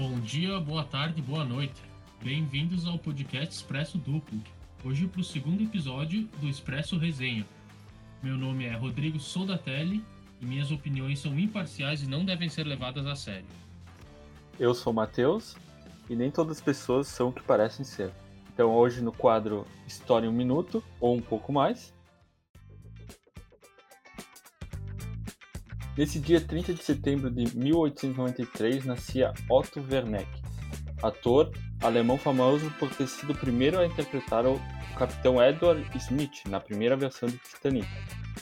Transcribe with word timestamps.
Bom 0.00 0.18
dia, 0.18 0.58
boa 0.58 0.82
tarde, 0.82 1.20
boa 1.20 1.44
noite. 1.44 1.82
Bem-vindos 2.24 2.86
ao 2.86 2.98
podcast 2.98 3.54
Expresso 3.54 3.98
Duplo. 3.98 4.40
Hoje 4.82 5.06
para 5.06 5.20
o 5.20 5.24
segundo 5.24 5.62
episódio 5.62 6.26
do 6.40 6.48
Expresso 6.48 6.96
Resenha. 6.96 7.46
Meu 8.22 8.34
nome 8.34 8.64
é 8.64 8.74
Rodrigo 8.74 9.20
Soldatelli 9.20 10.02
e 10.40 10.46
minhas 10.46 10.70
opiniões 10.70 11.18
são 11.18 11.38
imparciais 11.38 12.02
e 12.02 12.08
não 12.08 12.24
devem 12.24 12.48
ser 12.48 12.64
levadas 12.66 13.04
a 13.04 13.14
sério. 13.14 13.44
Eu 14.58 14.72
sou 14.72 14.90
Matheus 14.90 15.54
e 16.08 16.16
nem 16.16 16.30
todas 16.30 16.56
as 16.56 16.62
pessoas 16.62 17.06
são 17.06 17.28
o 17.28 17.32
que 17.32 17.42
parecem 17.42 17.84
ser. 17.84 18.10
Então 18.54 18.70
hoje 18.74 19.02
no 19.02 19.12
quadro 19.12 19.66
História 19.86 20.26
em 20.26 20.30
um 20.30 20.32
Minuto, 20.32 20.82
ou 20.98 21.14
um 21.14 21.20
pouco 21.20 21.52
mais. 21.52 21.92
Nesse 26.00 26.18
dia 26.18 26.40
30 26.40 26.72
de 26.72 26.82
setembro 26.82 27.30
de 27.30 27.54
1893 27.54 28.86
nascia 28.86 29.34
Otto 29.50 29.84
Werneck, 29.92 30.30
ator 31.02 31.52
alemão 31.82 32.16
famoso 32.16 32.70
por 32.78 32.88
ter 32.88 33.06
sido 33.06 33.34
o 33.34 33.36
primeiro 33.36 33.78
a 33.78 33.84
interpretar 33.84 34.46
o 34.46 34.58
capitão 34.96 35.44
Edward 35.44 35.86
Smith 35.98 36.46
na 36.48 36.58
primeira 36.58 36.96
versão 36.96 37.28
de 37.28 37.36
Titanic. 37.36 37.86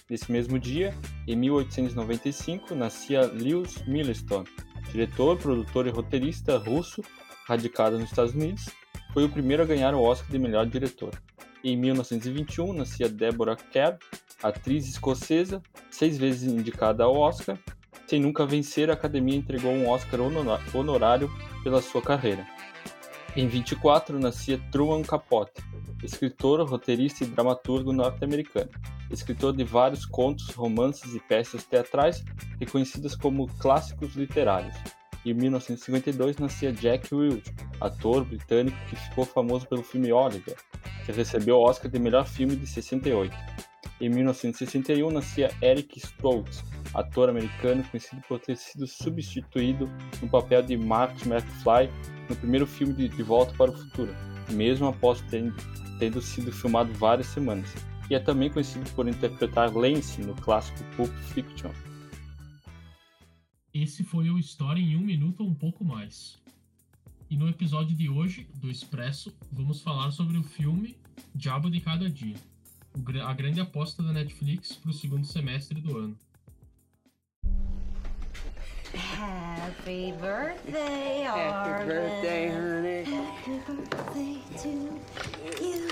Nesse 0.09 0.31
mesmo 0.31 0.57
dia, 0.57 0.95
em 1.27 1.35
1895, 1.35 2.77
nascia 2.77 3.23
Lewis 3.23 3.85
Milestone, 3.89 4.47
diretor, 4.93 5.37
produtor 5.37 5.89
e 5.89 5.91
roteirista 5.91 6.59
russo 6.59 7.03
radicado 7.49 7.99
nos 7.99 8.09
Estados 8.09 8.35
Unidos, 8.35 8.67
foi 9.13 9.25
o 9.25 9.29
primeiro 9.29 9.65
a 9.65 9.67
ganhar 9.67 9.97
o 9.97 10.03
Oscar 10.05 10.31
de 10.31 10.39
melhor 10.39 10.65
diretor. 10.65 11.11
Em 11.65 11.77
1921, 11.77 12.73
nascia 12.73 13.09
Deborah 13.09 13.57
Kerr, 13.57 13.99
atriz 14.43 14.89
escocesa, 14.89 15.61
seis 15.91 16.17
vezes 16.17 16.53
indicada 16.53 17.03
ao 17.03 17.17
Oscar. 17.17 17.59
Sem 18.07 18.21
nunca 18.21 18.47
vencer, 18.47 18.89
a 18.91 18.95
academia 18.95 19.37
entregou 19.37 19.73
um 19.73 19.89
Oscar 19.89 20.21
honorário 20.73 21.31
pela 21.65 21.83
sua 21.83 22.01
carreira. 22.01 22.47
Em 23.37 23.49
24, 23.49 24.19
nascia 24.21 24.59
Truman 24.71 25.03
Capote, 25.03 25.63
escritor, 26.03 26.65
roteirista 26.69 27.25
e 27.25 27.27
dramaturgo 27.27 27.93
norte-americano, 27.93 28.71
escritor 29.11 29.55
de 29.55 29.65
vários 29.65 30.07
contos, 30.07 30.49
romances 30.55 31.15
e 31.15 31.21
peças 31.21 31.65
teatrais 31.65 32.25
reconhecidas 32.61 33.17
como 33.17 33.49
clássicos 33.59 34.15
literários. 34.15 34.75
Em 35.27 35.35
1952 35.35 36.39
nascia 36.39 36.73
Jack 36.73 37.13
Wilde, 37.13 37.53
ator 37.81 38.25
britânico 38.25 38.79
que 38.89 38.97
ficou 38.97 39.25
famoso 39.25 39.67
pelo 39.67 39.83
filme 39.83 40.13
Oliver, 40.13 40.57
que 41.09 41.13
recebeu 41.13 41.57
o 41.57 41.63
Oscar 41.63 41.91
de 41.91 41.99
melhor 41.99 42.27
filme 42.27 42.55
de 42.55 42.67
68. 42.67 43.35
Em 43.99 44.11
1961 44.11 45.11
nascia 45.11 45.51
Eric 45.63 45.99
Stoltz, 45.99 46.63
ator 46.93 47.31
americano 47.31 47.83
conhecido 47.85 48.21
por 48.29 48.39
ter 48.39 48.57
sido 48.57 48.87
substituído 48.87 49.91
no 50.21 50.29
papel 50.29 50.63
de 50.63 50.77
Marty 50.77 51.27
McFly 51.27 51.91
no 52.29 52.37
primeiro 52.37 52.67
filme 52.67 52.93
de 52.93 53.09
De 53.09 53.23
Volta 53.23 53.55
para 53.55 53.71
o 53.71 53.75
Futuro, 53.75 54.15
mesmo 54.51 54.87
após 54.87 55.23
ter, 55.23 55.51
tendo 55.99 56.21
sido 56.21 56.53
filmado 56.53 56.93
várias 56.93 57.29
semanas. 57.29 57.75
E 58.11 58.15
é 58.15 58.21
também 58.21 58.51
conhecido 58.51 58.89
por 58.91 59.09
interpretar 59.09 59.75
Lance 59.75 60.21
no 60.21 60.35
clássico 60.35 60.85
Pulp 60.95 61.13
Fiction. 61.33 61.71
Esse 63.73 64.05
foi 64.05 64.29
o 64.29 64.39
História 64.39 64.81
em 64.81 64.95
um 64.95 65.01
minuto 65.01 65.43
ou 65.43 65.49
um 65.49 65.55
pouco 65.55 65.85
mais. 65.85 66.39
E 67.31 67.37
no 67.37 67.47
episódio 67.47 67.95
de 67.95 68.09
hoje 68.09 68.49
do 68.55 68.71
Expresso, 68.71 69.31
vamos 69.53 69.83
falar 69.83 70.11
sobre 70.13 70.39
o 70.39 70.43
filme 70.43 70.97
Diabo 71.35 71.71
de 71.71 71.79
Cada 71.79 72.09
Dia, 72.09 72.37
a 73.23 73.35
grande 73.35 73.61
aposta 73.61 74.03
da 74.03 74.15
Netflix 74.15 74.73
para 74.73 74.91
o 74.91 74.95
segundo 74.95 75.27
semestre 75.27 75.79
do 75.79 75.99
ano. 75.99 76.17
Happy 78.95 80.13
birthday, 80.13 81.25
Happy 81.25 81.85
birthday, 81.85 82.49
honey. 82.49 83.05
Happy 83.05 83.61
birthday 83.67 84.43
to 84.63 84.69
you. 85.63 85.89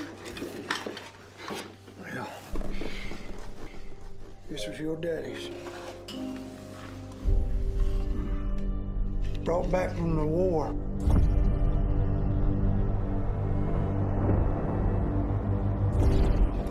Well, 2.00 2.28
this 4.48 4.66
was 4.66 4.80
your 4.80 4.96
daddy's. 4.96 5.50
Brought 9.46 9.70
back 9.70 9.94
from 9.94 10.16
the 10.16 10.26
war. 10.26 10.74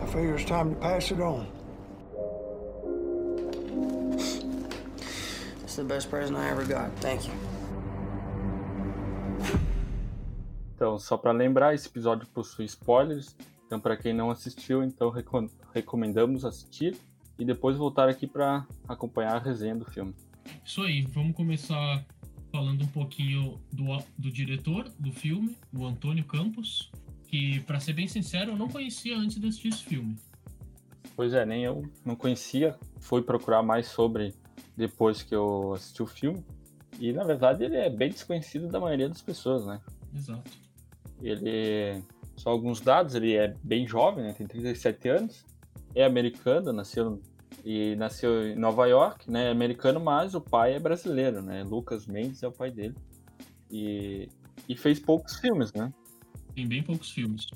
I 0.02 0.06
figure 0.08 0.34
it's 0.34 0.44
time 0.44 0.74
to 0.74 0.76
pass 0.78 1.10
it 1.10 1.18
on. 1.18 1.46
It's 5.64 5.76
the 5.76 5.84
best 5.84 6.10
present 6.10 6.36
I 6.36 6.50
ever 6.50 6.66
got. 6.66 6.90
Thank 7.00 7.26
you. 7.26 7.32
Então, 10.74 10.98
só 10.98 11.16
para 11.16 11.32
lembrar, 11.32 11.74
esse 11.74 11.88
episódio 11.88 12.26
possui 12.26 12.66
spoilers. 12.66 13.34
Então, 13.64 13.80
para 13.80 13.96
quem 13.96 14.12
não 14.12 14.30
assistiu, 14.30 14.84
então 14.84 15.08
recom 15.08 15.48
recomendamos 15.72 16.44
assistir 16.44 16.94
e 17.38 17.44
depois 17.46 17.78
voltar 17.78 18.10
aqui 18.10 18.26
para 18.26 18.66
acompanhar 18.86 19.36
a 19.36 19.38
resenha 19.38 19.74
do 19.74 19.86
filme. 19.86 20.14
Isso 20.62 20.82
aí, 20.82 21.06
vamos 21.06 21.34
começar 21.34 22.04
falando 22.56 22.84
um 22.84 22.86
pouquinho 22.86 23.60
do, 23.70 23.84
do 24.16 24.32
diretor 24.32 24.90
do 24.98 25.12
filme, 25.12 25.58
o 25.76 25.84
Antônio 25.84 26.24
Campos, 26.24 26.90
que, 27.28 27.60
para 27.60 27.78
ser 27.78 27.92
bem 27.92 28.08
sincero, 28.08 28.52
eu 28.52 28.56
não 28.56 28.66
conhecia 28.66 29.14
antes 29.14 29.38
de 29.38 29.46
assistir 29.46 29.68
esse 29.68 29.84
filme. 29.84 30.16
Pois 31.14 31.34
é, 31.34 31.44
nem 31.44 31.64
eu 31.64 31.82
não 32.02 32.16
conhecia. 32.16 32.74
Fui 32.98 33.20
procurar 33.20 33.62
mais 33.62 33.88
sobre 33.88 34.34
depois 34.74 35.22
que 35.22 35.34
eu 35.34 35.74
assisti 35.74 36.02
o 36.02 36.06
filme. 36.06 36.42
E 36.98 37.12
na 37.12 37.24
verdade 37.24 37.62
ele 37.62 37.76
é 37.76 37.90
bem 37.90 38.08
desconhecido 38.08 38.68
da 38.68 38.80
maioria 38.80 39.10
das 39.10 39.20
pessoas, 39.20 39.66
né? 39.66 39.78
Exato. 40.14 40.50
Ele, 41.22 42.02
só 42.36 42.48
alguns 42.48 42.80
dados, 42.80 43.14
ele 43.14 43.34
é 43.34 43.54
bem 43.62 43.86
jovem, 43.86 44.24
né? 44.24 44.32
tem 44.32 44.46
37 44.46 45.08
anos, 45.10 45.44
é 45.94 46.06
americano, 46.06 46.72
nasceu 46.72 47.20
e 47.68 47.96
nasceu 47.96 48.46
em 48.46 48.54
Nova 48.54 48.86
York, 48.86 49.28
né? 49.28 49.48
É 49.48 49.50
americano, 49.50 49.98
mas 49.98 50.36
o 50.36 50.40
pai 50.40 50.74
é 50.74 50.78
brasileiro, 50.78 51.42
né? 51.42 51.64
Lucas 51.64 52.06
Mendes 52.06 52.40
é 52.44 52.46
o 52.46 52.52
pai 52.52 52.70
dele. 52.70 52.94
E, 53.68 54.28
e 54.68 54.76
fez 54.76 55.00
poucos 55.00 55.40
filmes, 55.40 55.72
né? 55.72 55.92
Tem 56.54 56.64
bem 56.64 56.80
poucos 56.80 57.10
filmes. 57.10 57.48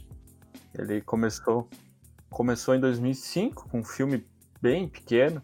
Ele 0.77 1.01
começou 1.01 1.69
começou 2.29 2.75
em 2.75 2.81
2005 2.81 3.69
com 3.69 3.79
um 3.79 3.85
filme 3.85 4.27
bem 4.61 4.89
pequeno, 4.89 5.41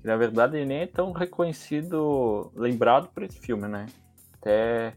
que 0.00 0.06
na 0.06 0.16
verdade 0.16 0.56
ele 0.56 0.66
nem 0.66 0.78
é 0.78 0.86
tão 0.86 1.12
reconhecido, 1.12 2.50
lembrado 2.54 3.08
por 3.08 3.22
esse 3.22 3.38
filme, 3.38 3.68
né? 3.68 3.84
Até 4.38 4.96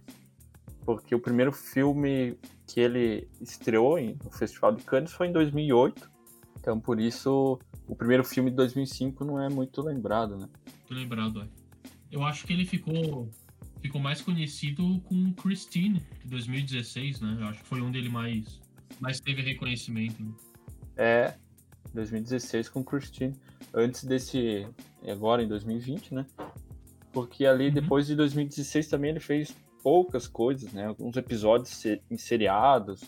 porque 0.86 1.13
o 1.13 1.19
primeiro 1.19 1.52
filme 1.52 2.40
que 2.66 2.80
ele 2.80 3.30
estreou 3.42 4.00
no 4.00 4.31
Festival 4.31 4.72
de 4.72 4.84
Cannes 4.86 5.12
foi 5.12 5.28
em 5.28 5.34
2008, 5.34 6.09
então 6.58 6.80
por 6.80 7.02
isso 7.02 7.59
o 7.88 7.96
primeiro 7.96 8.24
filme 8.24 8.50
de 8.50 8.56
2005 8.56 9.24
não 9.26 9.42
é 9.42 9.50
muito 9.50 9.82
lembrado, 9.82 10.38
né? 10.38 10.48
Muito 10.66 10.94
lembrado, 10.94 11.42
é. 11.42 11.48
Eu 12.12 12.24
acho 12.24 12.46
que 12.46 12.54
ele 12.54 12.66
ficou 12.66 13.30
ficou 13.82 14.00
mais 14.00 14.22
conhecido 14.22 15.02
com 15.02 15.34
Christine, 15.34 16.02
de 16.22 16.30
2016, 16.30 17.20
né? 17.20 17.38
Eu 17.42 17.48
acho 17.48 17.62
que 17.62 17.68
foi 17.68 17.82
onde 17.82 17.98
ele 17.98 18.10
mais 18.10 18.62
mais 19.00 19.20
teve 19.20 19.42
reconhecimento. 19.42 20.24
Né? 20.24 20.32
É, 20.96 21.34
2016 21.94 22.70
com 22.70 22.84
Christine. 22.84 23.34
Antes 23.74 24.04
desse, 24.04 24.68
agora 25.08 25.44
em 25.44 25.48
2020, 25.48 26.14
né? 26.14 26.26
Porque 27.12 27.46
ali 27.46 27.68
uhum. 27.68 27.74
depois 27.74 28.08
de 28.08 28.16
2016 28.16 28.88
também 28.88 29.12
ele 29.12 29.20
fez 29.20 29.56
poucas 29.81 30.28
coisas, 30.28 30.72
né? 30.72 30.86
Alguns 30.86 31.18
episódios 31.18 31.84
em 31.86 32.18
seriados, 32.18 33.02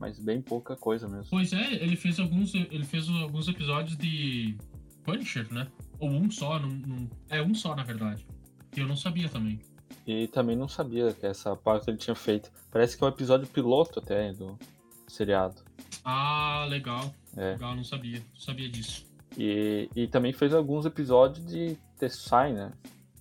mas 0.00 0.18
bem 0.18 0.40
pouca 0.40 0.74
coisa 0.74 1.06
mesmo. 1.06 1.26
Pois 1.30 1.52
é, 1.52 1.74
ele 1.74 1.94
fez 1.94 2.18
alguns, 2.18 2.54
ele 2.54 2.84
fez 2.84 3.06
alguns 3.08 3.46
episódios 3.46 3.96
de 3.98 4.56
Punisher, 5.04 5.46
né? 5.52 5.68
Ou 5.98 6.08
um 6.08 6.30
só, 6.30 6.58
num, 6.58 6.74
num... 6.74 7.10
é 7.28 7.42
um 7.42 7.54
só 7.54 7.76
na 7.76 7.84
verdade. 7.84 8.26
Que 8.72 8.80
eu 8.80 8.88
não 8.88 8.96
sabia 8.96 9.28
também. 9.28 9.60
E 10.06 10.26
também 10.28 10.56
não 10.56 10.66
sabia 10.66 11.12
que 11.12 11.26
essa 11.26 11.54
parte 11.54 11.90
ele 11.90 11.98
tinha 11.98 12.14
feito. 12.14 12.50
Parece 12.70 12.96
que 12.96 13.04
é 13.04 13.06
um 13.06 13.10
episódio 13.10 13.46
piloto 13.46 13.98
até 13.98 14.32
do 14.32 14.58
seriado. 15.06 15.62
Ah, 16.02 16.66
legal. 16.68 17.14
É. 17.36 17.52
Legal, 17.52 17.76
não 17.76 17.84
sabia. 17.84 18.22
Não 18.32 18.40
sabia 18.40 18.70
disso. 18.70 19.06
E, 19.36 19.90
e 19.94 20.06
também 20.06 20.32
fez 20.32 20.54
alguns 20.54 20.86
episódios 20.86 21.44
de 21.46 21.76
The 21.98 22.08
Sign, 22.08 22.54
né? 22.54 22.72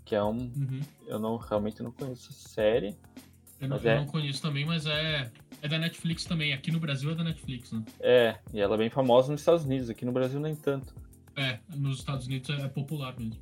Que 0.05 0.15
é 0.15 0.23
um. 0.23 0.37
Uhum. 0.37 0.81
Eu 1.05 1.19
não 1.19 1.35
realmente 1.35 1.83
não 1.83 1.91
conheço 1.91 2.29
a 2.31 2.33
série. 2.33 2.95
Eu, 3.59 3.67
não, 3.67 3.77
eu 3.77 3.89
é... 3.89 3.99
não, 3.99 4.05
conheço 4.05 4.41
também, 4.41 4.65
mas 4.65 4.85
é. 4.85 5.31
É 5.61 5.67
da 5.67 5.77
Netflix 5.77 6.23
também. 6.23 6.53
Aqui 6.53 6.71
no 6.71 6.79
Brasil 6.79 7.11
é 7.11 7.15
da 7.15 7.23
Netflix, 7.23 7.73
né? 7.73 7.83
É, 7.99 8.39
e 8.53 8.61
ela 8.61 8.75
é 8.75 8.77
bem 8.77 8.89
famosa 8.89 9.29
nos 9.31 9.41
Estados 9.41 9.65
Unidos, 9.65 9.89
aqui 9.89 10.05
no 10.05 10.11
Brasil 10.13 10.39
nem 10.39 10.55
tanto. 10.55 10.95
É, 11.35 11.59
nos 11.75 11.99
Estados 11.99 12.27
Unidos 12.27 12.49
é 12.49 12.67
popular 12.69 13.13
mesmo. 13.19 13.37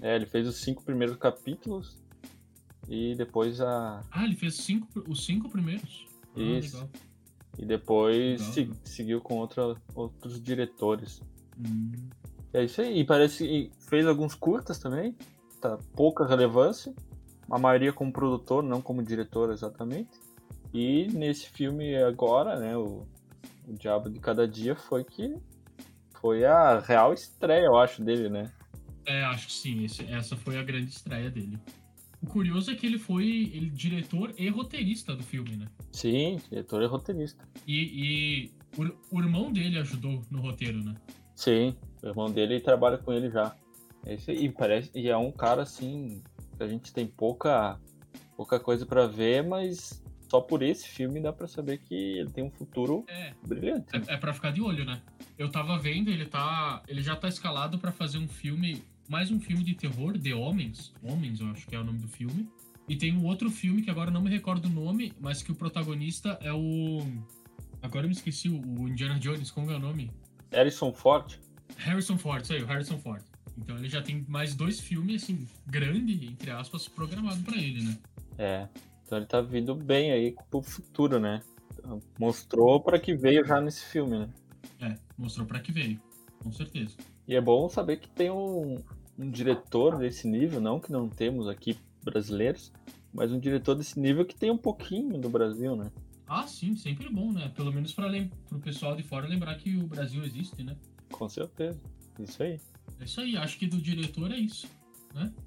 É, 0.00 0.16
ele 0.16 0.26
fez 0.26 0.46
os 0.46 0.56
cinco 0.56 0.82
primeiros 0.82 1.16
capítulos 1.16 1.96
e 2.88 3.14
depois 3.14 3.60
a. 3.60 4.02
Ah, 4.10 4.24
ele 4.24 4.36
fez 4.36 4.56
cinco, 4.56 4.86
os 5.08 5.24
cinco 5.24 5.48
primeiros? 5.48 6.06
Ah, 6.36 6.40
Isso. 6.40 6.76
Ah, 6.78 6.98
e 7.58 7.66
depois 7.66 8.40
se, 8.40 8.70
seguiu 8.84 9.20
com 9.20 9.36
outra, 9.36 9.76
outros 9.94 10.42
diretores. 10.42 11.20
Hum. 11.58 11.92
É 12.52 12.64
isso 12.64 12.80
aí. 12.80 13.00
E 13.00 13.04
parece 13.04 13.46
que 13.46 13.70
fez 13.88 14.06
alguns 14.06 14.34
curtas 14.34 14.78
também. 14.78 15.14
Tá 15.60 15.78
pouca 15.94 16.26
relevância, 16.26 16.94
a 17.52 17.58
maioria 17.58 17.92
como 17.92 18.10
produtor, 18.10 18.62
não 18.62 18.80
como 18.80 19.02
diretor 19.02 19.52
exatamente. 19.52 20.08
E 20.72 21.06
nesse 21.08 21.50
filme 21.50 21.94
agora, 21.96 22.58
né, 22.58 22.74
o, 22.74 23.06
o 23.68 23.72
Diabo 23.74 24.08
de 24.08 24.18
Cada 24.18 24.48
Dia 24.48 24.74
foi 24.74 25.04
que 25.04 25.36
foi 26.18 26.46
a 26.46 26.78
real 26.80 27.12
estreia, 27.12 27.66
eu 27.66 27.76
acho, 27.76 28.02
dele, 28.02 28.30
né? 28.30 28.50
É, 29.04 29.22
acho 29.24 29.48
que 29.48 29.52
sim. 29.52 29.84
esse- 29.84 30.04
essa 30.06 30.34
foi 30.34 30.56
a 30.58 30.62
grande 30.62 30.90
estreia 30.90 31.30
dele. 31.30 31.58
O 32.22 32.26
curioso 32.26 32.70
é 32.70 32.74
que 32.74 32.86
ele 32.86 32.98
foi 32.98 33.50
ele, 33.52 33.68
diretor 33.68 34.32
e 34.38 34.48
roteirista 34.48 35.14
do 35.14 35.22
filme, 35.22 35.56
né? 35.56 35.66
Sim, 35.92 36.40
diretor 36.48 36.82
e 36.82 36.86
roteirista. 36.86 37.46
E, 37.66 37.76
e 38.46 38.50
o, 38.80 39.18
o 39.18 39.20
irmão 39.20 39.52
dele 39.52 39.78
ajudou 39.78 40.22
no 40.30 40.40
roteiro, 40.40 40.82
né? 40.82 40.94
Sim, 41.34 41.76
o 42.02 42.06
irmão 42.06 42.30
dele 42.30 42.60
trabalha 42.60 42.96
com 42.96 43.12
ele 43.12 43.28
já. 43.30 43.54
Esse, 44.06 44.32
e 44.32 44.48
parece 44.48 44.90
e 44.94 45.08
é 45.08 45.16
um 45.16 45.30
cara 45.32 45.62
assim 45.62 46.22
que 46.62 46.64
a 46.64 46.68
gente 46.68 46.92
tem 46.92 47.06
pouca 47.06 47.78
pouca 48.36 48.58
coisa 48.60 48.86
pra 48.86 49.06
ver, 49.06 49.42
mas 49.46 50.02
só 50.28 50.40
por 50.40 50.62
esse 50.62 50.88
filme 50.88 51.20
dá 51.20 51.32
pra 51.32 51.46
saber 51.46 51.78
que 51.78 51.94
ele 51.94 52.30
tem 52.30 52.42
um 52.44 52.50
futuro 52.50 53.04
É, 53.08 53.34
brilhante. 53.46 53.92
né? 53.92 54.04
é, 54.08 54.14
é 54.14 54.16
pra 54.16 54.32
ficar 54.32 54.50
de 54.52 54.60
olho, 54.62 54.84
né? 54.84 55.02
Eu 55.38 55.50
tava 55.50 55.78
vendo, 55.78 56.10
ele 56.10 56.24
tá. 56.26 56.82
Ele 56.88 57.02
já 57.02 57.14
tá 57.16 57.28
escalado 57.28 57.78
pra 57.78 57.92
fazer 57.92 58.18
um 58.18 58.28
filme. 58.28 58.82
Mais 59.08 59.30
um 59.30 59.38
filme 59.40 59.62
de 59.62 59.74
terror, 59.74 60.18
The 60.18 60.34
Homens. 60.34 60.92
Homens, 61.02 61.40
eu 61.40 61.48
acho 61.48 61.66
que 61.66 61.74
é 61.74 61.78
o 61.78 61.84
nome 61.84 61.98
do 61.98 62.08
filme. 62.08 62.48
E 62.88 62.96
tem 62.96 63.14
um 63.14 63.24
outro 63.26 63.50
filme 63.50 63.82
que 63.82 63.90
agora 63.90 64.10
não 64.10 64.22
me 64.22 64.30
recordo 64.30 64.66
o 64.66 64.70
nome, 64.70 65.12
mas 65.20 65.42
que 65.42 65.52
o 65.52 65.54
protagonista 65.54 66.38
é 66.40 66.52
o. 66.52 67.00
Agora 67.82 68.04
eu 68.04 68.08
me 68.08 68.14
esqueci, 68.14 68.48
o 68.48 68.54
o 68.80 68.88
Indiana 68.88 69.18
Jones, 69.18 69.50
como 69.50 69.70
é 69.70 69.76
o 69.76 69.78
nome? 69.78 70.10
Harrison 70.52 70.92
Ford, 70.92 71.34
Harrison 71.76 72.16
Ford, 72.16 72.42
isso 72.42 72.52
aí, 72.52 72.62
o 72.62 72.66
Harrison 72.66 72.98
Ford. 72.98 73.22
Então 73.56 73.76
ele 73.76 73.88
já 73.88 74.02
tem 74.02 74.24
mais 74.28 74.54
dois 74.54 74.80
filmes, 74.80 75.22
assim, 75.22 75.46
grande, 75.66 76.26
entre 76.26 76.50
aspas, 76.50 76.88
programado 76.88 77.42
pra 77.42 77.56
ele, 77.56 77.82
né? 77.82 77.98
é. 78.38 78.68
Então 79.04 79.18
ele 79.18 79.26
tá 79.26 79.42
vindo 79.42 79.74
bem 79.74 80.10
aí 80.10 80.34
pro 80.50 80.62
futuro, 80.62 81.20
né? 81.20 81.42
Então, 81.78 82.00
Mostrou 82.18 82.80
pra 82.80 82.98
que 82.98 83.14
veio 83.14 83.44
já 83.44 83.60
nesse 83.60 83.84
filme, 83.84 84.20
né? 84.20 84.28
É, 84.80 84.96
mostrou 85.18 85.46
pra 85.46 85.60
que 85.60 85.70
veio, 85.70 86.00
com 86.38 86.50
certeza. 86.50 86.96
E 87.28 87.36
é 87.36 87.40
bom 87.40 87.68
saber 87.68 87.98
que 87.98 88.08
tem 88.08 88.30
um, 88.30 88.82
um 89.18 89.30
diretor 89.30 89.98
desse 89.98 90.26
nível, 90.26 90.60
não 90.60 90.80
que 90.80 90.90
não 90.90 91.08
temos 91.08 91.46
aqui 91.46 91.76
brasileiros, 92.02 92.72
mas 93.12 93.30
um 93.30 93.38
diretor 93.38 93.74
desse 93.74 94.00
nível 94.00 94.24
que 94.24 94.34
tem 94.34 94.50
um 94.50 94.56
pouquinho 94.56 95.20
do 95.20 95.28
Brasil, 95.28 95.76
né? 95.76 95.90
Ah, 96.26 96.46
sim, 96.46 96.74
sempre 96.74 97.10
bom, 97.10 97.32
né? 97.32 97.52
Pelo 97.54 97.70
menos 97.72 97.92
para 97.92 98.10
o 98.50 98.58
pessoal 98.60 98.96
de 98.96 99.02
fora 99.02 99.28
lembrar 99.28 99.54
que 99.56 99.76
o 99.76 99.86
Brasil 99.86 100.24
existe, 100.24 100.62
né? 100.64 100.74
Com 101.10 101.28
certeza. 101.28 101.78
Isso 102.18 102.42
aí. 102.42 102.58
É 103.00 103.04
isso 103.04 103.20
aí, 103.20 103.36
acho 103.36 103.58
que 103.58 103.66
do 103.66 103.78
diretor 103.78 104.30
é 104.30 104.36
isso. 104.36 104.66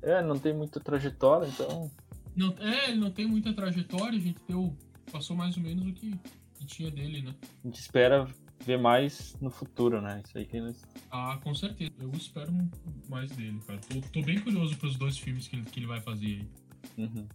É, 0.01 0.21
não 0.21 0.38
tem 0.38 0.53
muita 0.53 0.80
trajetória, 0.80 1.47
então. 1.47 1.92
Não, 2.36 2.53
é, 2.59 2.89
ele 2.89 3.00
não 3.00 3.12
tem 3.12 3.25
muita 3.25 3.53
trajetória, 3.53 4.18
a 4.18 4.21
gente 4.21 4.39
deu, 4.47 4.75
passou 5.12 5.36
mais 5.36 5.57
ou 5.57 5.63
menos 5.63 5.88
o 5.88 5.94
que, 5.94 6.13
que 6.56 6.65
tinha 6.65 6.92
dele, 6.92 7.21
né? 7.21 7.36
A 7.63 7.68
gente 7.68 7.80
espera 7.80 8.27
ver 8.63 8.77
mais 8.77 9.36
no 9.42 9.50
futuro, 9.50 10.01
né? 10.01 10.21
Isso 10.25 10.38
aí 10.38 10.45
que 10.45 10.57
eles. 10.57 10.83
Ah, 11.12 11.39
com 11.44 11.53
certeza. 11.56 11.92
Eu 12.00 12.12
espero 12.12 12.51
mais 13.09 13.31
dele, 13.31 13.59
cara. 13.65 13.80
Tô, 13.80 14.01
tô 14.01 14.21
bem 14.21 14.39
curioso 14.39 14.75
pros 14.77 14.98
dois 14.98 15.18
filmes 15.18 15.48
que 15.48 15.56
ele, 15.56 15.65
que 15.65 15.80
ele 15.80 15.88
vai 15.88 16.01
fazer 16.01 16.25
aí. 16.25 16.50
Uhum. 16.98 17.27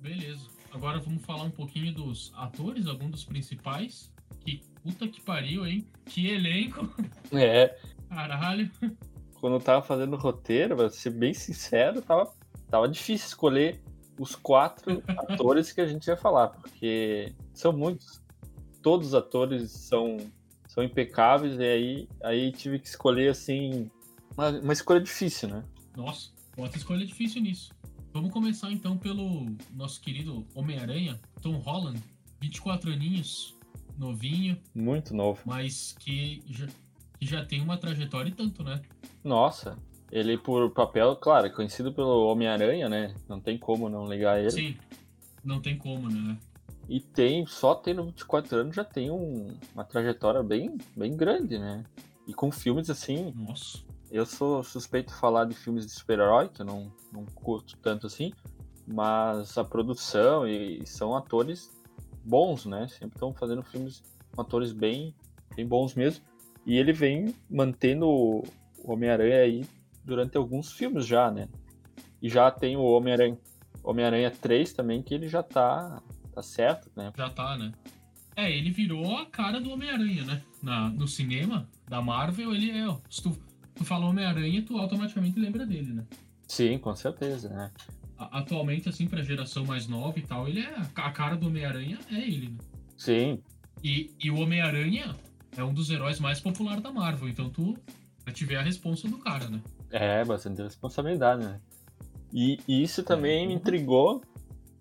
Beleza. 0.00 0.46
Agora 0.72 0.98
vamos 1.00 1.22
falar 1.24 1.44
um 1.44 1.50
pouquinho 1.50 1.92
dos 1.92 2.32
atores, 2.34 2.86
alguns 2.86 3.10
dos 3.10 3.24
principais. 3.24 4.12
Que 4.40 4.62
puta 4.82 5.06
que 5.06 5.20
pariu, 5.20 5.66
hein? 5.66 5.86
Que 6.06 6.28
elenco! 6.28 6.88
É, 7.32 7.78
Caralho! 8.08 8.70
Quando 9.42 9.54
eu 9.54 9.60
tava 9.60 9.82
fazendo 9.82 10.14
o 10.14 10.16
roteiro, 10.16 10.76
pra 10.76 10.88
ser 10.88 11.10
bem 11.10 11.34
sincero, 11.34 12.00
tava, 12.00 12.32
tava 12.70 12.88
difícil 12.88 13.26
escolher 13.26 13.82
os 14.16 14.36
quatro 14.36 15.02
atores 15.28 15.72
que 15.72 15.80
a 15.80 15.86
gente 15.86 16.06
ia 16.06 16.16
falar, 16.16 16.50
porque 16.50 17.34
são 17.52 17.72
muitos. 17.72 18.22
Todos 18.80 19.08
os 19.08 19.14
atores 19.14 19.72
são, 19.72 20.16
são 20.68 20.84
impecáveis, 20.84 21.58
e 21.58 21.64
aí, 21.64 22.08
aí 22.22 22.52
tive 22.52 22.78
que 22.78 22.86
escolher, 22.86 23.30
assim, 23.30 23.90
uma, 24.36 24.50
uma 24.50 24.72
escolha 24.72 25.00
difícil, 25.00 25.48
né? 25.48 25.64
Nossa, 25.96 26.30
outra 26.56 26.78
escolha 26.78 27.04
difícil 27.04 27.42
nisso. 27.42 27.72
Vamos 28.12 28.30
começar 28.30 28.70
então 28.70 28.96
pelo 28.96 29.46
nosso 29.74 30.00
querido 30.00 30.46
Homem-Aranha, 30.54 31.20
Tom 31.40 31.56
Holland, 31.56 32.00
24 32.40 32.92
aninhos, 32.92 33.56
novinho, 33.98 34.56
Muito 34.72 35.12
novo. 35.12 35.40
mas 35.44 35.96
que 35.98 36.40
já, 36.46 36.68
que 37.18 37.26
já 37.26 37.44
tem 37.44 37.60
uma 37.60 37.76
trajetória 37.76 38.30
e 38.30 38.32
tanto, 38.32 38.62
né? 38.62 38.80
Nossa, 39.24 39.76
ele 40.10 40.36
por 40.36 40.70
papel, 40.70 41.16
claro, 41.16 41.46
é 41.46 41.50
conhecido 41.50 41.92
pelo 41.92 42.26
Homem-Aranha, 42.26 42.88
né? 42.88 43.14
Não 43.28 43.40
tem 43.40 43.56
como 43.58 43.88
não 43.88 44.06
ligar 44.06 44.38
ele. 44.40 44.50
Sim, 44.50 44.76
não 45.44 45.60
tem 45.60 45.76
como, 45.78 46.08
né? 46.08 46.36
E 46.88 47.00
tem, 47.00 47.46
só 47.46 47.74
tendo 47.74 48.04
24 48.04 48.58
anos 48.58 48.74
já 48.76 48.84
tem 48.84 49.10
um- 49.10 49.56
uma 49.72 49.84
trajetória 49.84 50.42
bem, 50.42 50.76
bem 50.96 51.16
grande, 51.16 51.58
né? 51.58 51.84
E 52.26 52.34
com 52.34 52.50
filmes 52.50 52.90
assim, 52.90 53.32
Nossa. 53.36 53.78
eu 54.10 54.26
sou 54.26 54.62
suspeito 54.62 55.12
de 55.12 55.18
falar 55.18 55.44
de 55.44 55.54
filmes 55.54 55.86
de 55.86 55.92
super-herói, 55.92 56.48
que 56.48 56.62
eu 56.62 56.66
não, 56.66 56.92
não 57.12 57.24
curto 57.24 57.76
tanto 57.78 58.06
assim, 58.06 58.32
mas 58.86 59.56
a 59.56 59.64
produção 59.64 60.46
e, 60.46 60.80
e 60.82 60.86
são 60.86 61.16
atores 61.16 61.70
bons, 62.24 62.66
né? 62.66 62.88
Sempre 62.88 63.16
estão 63.16 63.32
fazendo 63.32 63.62
filmes 63.62 64.02
com 64.34 64.42
atores 64.42 64.72
bem, 64.72 65.14
bem 65.54 65.66
bons 65.66 65.94
mesmo. 65.94 66.24
E 66.66 66.76
ele 66.76 66.92
vem 66.92 67.34
mantendo 67.50 68.42
Homem-Aranha 68.84 69.40
aí 69.42 69.64
durante 70.04 70.36
alguns 70.36 70.72
filmes 70.72 71.06
já, 71.06 71.30
né? 71.30 71.48
E 72.20 72.28
já 72.28 72.50
tem 72.50 72.76
o 72.76 72.82
Homem-Aranha 72.82 73.38
Homem-Aranha 73.84 74.30
3 74.30 74.72
também, 74.72 75.02
que 75.02 75.12
ele 75.12 75.28
já 75.28 75.42
tá, 75.42 76.00
tá 76.32 76.40
certo, 76.42 76.88
né? 76.96 77.12
Já 77.16 77.28
tá, 77.30 77.58
né? 77.58 77.72
É, 78.36 78.50
ele 78.50 78.70
virou 78.70 79.16
a 79.18 79.26
cara 79.26 79.60
do 79.60 79.70
Homem-Aranha, 79.72 80.24
né? 80.24 80.42
Na, 80.62 80.88
no 80.88 81.08
cinema 81.08 81.68
da 81.88 82.00
Marvel, 82.00 82.54
ele 82.54 82.70
é. 82.70 82.86
ó, 82.88 82.98
Se 83.10 83.20
tu, 83.22 83.36
tu 83.74 83.84
fala 83.84 84.06
Homem-Aranha, 84.06 84.62
tu 84.62 84.78
automaticamente 84.78 85.38
lembra 85.38 85.66
dele, 85.66 85.92
né? 85.92 86.04
Sim, 86.46 86.78
com 86.78 86.94
certeza, 86.94 87.48
né? 87.48 87.72
A- 88.16 88.38
Atualmente, 88.38 88.88
assim, 88.88 89.08
pra 89.08 89.20
geração 89.22 89.64
mais 89.66 89.88
nova 89.88 90.16
e 90.18 90.22
tal, 90.22 90.46
ele 90.48 90.60
é. 90.60 90.74
A 90.94 91.10
cara 91.10 91.36
do 91.36 91.48
Homem-Aranha 91.48 91.98
é 92.10 92.18
ele, 92.20 92.50
né? 92.50 92.58
Sim, 92.96 93.42
E, 93.82 94.12
e 94.22 94.30
o 94.30 94.36
Homem-Aranha 94.38 95.16
é 95.56 95.64
um 95.64 95.74
dos 95.74 95.90
heróis 95.90 96.20
mais 96.20 96.38
populares 96.40 96.82
da 96.84 96.92
Marvel, 96.92 97.28
então 97.28 97.50
tu 97.50 97.76
vai 98.24 98.32
te 98.32 98.44
ver 98.44 98.56
a 98.56 98.62
responsa 98.62 99.08
do 99.08 99.18
cara, 99.18 99.48
né? 99.48 99.60
é 99.92 100.24
bastante 100.24 100.62
responsabilidade, 100.62 101.44
né? 101.44 101.60
E, 102.32 102.58
e 102.66 102.82
isso 102.82 103.02
também 103.02 103.46
me 103.46 103.54
intrigou 103.54 104.22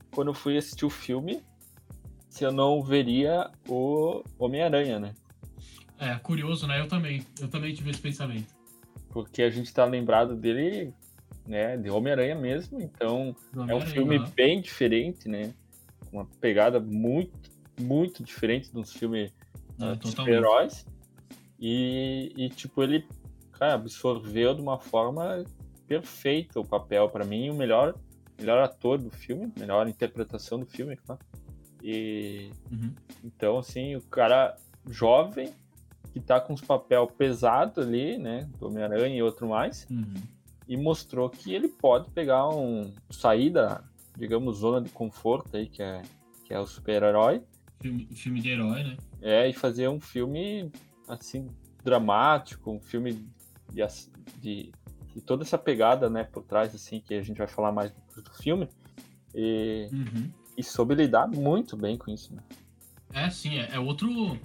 quando 0.09 0.29
eu 0.29 0.33
fui 0.33 0.57
assistir 0.57 0.85
o 0.85 0.89
filme, 0.89 1.43
se 2.29 2.45
eu 2.45 2.51
não 2.51 2.81
veria 2.81 3.51
o 3.67 4.23
Homem-Aranha, 4.39 4.99
né? 4.99 5.13
É, 5.99 6.15
curioso, 6.15 6.65
né? 6.65 6.79
Eu 6.79 6.87
também. 6.87 7.25
Eu 7.39 7.49
também 7.49 7.73
tive 7.73 7.91
esse 7.91 7.99
pensamento. 7.99 8.47
Porque 9.09 9.43
a 9.43 9.49
gente 9.49 9.73
tá 9.73 9.83
lembrado 9.83 10.35
dele, 10.35 10.93
né, 11.45 11.75
de 11.75 11.89
Homem-Aranha 11.89 12.35
mesmo, 12.35 12.81
então 12.81 13.35
é 13.67 13.75
um 13.75 13.81
filme 13.81 14.17
né? 14.17 14.31
bem 14.33 14.61
diferente, 14.61 15.27
né? 15.27 15.53
Uma 16.11 16.25
pegada 16.39 16.79
muito, 16.79 17.51
muito 17.79 18.23
diferente 18.23 18.71
dos 18.71 18.93
filmes 18.93 19.33
É, 19.79 19.91
uh, 19.91 19.95
de 19.97 20.09
super-heróis. 20.09 20.85
E, 21.59 22.33
e, 22.35 22.49
tipo, 22.49 22.81
ele 22.81 23.05
cara, 23.61 23.75
absorveu 23.75 24.55
de 24.55 24.61
uma 24.61 24.79
forma 24.79 25.45
perfeita 25.87 26.59
o 26.59 26.65
papel 26.65 27.07
para 27.09 27.23
mim, 27.23 27.51
o 27.51 27.53
melhor, 27.53 27.93
melhor 28.39 28.57
ator 28.63 28.97
do 28.97 29.11
filme, 29.11 29.53
melhor 29.55 29.87
interpretação 29.87 30.59
do 30.59 30.65
filme, 30.65 30.97
claro. 30.97 31.21
E 31.83 32.49
Uhum. 32.71 32.91
então, 33.23 33.59
assim, 33.59 33.95
o 33.95 34.01
cara 34.01 34.55
jovem 34.89 35.53
que 36.11 36.19
tá 36.19 36.41
com 36.41 36.53
os 36.53 36.61
papel 36.61 37.05
pesado 37.05 37.81
ali, 37.81 38.17
né, 38.17 38.49
do 38.57 38.65
Homem-Aranha 38.67 39.15
e 39.15 39.21
outro 39.21 39.47
mais, 39.47 39.85
Uhum. 39.91 40.15
e 40.67 40.75
mostrou 40.75 41.29
que 41.29 41.53
ele 41.53 41.67
pode 41.67 42.09
pegar 42.09 42.49
um 42.49 42.91
sair 43.11 43.51
da, 43.51 43.83
digamos, 44.17 44.57
zona 44.57 44.81
de 44.81 44.89
conforto 44.89 45.55
aí 45.55 45.67
que 45.67 45.83
é 45.83 46.01
que 46.45 46.53
é 46.53 46.59
o 46.59 46.65
super-herói, 46.65 47.43
Filme, 47.79 48.07
filme 48.13 48.41
de 48.41 48.49
herói, 48.49 48.83
né? 48.83 48.97
é 49.21 49.47
e 49.47 49.53
fazer 49.53 49.87
um 49.87 49.99
filme 50.01 50.71
assim 51.07 51.47
dramático, 51.83 52.69
um 52.71 52.79
filme 52.79 53.25
de, 53.71 53.81
de, 54.39 54.71
de 55.13 55.21
toda 55.21 55.43
essa 55.43 55.57
pegada, 55.57 56.09
né, 56.09 56.23
por 56.23 56.43
trás 56.43 56.73
assim 56.75 56.99
que 56.99 57.13
a 57.13 57.21
gente 57.21 57.37
vai 57.37 57.47
falar 57.47 57.71
mais 57.71 57.91
do, 57.91 58.21
do 58.21 58.31
filme 58.35 58.67
e, 59.33 59.87
Uhum. 59.91 60.29
e 60.57 60.63
soube 60.63 60.95
lidar 60.95 61.27
muito 61.27 61.75
bem 61.77 61.97
com 61.97 62.11
isso. 62.11 62.35
Né? 62.35 62.41
É, 63.13 63.29
sim, 63.29 63.57
é, 63.57 63.69
é 63.73 63.79
outro. 63.79 64.37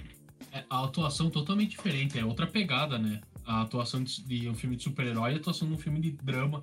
é 0.52 0.64
a 0.71 0.85
atuação 0.85 1.28
totalmente 1.30 1.71
diferente, 1.71 2.18
é 2.18 2.25
outra 2.25 2.47
pegada, 2.47 2.99
né? 2.99 3.21
A 3.45 3.62
atuação 3.62 4.02
de, 4.02 4.23
de 4.25 4.49
um 4.49 4.54
filme 4.54 4.76
de 4.76 4.83
super-herói 4.83 5.33
e 5.33 5.35
a 5.35 5.37
atuação 5.38 5.68
de 5.68 5.75
um 5.75 5.78
filme 5.78 6.00
de 6.00 6.11
drama. 6.12 6.62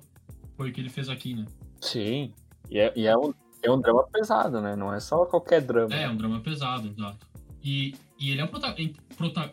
Foi 0.56 0.70
o 0.70 0.72
que 0.72 0.80
ele 0.80 0.90
fez 0.90 1.08
aqui, 1.08 1.34
né? 1.34 1.44
Sim, 1.80 2.32
e 2.70 2.78
é, 2.78 2.92
e 2.96 3.06
é 3.06 3.16
um 3.16 3.32
é 3.62 3.70
um 3.70 3.80
drama 3.80 4.06
pesado, 4.12 4.60
né? 4.60 4.76
Não 4.76 4.92
é 4.92 5.00
só 5.00 5.24
qualquer 5.24 5.62
drama. 5.62 5.94
É, 5.94 6.02
é 6.02 6.10
um 6.10 6.16
drama 6.16 6.40
pesado, 6.40 6.88
exato. 6.88 7.26
E, 7.64 7.94
e 8.20 8.30
ele 8.30 8.40
é 8.40 8.44
o 8.44 8.48
protagonista. 8.48 9.02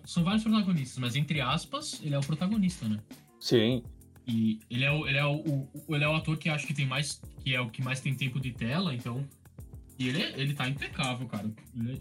São 0.06 0.24
vários 0.24 0.44
protagonistas, 0.44 1.00
mas 1.00 1.15
entre 1.15 1.39
aspas, 1.39 2.01
ele 2.03 2.13
é 2.13 2.18
o 2.20 2.22
protagonista, 2.22 2.88
né? 2.88 3.00
Sim. 3.39 3.82
E 4.27 4.60
ele 4.70 4.84
é 4.84 4.91
o, 4.91 5.08
ele 5.08 5.18
é 5.18 5.25
o, 5.25 5.36
o- 5.38 5.96
ele 5.96 6.03
é 6.03 6.08
o 6.10 6.13
ator 6.15 6.38
que 6.38 6.50
acho 6.50 6.68
que 6.68 6.74
tem 6.74 6.86
mais. 6.86 7.22
que 7.44 7.56
é 7.56 7.62
o 7.62 7.70
que 7.70 7.82
mais 7.82 8.00
tem 8.01 8.13
tempo 8.13 8.39
de 8.39 8.51
tela, 8.51 8.94
então. 8.94 9.25
E 9.98 10.08
ele, 10.10 10.22
ele 10.36 10.53
tá 10.53 10.68
impecável, 10.68 11.27
cara. 11.27 11.51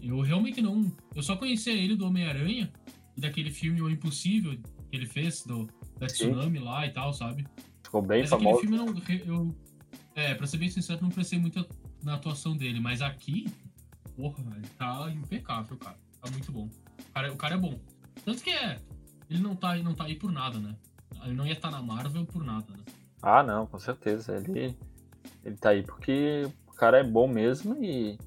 Eu 0.03 0.19
realmente 0.21 0.61
não. 0.61 0.91
Eu 1.15 1.23
só 1.23 1.35
conhecia 1.37 1.73
ele 1.73 1.95
do 1.95 2.05
Homem-Aranha 2.05 2.71
e 3.15 3.21
daquele 3.21 3.51
filme 3.51 3.81
O 3.81 3.89
Impossível 3.89 4.57
que 4.89 4.95
ele 4.97 5.05
fez, 5.05 5.43
do, 5.45 5.67
da 5.99 6.09
Sim. 6.09 6.29
Tsunami 6.31 6.59
lá 6.59 6.85
e 6.85 6.91
tal, 6.91 7.13
sabe? 7.13 7.45
Ficou 7.83 8.01
bem 8.01 8.21
Mas 8.21 8.33
aquele 8.33 8.43
famoso. 8.49 8.61
filme 8.61 8.77
eu 8.77 8.85
não. 8.85 9.01
Eu, 9.25 9.55
é, 10.15 10.33
pra 10.35 10.45
ser 10.47 10.57
bem 10.57 10.69
sincero, 10.69 10.99
não 11.01 11.09
prestei 11.09 11.39
muito 11.39 11.65
na 12.03 12.15
atuação 12.15 12.57
dele, 12.57 12.79
mas 12.79 13.01
aqui, 13.01 13.45
porra, 14.21 14.43
ele 14.55 14.67
tá 14.77 15.11
impecável, 15.11 15.77
cara. 15.77 15.97
Tá 16.21 16.29
muito 16.29 16.51
bom. 16.51 16.69
O 16.99 17.13
cara, 17.13 17.33
o 17.33 17.37
cara 17.37 17.55
é 17.55 17.57
bom. 17.57 17.79
Tanto 18.23 18.43
que 18.43 18.51
é. 18.51 18.79
Ele 19.29 19.41
não 19.41 19.55
tá, 19.55 19.75
não 19.77 19.95
tá 19.95 20.03
aí 20.03 20.15
por 20.15 20.31
nada, 20.31 20.59
né? 20.59 20.75
Ele 21.23 21.33
não 21.33 21.47
ia 21.47 21.53
estar 21.53 21.71
na 21.71 21.81
Marvel 21.81 22.25
por 22.25 22.43
nada, 22.43 22.71
né? 22.71 22.83
Ah, 23.21 23.41
não, 23.41 23.65
com 23.65 23.79
certeza. 23.79 24.35
Ele, 24.35 24.77
ele 25.43 25.57
tá 25.57 25.69
aí 25.69 25.83
porque 25.83 26.47
o 26.67 26.73
cara 26.73 26.99
é 26.99 27.03
bom 27.03 27.27
mesmo 27.27 27.83
e, 27.83 28.19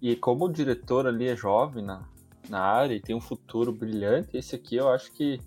e 0.00 0.16
como 0.16 0.46
o 0.46 0.52
diretor 0.52 1.06
ali 1.06 1.28
é 1.28 1.36
jovem 1.36 1.84
na, 1.84 2.08
na 2.48 2.60
área 2.60 2.94
e 2.94 3.00
tem 3.00 3.14
um 3.14 3.20
futuro 3.20 3.72
brilhante, 3.72 4.36
esse 4.36 4.54
aqui 4.54 4.76
eu 4.76 4.88
acho 4.88 5.12
que 5.12 5.40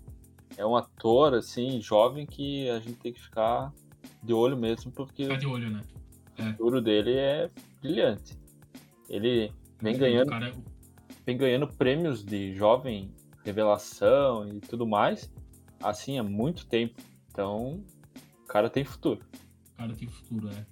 é 0.56 0.64
um 0.64 0.76
ator, 0.76 1.34
assim, 1.34 1.80
jovem 1.80 2.26
que 2.26 2.68
a 2.70 2.78
gente 2.78 2.98
tem 2.98 3.12
que 3.12 3.20
ficar 3.20 3.72
de 4.22 4.32
olho 4.32 4.56
mesmo 4.56 4.92
porque 4.92 5.24
Ficar 5.24 5.38
de 5.38 5.46
olho, 5.46 5.70
né? 5.70 5.80
o 6.38 6.42
futuro 6.42 6.80
dele 6.80 7.16
é 7.16 7.50
brilhante. 7.80 8.38
Ele 9.08 9.52
vem 9.80 9.96
ganhando 9.96 10.28
O 10.28 10.30
cara, 10.30 10.48
é 10.48 10.54
vem 11.24 11.36
ganhando 11.36 11.66
prêmios 11.68 12.24
de 12.24 12.54
jovem 12.54 13.12
revelação 13.44 14.48
e 14.48 14.60
tudo 14.60 14.86
mais, 14.86 15.30
assim, 15.82 16.18
há 16.18 16.22
muito 16.22 16.66
tempo. 16.66 17.00
Então, 17.30 17.84
o 18.42 18.46
cara 18.46 18.68
tem 18.70 18.84
futuro. 18.84 19.20
o 19.72 19.76
cara 19.76 19.94
tem 19.94 20.08
futuro, 20.08 20.48
é. 20.50 20.66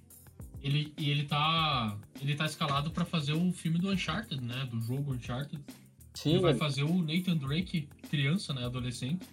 Ele, 0.61 0.93
e 0.97 1.09
ele 1.11 1.25
tá. 1.25 1.95
Ele 2.19 2.35
tá 2.35 2.45
escalado 2.45 2.89
pra 2.91 3.05
fazer 3.05 3.33
o 3.33 3.51
filme 3.51 3.77
do 3.77 3.91
Uncharted, 3.91 4.41
né? 4.43 4.67
Do 4.71 4.81
jogo 4.81 5.13
Uncharted. 5.13 5.61
Sim, 6.15 6.31
Ele 6.31 6.39
vai 6.39 6.51
ele- 6.51 6.59
fazer 6.59 6.83
o 6.83 7.01
Nathan 7.03 7.37
Drake, 7.37 7.87
criança, 8.09 8.51
né? 8.53 8.65
Adolescente. 8.65 9.27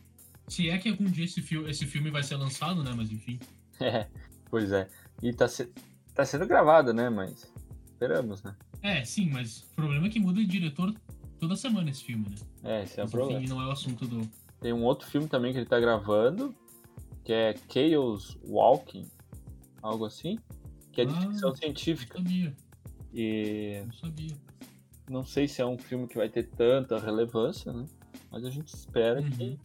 Se 0.48 0.68
é 0.68 0.76
que 0.76 0.88
algum 0.90 1.04
dia 1.06 1.24
esse, 1.24 1.40
fi 1.40 1.56
esse 1.64 1.86
filme 1.86 2.10
vai 2.10 2.22
ser 2.22 2.36
lançado, 2.36 2.82
né? 2.82 2.92
Mas 2.96 3.10
enfim. 3.10 3.38
É, 3.80 4.06
pois 4.50 4.70
é. 4.70 4.86
E 5.22 5.32
tá, 5.32 5.48
se- 5.48 5.72
tá 6.14 6.24
sendo 6.24 6.46
gravado, 6.46 6.92
né? 6.92 7.08
Mas 7.08 7.50
esperamos, 7.86 8.42
né? 8.42 8.54
É, 8.82 9.04
sim, 9.04 9.28
mas 9.30 9.62
o 9.62 9.74
problema 9.76 10.06
é 10.06 10.10
que 10.10 10.18
muda 10.18 10.40
de 10.40 10.46
diretor 10.46 10.92
toda 11.38 11.54
semana 11.56 11.90
esse 11.90 12.02
filme, 12.04 12.26
né? 12.28 12.36
É, 12.64 12.82
esse 12.84 13.00
é 13.00 13.04
o 13.04 13.08
problema. 13.08 13.40
enfim, 13.40 13.48
não 13.52 13.60
é 13.60 13.66
o 13.66 13.70
assunto 13.70 14.06
do. 14.06 14.28
Tem 14.60 14.72
um 14.72 14.84
outro 14.84 15.08
filme 15.08 15.28
também 15.28 15.52
que 15.52 15.58
ele 15.58 15.66
tá 15.66 15.78
gravando, 15.80 16.54
que 17.24 17.32
é 17.32 17.54
Chaos 17.72 18.36
Walking, 18.44 19.06
algo 19.80 20.04
assim, 20.04 20.38
que 20.92 21.00
é 21.00 21.04
de 21.04 21.12
Ah. 21.14 21.20
ficção 21.20 21.50
Não 21.50 21.56
científica. 21.56 22.18
sabia, 22.18 22.54
E 23.14 23.82
não 23.86 23.92
sabia. 23.92 24.36
não 25.10 25.24
sei 25.24 25.46
se 25.48 25.60
é 25.60 25.66
um 25.66 25.76
filme 25.78 26.06
que 26.08 26.16
vai 26.16 26.28
ter 26.28 26.44
tanta 26.44 26.98
relevância, 26.98 27.72
né? 27.72 27.84
Mas 28.30 28.44
a 28.44 28.50
gente 28.50 28.74
espera 28.74 29.22
que 29.22 29.42
Uhum. 29.42 29.58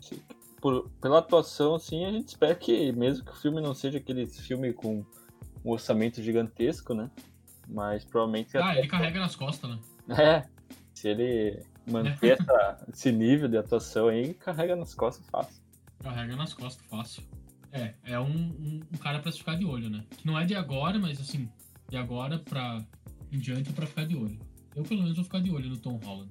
se- 0.00 0.22
por- 0.60 0.88
pela 1.00 1.18
atuação, 1.18 1.74
assim, 1.74 2.04
a 2.04 2.10
gente 2.10 2.28
espera 2.28 2.54
que, 2.54 2.90
mesmo 2.92 3.24
que 3.24 3.30
o 3.32 3.36
filme 3.36 3.60
não 3.60 3.74
seja 3.74 3.98
aquele 3.98 4.26
filme 4.26 4.72
com 4.72 5.04
um 5.64 5.70
orçamento 5.70 6.22
gigantesco, 6.22 6.92
né? 6.94 7.10
Mas 7.68 8.04
provavelmente. 8.04 8.56
Ah, 8.56 8.70
até- 8.70 8.78
ele 8.80 8.88
carrega 8.88 9.20
nas 9.20 9.36
costas, 9.36 9.70
né? 9.70 9.78
É, 10.08 10.48
se 10.94 11.08
ele 11.08 11.62
manter 11.86 12.38
essa- 12.40 12.84
esse 12.92 13.10
nível 13.12 13.48
de 13.48 13.56
atuação 13.56 14.08
aí, 14.08 14.34
carrega 14.34 14.76
nas 14.76 14.94
costas 14.94 15.26
fácil. 15.28 15.62
Carrega 16.02 16.36
nas 16.36 16.52
costas, 16.52 16.86
fácil. 16.86 17.22
É, 17.72 17.94
é 18.04 18.20
um, 18.20 18.26
um, 18.30 18.80
um 18.92 18.96
cara 18.98 19.18
pra 19.18 19.32
se 19.32 19.38
ficar 19.38 19.56
de 19.56 19.64
olho, 19.64 19.88
né? 19.90 20.04
Que 20.16 20.26
não 20.26 20.38
é 20.38 20.44
de 20.44 20.54
agora, 20.54 20.98
mas 20.98 21.20
assim, 21.20 21.48
de 21.88 21.96
agora 21.96 22.38
pra 22.38 22.84
em 23.32 23.38
diante 23.38 23.70
é 23.70 23.72
pra 23.72 23.86
ficar 23.86 24.06
de 24.06 24.14
olho. 24.16 24.38
Eu, 24.76 24.82
pelo 24.84 25.00
menos, 25.02 25.16
vou 25.16 25.24
ficar 25.24 25.40
de 25.40 25.50
olho 25.50 25.68
no 25.70 25.76
Tom 25.78 25.98
Holland. 26.04 26.30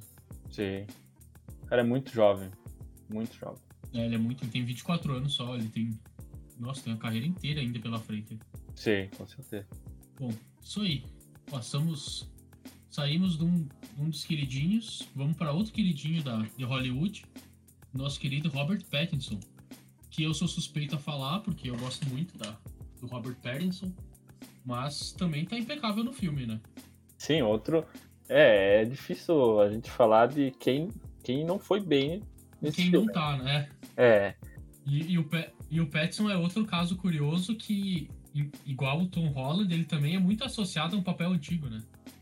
Sim. 0.50 0.86
O 1.64 1.66
cara 1.66 1.82
é 1.82 1.86
muito 1.86 2.12
jovem. 2.14 2.50
Muito 3.10 3.36
jovem. 3.36 3.62
É, 3.94 4.06
ele 4.06 4.16
é 4.16 4.18
muito. 4.18 4.44
Ele 4.44 4.52
tem 4.52 4.64
24 4.64 5.14
anos 5.16 5.34
só, 5.34 5.56
ele 5.56 5.68
tem. 5.70 5.90
Nossa, 6.60 6.82
tem 6.84 6.94
uma 6.94 7.00
carreira 7.00 7.26
inteira 7.26 7.60
ainda 7.60 7.80
pela 7.80 8.00
frente. 8.00 8.38
Sim, 8.76 9.10
com 9.18 9.26
certeza. 9.28 9.68
Bom, 10.20 10.32
isso 10.62 10.82
aí. 10.82 11.04
Passamos. 11.50 12.28
Saímos 12.90 13.38
de 13.38 13.44
um, 13.44 13.68
um 13.98 14.10
dos 14.10 14.24
queridinhos, 14.24 15.08
vamos 15.16 15.36
para 15.36 15.52
outro 15.52 15.74
queridinho 15.74 16.22
da, 16.24 16.46
de 16.56 16.64
Hollywood, 16.64 17.26
nosso 17.92 18.20
querido 18.20 18.50
Robert 18.50 18.84
Pattinson. 18.86 19.40
Que 20.12 20.22
eu 20.24 20.34
sou 20.34 20.48
suspeito 20.48 20.96
a 20.96 21.00
falar, 21.00 21.40
porque 21.40 21.72
eu 21.72 21.76
gosto 21.78 22.08
muito 22.10 22.38
da, 22.38 22.56
do 23.02 23.08
Robert 23.08 23.36
Pattinson, 23.42 23.92
mas 24.64 25.12
também 25.12 25.44
tá 25.44 25.58
impecável 25.58 26.04
no 26.04 26.14
filme, 26.14 26.46
né? 26.46 26.62
Sim, 27.18 27.42
outro. 27.42 27.84
É, 28.30 28.84
é 28.84 28.86
difícil 28.86 29.60
a 29.60 29.70
gente 29.72 29.90
falar 29.90 30.28
de 30.28 30.52
quem, 30.52 30.90
quem 31.24 31.44
não 31.44 31.58
foi 31.58 31.80
bem 31.80 32.22
nesse 32.62 32.78
Quem 32.78 32.92
filme. 32.92 33.08
não 33.08 33.14
tá, 33.14 33.38
né? 33.38 33.70
É, 33.98 34.36
E, 34.86 35.14
e 35.14 35.18
o, 35.18 35.28
e 35.72 35.82
o 35.82 35.88
Pattinson 35.88 36.30
é 36.30 36.38
outro 36.38 36.64
caso 36.64 36.96
curioso 36.96 37.56
que, 37.56 38.08
igual 38.66 39.02
o 39.02 39.08
Tom 39.08 39.28
Holland, 39.28 39.74
ele 39.74 39.86
também 39.86 40.16
é 40.16 40.20
muito 40.20 40.44
associado 40.44 40.96
a 40.96 41.00
um 41.00 41.04
papel 41.04 41.32
antigo, 41.32 41.68
né? 41.68 41.82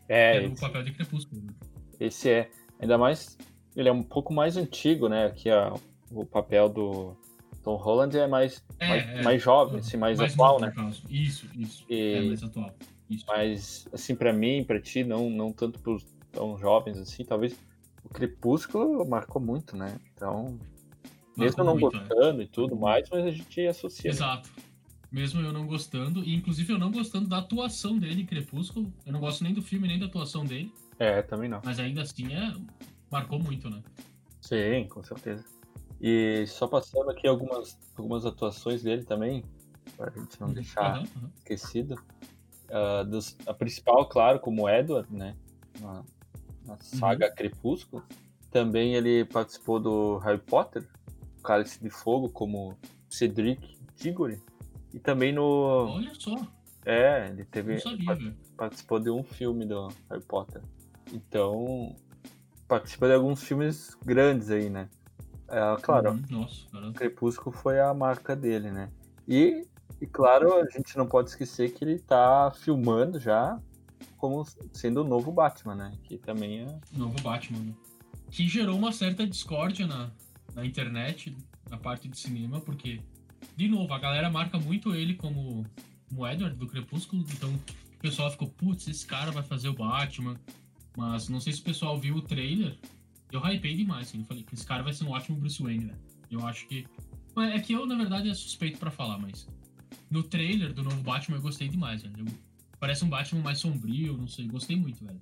é, 0.10 0.38
É, 0.38 0.40
o 0.48 0.52
esse, 0.52 0.62
papel 0.62 0.84
de 0.84 0.92
Crepúsculo. 0.92 1.42
né? 1.42 1.54
esse 2.00 2.30
é. 2.30 2.50
Ainda 2.80 2.98
mais. 2.98 3.38
Ele 3.76 3.88
é 3.88 3.92
um 3.92 4.04
pouco 4.04 4.34
mais 4.34 4.58
antigo, 4.58 5.08
né? 5.08 5.30
Que 5.30 5.50
a, 5.50 5.74
o 6.12 6.26
papel 6.26 6.68
do 6.68 7.16
Tom 7.64 7.76
Holland 7.76 8.18
é 8.18 8.28
mais, 8.28 8.62
É, 8.80 8.88
mais, 8.88 9.08
é. 9.10 9.22
mais 9.24 9.42
jovem, 9.42 9.80
assim, 9.80 9.96
mais, 9.98 10.20
atual, 10.20 10.60
novo, 10.60 10.82
né? 10.82 10.92
Isso, 11.10 11.48
isso. 11.56 11.86
E- 11.90 12.14
É 12.16 12.22
mais 12.22 12.44
atual. 12.44 12.74
Isso. 13.10 13.26
Mas, 13.28 13.88
assim, 13.94 14.16
pra 14.16 14.34
mim, 14.34 14.64
pra 14.64 14.80
ti, 14.82 15.04
não, 15.04 15.30
não 15.30 15.52
tanto 15.54 15.80
pros 15.80 16.06
tão 16.32 16.58
jovens 16.58 16.98
assim, 16.98 17.24
talvez 17.26 17.54
o 18.04 18.10
Crepúsculo 18.10 19.06
marcou 19.08 19.42
muito, 19.42 19.76
né? 19.78 19.98
Então, 20.16 20.58
mesmo 21.38 21.64
Marcou 21.64 21.66
não 21.66 21.74
muito, 21.78 21.96
é. 21.96 22.00
gostando 22.00 22.42
e 22.42 22.48
tudo 22.48 22.76
mais, 22.76 23.08
mas 23.10 23.26
a 23.26 23.32
gente 23.32 23.68
associa. 23.68 24.12
né? 24.12 24.18
Mesmo 25.12 25.42
eu 25.42 25.52
não 25.52 25.68
gostando, 25.68 26.24
e 26.24 26.34
inclusive 26.34 26.72
eu 26.72 26.80
não 26.80 26.90
gostando 26.92 27.28
da 27.28 27.40
atuação 27.40 27.98
dele 27.98 28.22
em 28.22 28.26
Crepúsculo, 28.26 28.92
eu 29.06 29.12
não 29.12 29.20
gosto 29.20 29.44
nem 29.44 29.54
do 29.54 29.62
filme, 29.62 29.88
nem 29.88 30.00
da 30.00 30.06
atuação 30.06 30.46
dele, 30.46 30.74
É, 30.98 31.22
também 31.22 31.50
não. 31.50 31.62
mas 31.66 31.80
ainda 31.80 32.02
assim 32.04 32.34
é. 32.34 32.54
Marcou 33.12 33.38
muito, 33.38 33.70
né? 33.70 33.84
Sim, 34.40 34.88
com 34.88 35.04
certeza. 35.04 35.44
E 36.00 36.46
só 36.48 36.66
passando 36.66 37.10
aqui 37.12 37.28
algumas, 37.28 37.78
algumas 37.98 38.26
atuações 38.26 38.82
dele 38.84 39.04
também, 39.04 39.44
pra 39.98 40.10
gente 40.12 40.40
não 40.40 40.54
deixar 40.54 40.96
Aham, 40.96 41.04
aham. 41.18 41.30
esquecido. 41.38 42.02
Ah, 42.70 43.04
dos- 43.04 43.36
a 43.46 43.54
principal, 43.54 44.06
claro, 44.08 44.40
como 44.40 44.70
Edward, 44.70 45.14
né? 45.14 45.36
Na, 45.82 46.04
na 46.66 46.78
saga 46.78 47.30
Crepúsculo. 47.30 48.02
Também 48.50 48.96
ele 48.96 49.26
participou 49.26 49.78
do 49.78 50.18
Harry 50.20 50.40
Potter, 50.40 50.88
Cálice 51.44 51.82
de 51.84 51.90
Fogo, 51.90 52.30
como 52.30 52.78
Cedric 53.10 53.78
Diggory. 53.98 54.40
E 54.94 55.00
também 55.00 55.32
no. 55.34 55.44
Olha 55.90 56.12
só, 56.18 56.36
É, 56.86 57.30
ele 57.30 57.46
teve. 57.46 57.80
sabia, 57.80 58.36
participou 58.58 59.00
de 59.00 59.10
um 59.10 59.24
filme 59.24 59.66
do 59.66 59.88
Harry 60.10 60.24
Potter. 60.24 60.62
Então, 61.14 61.96
participa 62.68 63.08
de 63.08 63.14
alguns 63.14 63.44
filmes 63.44 63.96
grandes 64.06 64.50
aí, 64.50 64.70
né? 64.70 64.90
É, 65.48 65.60
claro, 65.82 66.12
Uhum, 66.12 66.24
Nossa, 66.30 66.66
cara. 66.72 66.92
Crepúsculo 66.94 67.56
foi 67.56 67.80
a 67.80 67.94
marca 67.94 68.36
dele, 68.36 68.72
né? 68.72 68.90
E, 69.28 69.68
e 70.00 70.08
claro, 70.08 70.54
a 70.56 70.66
gente 70.70 70.98
não 70.98 71.06
pode 71.06 71.30
esquecer 71.30 71.74
que 71.74 71.84
ele 71.84 72.00
tá 72.00 72.52
filmando 72.56 73.20
já 73.20 73.60
como 74.18 74.46
sendo 74.72 75.02
o 75.02 75.04
novo 75.04 75.32
Batman, 75.32 75.76
né? 75.76 75.94
Que 76.04 76.18
também 76.18 76.62
é. 76.62 76.80
Novo 76.94 77.20
Batman, 77.22 77.60
né? 77.60 77.74
Que 78.30 78.48
gerou 78.48 78.78
uma 78.78 78.92
certa 78.94 79.28
discórdia 79.28 79.86
na, 79.86 80.10
na 80.56 80.66
internet, 80.66 81.36
na 81.70 81.78
parte 81.78 82.08
de 82.08 82.18
cinema, 82.18 82.62
porque, 82.62 83.02
de 83.56 83.68
novo, 83.68 83.94
a 83.94 84.00
galera 84.00 84.30
marca 84.30 84.58
muito 84.58 84.94
ele 84.96 85.16
como, 85.16 85.66
como 86.10 86.28
Edward 86.28 86.56
do 86.58 86.68
Crepúsculo, 86.68 87.24
então 87.32 87.50
o 87.54 87.98
pessoal 88.00 88.32
ficou, 88.32 88.48
putz, 88.50 88.88
esse 88.88 89.06
cara 89.06 89.32
vai 89.32 89.44
fazer 89.44 89.70
o 89.70 89.74
Batman. 89.74 90.36
Mas 90.98 91.30
não 91.30 91.40
sei 91.40 91.54
se 91.54 91.62
o 91.62 91.64
pessoal 91.64 91.98
viu 91.98 92.16
o 92.16 92.22
trailer, 92.22 92.78
eu 93.32 93.40
hypei 93.46 93.76
demais, 93.76 94.08
assim, 94.10 94.20
eu 94.20 94.26
falei 94.26 94.44
que 94.44 94.54
esse 94.54 94.66
cara 94.66 94.84
vai 94.84 94.94
ser 94.94 95.06
um 95.06 95.12
ótimo 95.12 95.38
Bruce 95.38 95.62
Wayne, 95.64 95.86
né? 95.86 95.94
Eu 96.30 96.46
acho 96.46 96.68
que. 96.68 96.86
É 97.54 97.60
que 97.60 97.72
eu, 97.72 97.86
na 97.86 97.96
verdade, 97.96 98.30
é 98.30 98.34
suspeito 98.34 98.78
pra 98.78 98.92
falar, 98.92 99.18
mas. 99.18 99.48
No 100.10 100.22
trailer 100.24 100.74
do 100.74 100.84
novo 100.84 101.02
Batman 101.02 101.38
eu 101.38 101.42
gostei 101.42 101.70
demais, 101.70 102.02
velho. 102.04 102.16
Eu- 102.20 102.52
Parece 102.80 103.06
um 103.06 103.10
Batman 103.10 103.42
mais 103.42 103.60
sombrio, 103.60 104.18
não 104.18 104.28
sei, 104.28 104.48
gostei 104.48 104.76
muito, 104.76 105.06
velho. 105.06 105.20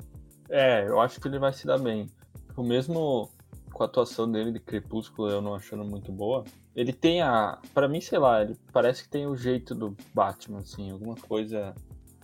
É, 0.50 0.88
eu 0.88 1.00
acho 1.02 1.20
que 1.20 1.28
ele 1.28 1.38
vai 1.38 1.52
se 1.54 1.68
dar 1.68 1.78
bem. 1.78 2.08
O 2.56 2.64
mesmo 2.64 3.30
com 3.72 3.84
a 3.84 3.86
atuação 3.86 4.32
dele 4.32 4.52
de 4.52 4.60
Crepúsculo, 4.60 5.30
eu 5.30 5.42
não 5.42 5.56
achando 5.56 5.84
muito 5.84 6.12
boa. 6.12 6.44
Ele 6.76 6.94
tem 6.94 7.22
a. 7.22 7.60
Pra 7.74 7.88
mim, 7.88 8.02
sei 8.02 8.20
lá, 8.20 8.42
ele 8.42 8.56
parece 8.72 9.04
que 9.04 9.10
tem 9.10 9.26
o 9.26 9.36
jeito 9.36 9.74
do 9.76 9.96
Batman, 10.14 10.60
assim, 10.60 10.92
alguma 10.92 11.16
coisa. 11.16 11.76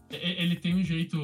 Ele 0.10 0.56
tem 0.56 0.76
um 0.76 0.84
jeito. 0.84 1.18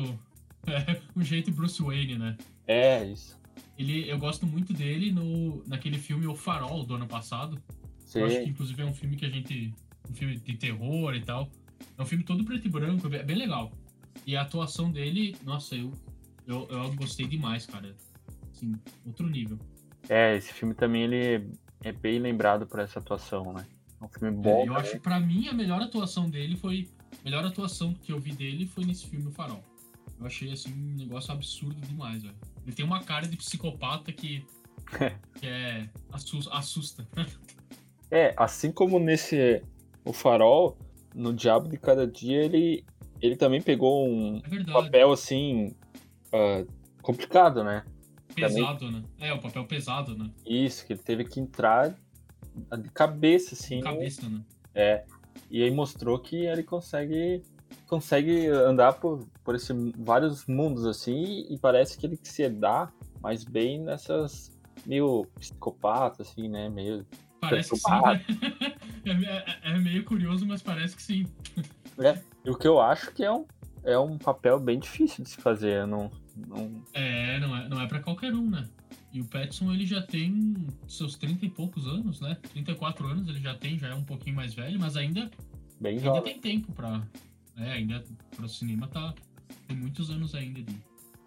é, 0.67 1.01
um 1.15 1.23
jeito 1.23 1.51
Bruce 1.51 1.81
Wayne, 1.81 2.17
né? 2.17 2.37
É, 2.67 3.05
isso. 3.05 3.39
Ele, 3.77 4.09
eu 4.09 4.17
gosto 4.17 4.45
muito 4.45 4.73
dele 4.73 5.11
no, 5.11 5.63
naquele 5.67 5.97
filme 5.97 6.27
O 6.27 6.35
Farol 6.35 6.83
do 6.83 6.95
ano 6.95 7.07
passado. 7.07 7.61
Sim. 8.05 8.19
Eu 8.19 8.25
acho 8.25 8.43
que 8.43 8.49
inclusive 8.49 8.81
é 8.81 8.85
um 8.85 8.93
filme 8.93 9.15
que 9.15 9.25
a 9.25 9.29
gente 9.29 9.73
um 10.09 10.13
filme 10.13 10.37
de 10.37 10.53
terror 10.55 11.15
e 11.15 11.21
tal. 11.21 11.49
É 11.97 12.01
um 12.01 12.05
filme 12.05 12.23
todo 12.23 12.43
preto 12.43 12.67
e 12.67 12.69
branco, 12.69 13.07
é 13.13 13.23
bem 13.23 13.37
legal. 13.37 13.71
E 14.25 14.35
a 14.35 14.41
atuação 14.41 14.91
dele, 14.91 15.35
nossa, 15.43 15.75
eu, 15.75 15.91
eu, 16.45 16.67
eu 16.69 16.93
gostei 16.93 17.27
demais, 17.27 17.65
cara. 17.65 17.95
Assim, 18.51 18.75
outro 19.05 19.27
nível. 19.27 19.57
É, 20.09 20.35
esse 20.35 20.51
filme 20.53 20.73
também 20.73 21.03
ele 21.03 21.49
é 21.83 21.91
bem 21.91 22.19
lembrado 22.19 22.65
por 22.67 22.79
essa 22.79 22.99
atuação, 22.99 23.53
né? 23.53 23.65
É 24.01 24.05
um 24.05 24.09
filme 24.09 24.31
bom. 24.35 24.63
É, 24.63 24.67
eu 24.67 24.75
acho 24.75 24.91
que 24.93 24.99
pra 24.99 25.19
mim 25.19 25.47
a 25.47 25.53
melhor 25.53 25.81
atuação 25.81 26.29
dele 26.29 26.55
foi. 26.55 26.89
A 27.13 27.23
melhor 27.23 27.45
atuação 27.45 27.93
que 27.93 28.11
eu 28.11 28.19
vi 28.19 28.31
dele 28.33 28.65
foi 28.65 28.83
nesse 28.85 29.07
filme 29.07 29.27
O 29.27 29.31
Farol. 29.31 29.63
Eu 30.19 30.25
achei 30.25 30.51
assim 30.51 30.71
um 30.71 30.95
negócio 30.95 31.31
absurdo 31.31 31.79
demais, 31.81 32.21
velho. 32.23 32.35
Ele 32.65 32.75
tem 32.75 32.85
uma 32.85 33.03
cara 33.03 33.27
de 33.27 33.35
psicopata 33.37 34.11
que, 34.11 34.45
que 35.39 35.47
é. 35.47 35.89
assusta. 36.11 36.51
assusta. 36.53 37.07
É, 38.09 38.33
assim 38.37 38.71
como 38.71 38.99
nesse 38.99 39.63
O 40.05 40.13
Farol, 40.13 40.77
no 41.13 41.33
Diabo 41.33 41.67
de 41.67 41.77
Cada 41.77 42.05
Dia, 42.07 42.43
ele, 42.43 42.83
ele 43.21 43.35
também 43.35 43.61
pegou 43.61 44.07
um 44.07 44.37
É 44.37 44.71
papel 44.71 45.11
assim. 45.11 45.75
ah, 46.33 46.65
complicado, 47.01 47.63
né? 47.63 47.83
Pesado, 48.33 48.91
né? 48.91 49.03
É, 49.19 49.33
o 49.33 49.39
papel 49.39 49.65
pesado, 49.65 50.17
né? 50.17 50.29
Isso, 50.45 50.85
que 50.85 50.93
ele 50.93 51.01
teve 51.01 51.25
que 51.25 51.39
entrar 51.39 51.95
de 52.79 52.89
cabeça, 52.93 53.55
assim. 53.55 53.81
Cabeça, 53.81 54.27
né? 54.27 54.41
É. 54.73 55.03
E 55.49 55.63
aí 55.63 55.71
mostrou 55.71 56.19
que 56.19 56.45
ele 56.45 56.63
consegue 56.63 57.43
consegue 57.87 58.47
andar 58.47 58.93
por, 58.93 59.27
por 59.43 59.55
esses 59.55 59.69
vários 59.97 60.45
mundos 60.45 60.85
assim 60.85 61.45
e 61.49 61.57
parece 61.57 61.97
que 61.97 62.05
ele 62.05 62.17
se 62.23 62.47
dá 62.49 62.89
mais 63.21 63.43
bem 63.43 63.79
nessas 63.81 64.49
meio 64.85 65.25
psicopata 65.37 66.21
assim, 66.21 66.47
né, 66.47 66.69
meio 66.69 67.05
Parece 67.39 67.71
que 67.71 67.77
sim, 67.77 67.91
né? 67.91 68.25
é, 69.05 69.69
é- 69.69 69.73
é 69.73 69.77
meio 69.79 70.03
curioso, 70.05 70.45
mas 70.45 70.61
parece 70.61 70.95
que 70.95 71.01
sim. 71.01 71.25
e 72.45 72.49
o 72.49 72.55
que 72.55 72.67
eu 72.67 72.79
acho 72.79 73.11
que 73.11 73.23
é 73.23 73.31
um 73.31 73.45
é 73.83 73.97
um 73.97 74.17
papel 74.17 74.59
bem 74.59 74.79
difícil 74.79 75.23
de 75.23 75.31
se 75.31 75.37
fazer, 75.37 75.81
eu 75.81 75.87
não, 75.87 76.11
não 76.47 76.83
É, 76.93 77.39
não 77.39 77.55
é, 77.55 77.69
não 77.69 77.81
é 77.81 77.87
pra 77.87 77.99
qualquer 77.99 78.33
um, 78.33 78.49
né? 78.49 78.67
E 79.13 79.19
o 79.21 79.25
Petson, 79.25 79.71
ele 79.73 79.85
já 79.85 80.01
tem 80.01 80.55
seus 80.87 81.15
30 81.17 81.45
e 81.45 81.49
poucos 81.49 81.85
anos, 81.85 82.21
né? 82.21 82.35
34 82.53 83.07
anos 83.07 83.27
ele 83.27 83.39
já 83.39 83.53
tem, 83.55 83.77
já 83.77 83.89
é 83.89 83.93
um 83.93 84.03
pouquinho 84.03 84.35
mais 84.35 84.53
velho, 84.53 84.79
mas 84.79 84.95
ainda, 84.95 85.29
bem 85.79 85.93
ainda 85.97 86.03
jovem. 86.05 86.23
tem 86.23 86.39
tempo 86.59 86.71
pra... 86.71 87.05
É, 87.57 87.73
ainda 87.73 88.03
pro 88.35 88.47
cinema 88.47 88.87
tá... 88.87 89.13
Tem 89.67 89.75
muitos 89.75 90.09
anos 90.09 90.33
ainda 90.33 90.61
de 90.63 90.75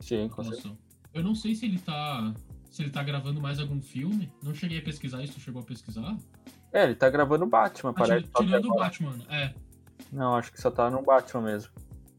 Sim, 0.01 0.29
com 0.29 0.43
certeza. 0.45 0.77
Eu 1.13 1.23
não 1.23 1.35
sei 1.35 1.55
se 1.55 1.67
ele 1.67 1.79
tá... 1.79 2.33
Se 2.71 2.83
ele 2.83 2.91
tá 2.91 3.03
gravando 3.05 3.41
mais 3.41 3.61
algum 3.61 3.81
filme. 3.81 4.33
Não 4.43 4.53
cheguei 4.55 4.79
a 4.79 4.83
pesquisar 4.83 5.23
isso, 5.23 5.35
tu 5.35 5.41
chegou 5.41 5.63
a 5.63 5.65
pesquisar? 5.65 6.17
É, 6.73 6.83
ele 6.85 6.95
tá 6.97 7.09
gravando 7.09 7.47
Batman, 7.47 7.91
Ah, 7.91 7.95
parece. 7.95 8.29
tirando 8.37 8.65
o 8.65 8.71
agora- 8.73 8.85
Batman, 8.87 9.17
é. 9.29 9.55
Não, 10.13 10.35
acho 10.35 10.51
que 10.53 10.61
só 10.61 10.71
tá 10.73 10.91
no 10.91 11.03
Batman 11.03 11.43
mesmo. 11.43 11.71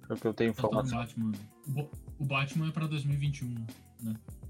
Pelo 0.08 0.20
que 0.20 0.28
eu 0.28 0.34
tenho 0.34 0.54
Só 0.56 0.68
tá 0.70 0.76
no 0.78 0.82
informação. 0.88 1.00
Batman. 1.00 1.32
O 1.68 1.72
Bo- 1.72 1.92
O 2.20 2.26
Batman 2.26 2.70
é 2.70 2.72
pra 2.72 2.88
2021. 2.88 3.66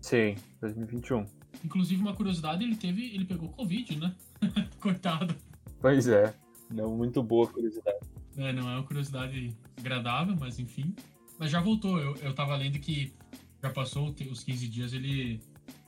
Sim, 0.02 0.36
2021. 0.62 1.26
Inclusive, 1.64 2.02
uma 2.02 2.14
curiosidade, 2.14 2.64
ele 2.64 2.76
teve. 2.76 3.14
Ele 3.14 3.26
pegou 3.26 3.50
Covid, 3.50 3.98
né? 3.98 4.16
Coitado. 4.80 5.36
Pois 5.80 6.08
é. 6.08 6.34
Não 6.70 6.96
muito 6.96 7.24
boa 7.24 7.48
curiosidade. 7.48 7.98
É, 8.38 8.52
não 8.52 8.70
é 8.70 8.76
uma 8.76 8.84
curiosidade 8.84 9.56
agradável, 9.78 10.36
mas 10.40 10.60
enfim. 10.60 10.96
Mas 11.40 11.52
já 11.52 11.60
voltou. 11.60 12.00
Eu, 12.00 12.16
eu 12.18 12.34
tava 12.34 12.56
lendo 12.56 12.80
que 12.80 13.14
já 13.64 13.70
passou 13.70 14.14
os 14.30 14.44
15 14.44 14.68
dias, 14.68 14.94
ele. 14.94 15.42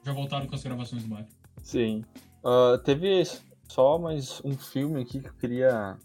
Já 0.03 0.13
voltaram 0.13 0.47
com 0.47 0.55
as 0.55 0.63
gravações 0.63 1.03
do 1.03 1.09
Batman. 1.09 1.29
Sim. 1.61 2.03
Ah, 2.43 2.79
teve 2.83 3.23
só 3.67 3.97
mais 3.99 4.41
um 4.43 4.57
filme 4.57 5.01
aqui 5.01 5.19
que 5.19 5.27
eu 5.27 5.33
queria 5.33 5.97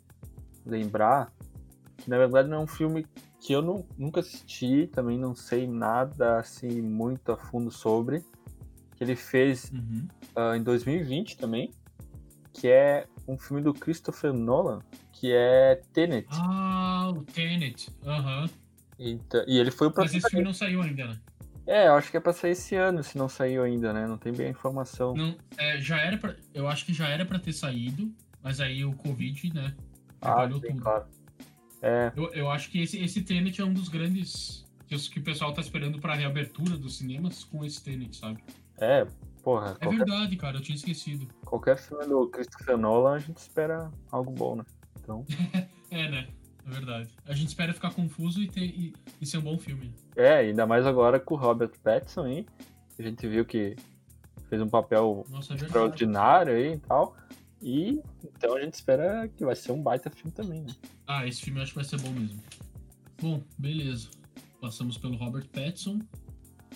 lembrar, 0.67 1.33
que 1.97 2.11
na 2.11 2.19
verdade 2.19 2.49
não 2.49 2.59
é 2.59 2.61
um 2.61 2.67
filme 2.67 3.07
que 3.45 3.53
eu 3.53 3.61
nu- 3.61 3.85
nunca 3.99 4.21
assisti, 4.21 4.87
também 4.87 5.19
não 5.19 5.35
sei 5.35 5.67
nada 5.67 6.39
assim 6.39 6.81
muito 6.81 7.33
a 7.33 7.37
fundo 7.37 7.71
sobre, 7.73 8.21
que 8.97 9.03
ele 9.03 9.17
fez 9.17 9.71
Uhum. 9.73 10.07
ah, 10.37 10.57
em 10.57 10.63
2020 10.63 11.37
também, 11.37 11.73
que 12.53 12.69
é 12.69 13.07
um 13.27 13.37
filme 13.37 13.61
do 13.61 13.75
Christopher 13.75 14.33
Nolan, 14.33 14.79
que 15.13 15.33
é 15.33 15.83
Tenet. 15.93 16.29
Ah, 16.31 17.11
o 17.15 17.23
Tenet. 17.25 17.91
Aham. 18.07 18.49
Então- 18.99 19.45
e 19.49 19.59
ele 19.59 19.73
foi 19.73 19.89
o 19.89 19.93
Mas 19.97 20.11
esse 20.15 20.21
protagonista. 20.21 20.29
filme 20.31 20.45
não 20.45 20.55
saiu 20.55 20.81
ainda, 20.83 21.07
né? 21.09 21.19
É, 21.67 21.89
eu 21.89 21.95
acho 21.95 22.11
que 22.11 22.17
é 22.17 22.21
pra 22.21 22.33
sair 22.33 22.53
esse 22.53 22.75
ano, 22.77 23.03
se 23.03 23.17
não 23.19 23.29
saiu 23.29 23.63
ainda, 23.65 23.93
né? 23.93 24.07
Não 24.07 24.19
tem 24.19 24.33
bem 24.33 24.47
a 24.47 24.51
informação. 24.51 25.15
Não, 25.15 25.35
é, 25.57 25.81
já 25.81 25.99
era 25.99 26.17
pra, 26.17 26.37
eu 26.55 26.69
acho 26.69 26.85
que 26.87 26.93
já 26.93 27.09
era 27.09 27.25
pra 27.25 27.39
ter 27.39 27.53
saído, 27.53 28.13
mas 28.43 28.61
aí 28.61 28.85
o 28.85 28.93
Covid, 28.95 29.53
né? 29.55 29.75
Ah, 30.21 30.49
sim, 30.49 30.61
tudo. 30.61 30.77
claro. 30.83 31.07
É, 31.83 32.13
Eu, 32.17 32.33
eu 32.33 32.51
acho 32.51 32.71
que 32.71 32.81
esse, 32.81 33.03
esse 33.03 33.23
Tenet 33.23 33.61
é 33.61 33.65
um 33.65 33.73
dos 33.73 33.89
grandes. 33.89 34.65
Que, 34.87 35.19
o 35.19 35.23
pessoal 35.23 35.53
tá 35.53 35.61
esperando 35.63 35.99
pra 35.99 36.15
reabertura 36.15 36.77
dos 36.77 36.99
cinemas 36.99 37.45
com 37.45 37.65
esse 37.65 37.83
Tenet, 37.83 38.15
sabe? 38.17 38.43
é, 38.79 39.07
porra, 39.43 39.77
É 39.81 39.85
qualquer, 39.85 39.99
verdade, 40.05 40.37
cara, 40.37 40.59
eu 40.59 40.61
tinha 40.61 40.77
esquecido. 40.77 41.27
qualquer 41.45 41.77
filme 41.79 42.05
do 42.07 42.29
Christopher 42.29 42.77
Nolan 42.77 43.15
a 43.15 43.19
gente 43.19 43.39
espera 43.39 43.91
algo 44.11 44.31
bom, 44.31 44.57
né? 44.57 44.65
Então, 45.03 45.25
É, 45.91 46.09
né? 46.11 46.29
É 46.67 46.71
verdade. 46.71 47.11
A 47.27 47.35
gente 47.35 47.49
espera 47.49 47.73
ficar 47.73 47.93
confuso 47.93 48.41
e, 48.43 48.49
ter, 48.49 48.65
e, 48.65 48.95
e 49.21 49.27
ser 49.27 49.39
um 49.39 49.43
bom 49.43 49.59
filme. 49.59 49.93
é, 50.15 50.35
ainda 50.37 50.67
mais 50.67 50.87
agora 50.87 51.19
com 51.19 51.35
o 51.35 51.39
Robert 51.39 51.73
Pattinson 51.83 52.25
aí, 52.25 52.47
a 52.99 53.03
gente 53.03 53.27
viu 53.27 53.45
que 53.45 53.75
fez 54.49 54.61
um 54.63 54.69
papel 54.69 55.25
Nossa, 55.31 55.55
é 55.55 55.57
extraordinário 55.57 56.55
aí 56.55 56.75
e 56.75 56.79
tal. 56.79 57.17
E 57.63 58.03
então 58.25 58.57
a 58.57 58.61
gente 58.61 58.75
espera 58.75 59.29
que 59.29 59.45
vai 59.45 59.55
ser 59.55 59.73
um 59.73 59.81
baita 59.81 60.11
filme 60.11 60.33
também, 60.33 60.63
né? 60.63 60.75
Ah, 61.07 61.27
esse 61.27 61.41
filme 61.41 61.61
eu 61.61 61.63
acho 61.63 61.73
que 61.73 61.79
vai 61.79 61.85
ser 61.85 62.01
bom 62.01 62.11
mesmo. 62.11 62.43
Bom, 63.21 63.43
beleza. 63.57 64.09
Passamos 64.61 64.99
pelo 64.99 65.17
Robert 65.17 65.49
Pattinson. 65.49 66.01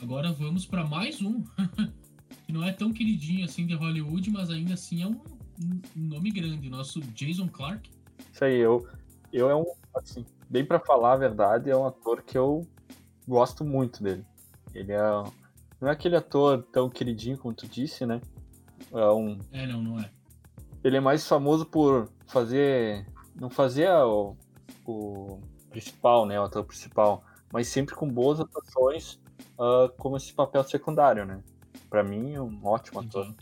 Agora 0.00 0.30
vamos 0.32 0.64
pra 0.64 0.86
mais 0.86 1.20
um. 1.20 1.42
que 2.46 2.52
não 2.52 2.62
é 2.62 2.72
tão 2.72 2.92
queridinho 2.92 3.44
assim 3.44 3.66
de 3.66 3.74
Hollywood, 3.74 4.30
mas 4.30 4.50
ainda 4.50 4.74
assim 4.74 5.02
é 5.02 5.06
um, 5.08 5.20
um 5.60 5.80
nome 5.96 6.30
grande. 6.30 6.70
Nosso 6.70 7.00
Jason 7.00 7.48
Clark. 7.48 7.90
Isso 8.32 8.44
aí, 8.44 8.56
eu, 8.56 8.88
eu 9.32 9.50
é 9.50 9.56
um, 9.56 9.64
assim, 9.96 10.24
bem 10.48 10.64
pra 10.64 10.78
falar 10.78 11.14
a 11.14 11.16
verdade, 11.16 11.70
é 11.70 11.76
um 11.76 11.86
ator 11.86 12.22
que 12.22 12.38
eu 12.38 12.66
gosto 13.26 13.64
muito 13.64 14.02
dele. 14.02 14.24
Ele 14.72 14.92
é, 14.92 15.00
não 15.80 15.88
é 15.88 15.90
aquele 15.90 16.16
ator 16.16 16.62
tão 16.72 16.88
queridinho 16.88 17.38
como 17.38 17.54
tu 17.54 17.66
disse, 17.66 18.06
né? 18.06 18.20
É 18.92 19.10
um, 19.10 19.38
É, 19.50 19.66
não, 19.66 19.82
não 19.82 19.98
é. 19.98 20.10
Ele 20.86 20.96
é 20.96 21.00
mais 21.00 21.26
famoso 21.26 21.66
por 21.66 22.10
fazer, 22.26 23.06
não 23.34 23.50
fazer 23.50 23.88
o, 23.90 24.36
o 24.86 25.40
principal, 25.70 26.24
né, 26.26 26.38
o 26.40 26.44
ator 26.44 26.64
principal, 26.64 27.24
mas 27.52 27.68
sempre 27.68 27.94
com 27.94 28.08
boas 28.08 28.40
atuações, 28.40 29.18
ah, 29.58 29.90
como 29.98 30.16
esse 30.16 30.32
papel 30.32 30.62
secundário, 30.64 31.24
né? 31.24 31.42
Pra 31.90 32.02
mim, 32.02 32.34
é 32.34 32.40
um 32.40 32.64
ótimo 32.66 33.00
ator. 33.00 33.34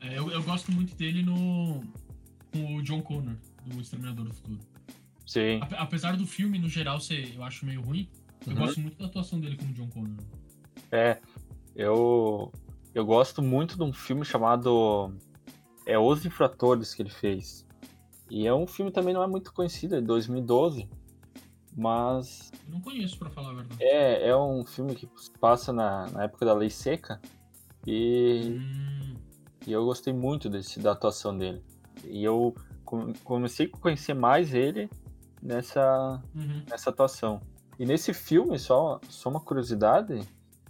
É, 0.00 0.18
eu, 0.18 0.30
eu 0.30 0.42
gosto 0.42 0.70
muito 0.72 0.94
dele 0.96 1.22
no. 1.22 1.82
com 2.52 2.76
o 2.76 2.82
John 2.82 3.00
Connor, 3.02 3.36
do 3.64 3.80
Exterminador 3.80 4.26
do 4.26 4.34
Futuro. 4.34 4.60
Sim, 5.26 5.60
Ape- 5.62 5.76
Apesar 5.78 6.16
do 6.16 6.26
filme, 6.26 6.58
no 6.58 6.68
geral, 6.68 7.00
ser, 7.00 7.34
eu 7.34 7.42
acho 7.42 7.64
meio 7.64 7.80
ruim, 7.80 8.08
eu 8.46 8.52
Uhum. 8.52 8.58
gosto 8.58 8.80
muito 8.80 8.98
da 8.98 9.06
atuação 9.06 9.40
dele 9.40 9.56
como 9.56 9.72
John 9.72 9.88
Connor. 9.88 10.16
É, 10.92 11.18
eu, 11.74 12.52
eu 12.94 13.04
gosto 13.06 13.40
muito 13.42 13.76
de 13.76 13.82
um 13.82 13.92
filme 13.92 14.24
chamado 14.24 15.14
é 15.86 15.98
Os 15.98 16.24
Infratores 16.24 16.94
que 16.94 17.02
ele 17.02 17.10
fez. 17.10 17.66
E 18.30 18.46
é 18.46 18.54
um 18.54 18.66
filme 18.66 18.90
também 18.90 19.12
não 19.14 19.22
é 19.22 19.26
muito 19.26 19.52
conhecido, 19.52 19.96
é 19.96 20.00
de 20.00 20.06
2012, 20.06 20.88
mas 21.76 22.50
não 22.68 22.80
conheço, 22.80 23.18
pra 23.18 23.28
falar 23.30 23.50
a 23.50 23.54
verdade. 23.54 23.82
é, 23.82 24.28
é 24.28 24.36
um 24.36 24.64
filme 24.64 24.94
que 24.94 25.08
passa 25.40 25.72
na, 25.72 26.08
na 26.10 26.24
época 26.24 26.46
da 26.46 26.54
Lei 26.54 26.70
Seca 26.70 27.20
e, 27.86 28.58
Hum, 28.60 29.14
e 29.66 29.72
eu 29.72 29.84
gostei 29.84 30.12
muito 30.12 30.48
desse, 30.48 30.80
da 30.80 30.92
atuação 30.92 31.36
dele. 31.36 31.62
E 32.04 32.24
eu 32.24 32.54
com- 32.84 33.12
comecei 33.24 33.66
a 33.72 33.76
conhecer 33.78 34.14
mais 34.14 34.54
ele 34.54 34.88
nessa, 35.42 36.22
uhum. 36.34 36.62
nessa 36.68 36.90
atuação. 36.90 37.40
E 37.78 37.84
nesse 37.84 38.14
filme, 38.14 38.58
só, 38.58 39.00
só 39.08 39.28
uma 39.28 39.40
curiosidade, 39.40 40.20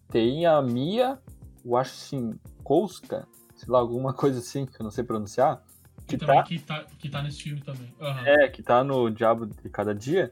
tem 0.08 0.46
a 0.46 0.60
Mia 0.62 1.18
Wasikowska, 1.64 3.28
sei 3.64 3.72
lá, 3.72 3.78
alguma 3.78 4.12
coisa 4.12 4.38
assim 4.38 4.66
que 4.66 4.78
eu 4.78 4.84
não 4.84 4.90
sei 4.90 5.02
pronunciar, 5.02 5.62
que 6.06 6.16
Que, 6.16 6.18
também, 6.18 6.36
tá, 6.36 6.42
que, 6.42 6.58
tá, 6.58 6.84
que 6.98 7.08
tá 7.08 7.22
nesse 7.22 7.42
filme 7.42 7.62
também. 7.62 7.92
Aham. 7.98 8.26
é, 8.26 8.48
que 8.48 8.62
tá 8.62 8.84
no 8.84 9.10
Diabo 9.10 9.46
de 9.46 9.70
Cada 9.70 9.94
Dia, 9.94 10.30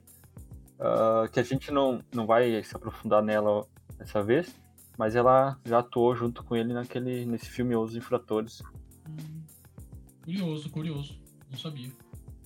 ah, 0.78 1.26
que 1.32 1.40
a 1.40 1.42
gente 1.42 1.70
não, 1.70 2.04
não 2.14 2.26
vai 2.26 2.62
se 2.62 2.76
aprofundar 2.76 3.22
nela 3.22 3.66
dessa 3.96 4.22
vez, 4.22 4.54
mas 4.98 5.16
ela 5.16 5.58
já 5.64 5.78
atuou 5.78 6.14
junto 6.14 6.44
com 6.44 6.54
ele 6.54 6.74
naquele, 6.74 7.24
nesse 7.24 7.48
filme 7.48 7.74
Os 7.74 7.96
Infratores. 7.96 8.62
Hum, 9.08 9.42
Curioso, 10.24 10.70
curioso. 10.70 11.18
Não 11.50 11.58
sabia. 11.58 11.90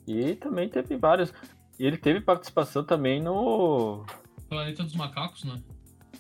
E 0.07 0.35
também 0.37 0.68
teve 0.68 0.96
vários. 0.96 1.33
E 1.79 1.85
ele 1.87 1.99
teve 1.99 2.20
participação 2.20 2.85
também 2.85 3.20
no. 3.20 4.05
Planeta 4.49 4.83
dos 4.83 4.94
Macacos, 4.94 5.44
né? 5.44 5.61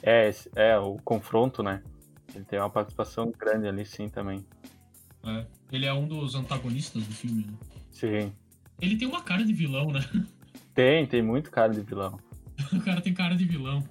É, 0.02 0.30
é, 0.54 0.78
o 0.78 0.96
confronto, 1.04 1.62
né? 1.62 1.82
Ele 2.34 2.44
tem 2.44 2.58
uma 2.58 2.68
participação 2.68 3.30
grande 3.30 3.66
ali, 3.66 3.86
sim, 3.86 4.08
também. 4.08 4.44
É. 5.26 5.46
Ele 5.72 5.86
é 5.86 5.92
um 5.92 6.06
dos 6.06 6.34
antagonistas 6.34 7.02
do 7.04 7.12
filme, 7.12 7.44
né? 7.44 7.52
Sim. 7.90 8.32
Ele 8.80 8.96
tem 8.96 9.08
uma 9.08 9.22
cara 9.22 9.44
de 9.44 9.52
vilão, 9.52 9.90
né? 9.90 10.00
Tem, 10.74 11.06
tem 11.06 11.22
muito 11.22 11.50
cara 11.50 11.72
de 11.72 11.80
vilão. 11.80 12.20
O 12.70 12.80
cara 12.82 13.00
tem 13.00 13.14
cara 13.14 13.34
de 13.34 13.46
vilão. 13.46 13.82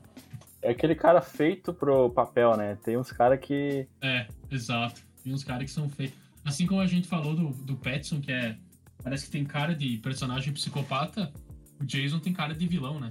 É 0.61 0.69
aquele 0.69 0.93
cara 0.93 1.19
feito 1.19 1.73
pro 1.73 2.11
papel, 2.11 2.55
né? 2.55 2.75
Tem 2.75 2.95
uns 2.95 3.11
caras 3.11 3.39
que. 3.39 3.87
É, 3.99 4.27
exato. 4.51 5.01
Tem 5.23 5.33
uns 5.33 5.43
caras 5.43 5.65
que 5.65 5.71
são 5.71 5.89
feitos. 5.89 6.15
Assim 6.43 6.67
como 6.67 6.81
a 6.81 6.85
gente 6.85 7.07
falou 7.07 7.35
do, 7.35 7.49
do 7.63 7.75
Petson, 7.75 8.21
que 8.21 8.31
é. 8.31 8.55
Parece 9.03 9.25
que 9.25 9.31
tem 9.31 9.43
cara 9.43 9.73
de 9.73 9.97
personagem 9.97 10.53
psicopata, 10.53 11.33
o 11.79 11.85
Jason 11.85 12.19
tem 12.19 12.33
cara 12.33 12.53
de 12.53 12.67
vilão, 12.67 12.99
né? 12.99 13.09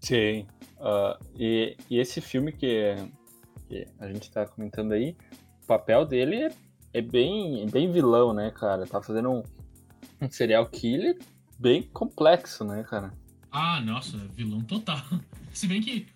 Sim. 0.00 0.46
Ah, 0.80 1.18
e, 1.36 1.76
e 1.90 1.98
esse 1.98 2.20
filme 2.20 2.52
que, 2.52 2.94
que 3.68 3.86
a 3.98 4.06
gente 4.12 4.30
tá 4.30 4.46
comentando 4.46 4.92
aí, 4.92 5.16
o 5.62 5.66
papel 5.66 6.04
dele 6.04 6.36
é, 6.44 6.52
é 6.92 7.00
bem, 7.00 7.66
bem 7.68 7.90
vilão, 7.90 8.32
né, 8.32 8.50
cara? 8.50 8.86
Tá 8.86 9.02
fazendo 9.02 9.30
um, 9.30 9.42
um 10.20 10.30
serial 10.30 10.66
killer 10.66 11.18
bem 11.58 11.82
complexo, 11.82 12.64
né, 12.64 12.84
cara? 12.84 13.12
Ah, 13.50 13.80
nossa, 13.80 14.16
vilão 14.34 14.60
total. 14.62 15.00
Se 15.52 15.66
bem 15.66 15.80
que 15.80 16.06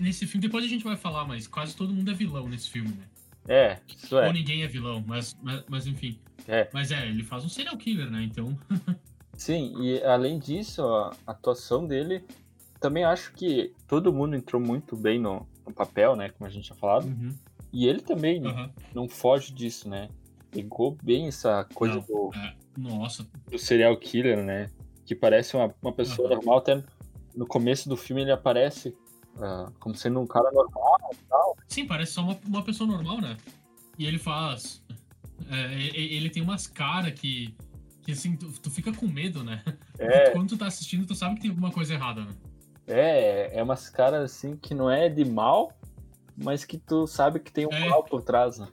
nesse 0.00 0.26
filme, 0.26 0.46
depois 0.46 0.64
a 0.64 0.68
gente 0.68 0.84
vai 0.84 0.96
falar, 0.96 1.24
mas 1.24 1.46
quase 1.46 1.74
todo 1.74 1.92
mundo 1.92 2.10
é 2.10 2.14
vilão 2.14 2.48
nesse 2.48 2.70
filme, 2.70 2.90
né? 2.90 3.04
É, 3.48 3.78
isso 3.88 4.18
é. 4.18 4.26
Ou 4.26 4.32
ninguém 4.32 4.62
é 4.62 4.66
vilão, 4.66 5.02
mas, 5.06 5.36
mas, 5.42 5.64
mas 5.68 5.86
enfim. 5.86 6.18
É. 6.46 6.68
Mas 6.72 6.90
é, 6.92 7.08
ele 7.08 7.22
faz 7.24 7.44
um 7.44 7.48
serial 7.48 7.76
killer, 7.76 8.10
né? 8.10 8.22
Então. 8.22 8.56
Sim, 9.36 9.74
e 9.80 10.02
além 10.02 10.38
disso, 10.38 10.82
a 10.84 11.16
atuação 11.26 11.86
dele, 11.86 12.22
também 12.78 13.04
acho 13.04 13.32
que 13.32 13.72
todo 13.88 14.12
mundo 14.12 14.36
entrou 14.36 14.60
muito 14.60 14.94
bem 14.94 15.18
no, 15.18 15.46
no 15.66 15.72
papel, 15.72 16.14
né? 16.14 16.28
Como 16.28 16.46
a 16.46 16.50
gente 16.52 16.66
tinha 16.66 16.76
falado. 16.76 17.06
Uhum, 17.06 17.34
E 17.72 17.86
ele 17.86 18.00
também 18.02 18.44
aham. 18.46 18.70
não 18.94 19.08
foge 19.08 19.52
disso, 19.52 19.88
né? 19.88 20.08
Pegou 20.50 20.96
bem 21.02 21.28
essa 21.28 21.64
coisa 21.74 21.96
Não, 21.96 22.02
do, 22.02 22.30
é, 22.34 22.54
nossa, 22.76 23.26
do 23.50 23.58
serial 23.58 23.96
killer, 23.96 24.42
né? 24.42 24.70
Que 25.04 25.14
parece 25.14 25.56
uma, 25.56 25.74
uma 25.82 25.92
pessoa 25.92 26.26
Aham. 26.28 26.36
normal, 26.36 26.58
até 26.58 26.82
no 27.34 27.46
começo 27.46 27.88
do 27.88 27.96
filme 27.96 28.22
ele 28.22 28.32
aparece 28.32 28.96
ah, 29.40 29.70
como 29.78 29.94
sendo 29.94 30.20
um 30.20 30.26
cara 30.26 30.50
normal 30.50 30.98
e 31.12 31.16
tal. 31.28 31.56
Sim, 31.68 31.86
parece 31.86 32.12
só 32.12 32.22
uma, 32.22 32.38
uma 32.46 32.62
pessoa 32.64 32.88
normal, 32.88 33.20
né? 33.20 33.36
E 33.98 34.06
ele 34.06 34.18
faz. 34.18 34.82
é, 35.50 35.74
ele 35.96 36.30
tem 36.30 36.42
umas 36.42 36.66
caras 36.66 37.12
que. 37.18 37.54
Que 38.02 38.12
assim, 38.12 38.34
tu, 38.34 38.50
tu 38.52 38.70
fica 38.70 38.92
com 38.92 39.06
medo, 39.06 39.44
né? 39.44 39.62
É, 39.98 40.30
Quando 40.30 40.48
tu 40.48 40.56
tá 40.56 40.66
assistindo, 40.66 41.06
tu 41.06 41.14
sabe 41.14 41.34
que 41.34 41.42
tem 41.42 41.50
alguma 41.50 41.70
coisa 41.70 41.92
errada, 41.92 42.24
né? 42.24 42.32
é, 42.86 43.58
é 43.58 43.62
umas 43.62 43.88
caras 43.88 44.24
assim 44.24 44.56
que 44.56 44.74
não 44.74 44.90
é 44.90 45.08
de 45.08 45.24
mal, 45.24 45.72
mas 46.36 46.64
que 46.64 46.78
tu 46.78 47.06
sabe 47.06 47.38
que 47.38 47.52
tem 47.52 47.66
um 47.66 47.72
É. 47.72 47.88
mal 47.88 48.02
por 48.02 48.22
trás, 48.22 48.58
né? 48.58 48.66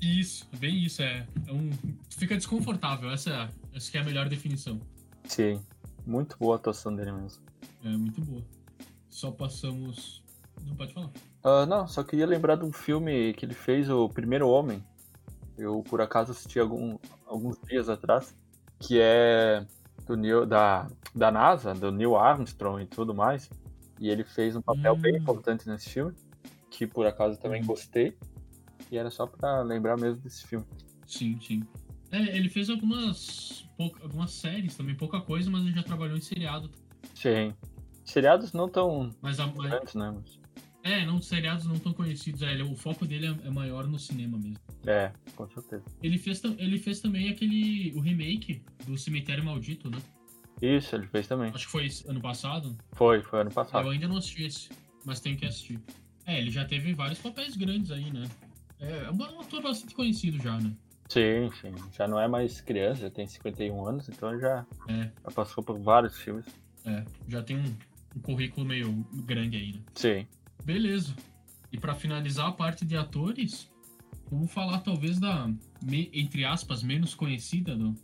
Isso, 0.00 0.46
bem 0.58 0.82
isso, 0.84 1.02
é. 1.02 1.26
é 1.46 1.52
um, 1.52 1.70
fica 2.08 2.34
desconfortável, 2.36 3.10
essa, 3.10 3.50
essa 3.74 3.90
que 3.90 3.98
é 3.98 4.00
a 4.00 4.04
melhor 4.04 4.28
definição. 4.28 4.80
Sim, 5.24 5.60
muito 6.06 6.36
boa 6.38 6.54
a 6.54 6.58
atuação 6.58 6.94
dele 6.94 7.12
mesmo. 7.12 7.42
É 7.84 7.88
muito 7.88 8.20
boa. 8.22 8.42
Só 9.08 9.30
passamos. 9.30 10.22
Não 10.66 10.74
pode 10.74 10.92
falar. 10.94 11.10
Ah, 11.42 11.66
não, 11.66 11.86
só 11.86 12.02
queria 12.02 12.26
lembrar 12.26 12.56
de 12.56 12.64
um 12.64 12.72
filme 12.72 13.32
que 13.34 13.44
ele 13.44 13.54
fez, 13.54 13.88
O 13.90 14.08
Primeiro 14.08 14.48
Homem. 14.48 14.82
Eu, 15.58 15.82
por 15.82 16.00
acaso, 16.00 16.32
assisti 16.32 16.58
algum, 16.58 16.96
alguns 17.26 17.58
dias 17.68 17.88
atrás, 17.88 18.34
que 18.78 18.98
é 19.00 19.66
do 20.06 20.16
Neil, 20.16 20.46
da, 20.46 20.86
da 21.14 21.30
NASA, 21.30 21.74
do 21.74 21.92
Neil 21.92 22.16
Armstrong 22.16 22.82
e 22.82 22.86
tudo 22.86 23.14
mais. 23.14 23.50
E 23.98 24.08
ele 24.08 24.24
fez 24.24 24.56
um 24.56 24.62
papel 24.62 24.96
bem 24.96 25.14
Hum. 25.14 25.18
importante 25.18 25.68
nesse 25.68 25.90
filme, 25.90 26.14
que 26.70 26.86
por 26.86 27.06
acaso 27.06 27.38
também 27.38 27.62
Hum. 27.62 27.66
gostei. 27.66 28.16
E 28.90 28.96
era 28.96 29.10
só 29.10 29.26
pra 29.26 29.62
lembrar 29.62 29.96
mesmo 29.96 30.20
desse 30.22 30.46
filme. 30.46 30.64
Sim, 31.06 31.38
sim. 31.40 31.62
É, 32.12 32.36
ele 32.36 32.48
fez 32.48 32.68
algumas. 32.70 33.64
pouca- 33.76 34.02
algumas 34.02 34.32
séries 34.32 34.76
também, 34.76 34.94
pouca 34.94 35.20
coisa, 35.20 35.50
mas 35.50 35.62
ele 35.64 35.74
já 35.74 35.82
trabalhou 35.82 36.16
em 36.16 36.20
seriado. 36.20 36.70
Sim. 37.14 37.54
Seriados 38.04 38.52
não 38.52 38.68
tão 38.68 39.14
Mas, 39.22 39.38
a, 39.38 39.46
grandes, 39.46 39.94
né? 39.94 40.10
Mas, 40.14 40.40
é, 40.82 41.04
não 41.06 41.20
seriados 41.20 41.66
não 41.66 41.78
tão 41.78 41.92
conhecidos. 41.92 42.42
É, 42.42 42.52
ele- 42.52 42.62
o 42.64 42.74
foco 42.76 43.06
dele 43.06 43.26
é, 43.26 43.46
é 43.46 43.50
maior 43.50 43.86
no 43.86 43.98
cinema 43.98 44.36
mesmo. 44.38 44.58
é, 44.86 45.12
com 45.36 45.46
certeza. 45.48 45.84
Ele 46.02 46.18
fez, 46.18 46.42
ele 46.58 46.78
fez 46.78 47.00
também 47.00 47.28
aquele. 47.28 47.92
o 47.94 48.00
remake 48.00 48.62
do 48.86 48.96
Cemitério 48.98 49.44
Maldito, 49.44 49.88
né? 49.90 49.98
Isso, 50.60 50.94
ele 50.94 51.06
fez 51.06 51.26
também. 51.26 51.50
Acho 51.54 51.66
que 51.66 51.72
foi 51.72 51.88
ano 52.08 52.20
passado. 52.20 52.76
Foi, 52.92 53.22
foi 53.22 53.40
ano 53.40 53.50
passado. 53.50 53.84
Eu 53.86 53.90
ainda 53.92 54.08
não 54.08 54.16
assisti 54.18 54.42
esse, 54.44 54.68
mas 55.04 55.20
tenho 55.20 55.36
que 55.36 55.46
assistir. 55.46 55.80
É, 56.26 56.38
ele 56.38 56.50
já 56.50 56.64
teve 56.66 56.92
vários 56.92 57.18
papéis 57.18 57.56
grandes 57.56 57.90
aí, 57.90 58.10
né? 58.12 58.28
É, 58.80 59.04
é 59.04 59.10
um 59.10 59.40
ator 59.40 59.62
bastante 59.62 59.94
conhecido 59.94 60.38
já, 60.42 60.58
né? 60.58 60.72
Sim, 61.08 61.50
sim. 61.60 61.74
Já 61.92 62.06
não 62.06 62.20
é 62.20 62.28
mais 62.28 62.60
criança, 62.60 63.02
já 63.02 63.10
tem 63.10 63.26
51 63.26 63.84
anos, 63.84 64.08
então 64.08 64.38
já, 64.38 64.64
É, 64.88 65.10
já 65.24 65.30
passou 65.34 65.62
por 65.62 65.78
vários 65.78 66.16
filmes. 66.18 66.46
é. 66.84 67.04
Já 67.28 67.42
tem 67.42 67.56
um, 67.56 67.76
um 68.16 68.20
currículo 68.20 68.64
meio 68.66 68.92
grande 69.24 69.56
aí, 69.56 69.72
né? 69.72 69.80
Sim. 69.94 70.26
Beleza. 70.64 71.14
E 71.72 71.78
pra 71.78 71.94
finalizar 71.94 72.46
a 72.48 72.52
parte 72.52 72.84
de 72.84 72.96
atores, 72.96 73.70
vamos 74.30 74.50
falar 74.52 74.78
talvez 74.80 75.18
da, 75.18 75.48
me- 75.82 76.10
entre 76.12 76.44
aspas, 76.44 76.82
menos 76.82 77.14
conhecida 77.14 77.76
do, 77.76 77.94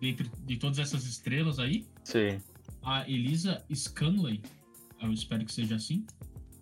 dentre, 0.00 0.30
de 0.44 0.56
todas 0.56 0.78
essas 0.78 1.04
estrelas 1.06 1.58
aí. 1.58 1.86
Sim. 2.04 2.40
A 2.82 3.08
Elisa 3.08 3.64
Scanley, 3.74 4.42
eu 5.02 5.12
espero 5.12 5.44
que 5.44 5.52
seja 5.52 5.76
assim. 5.76 6.06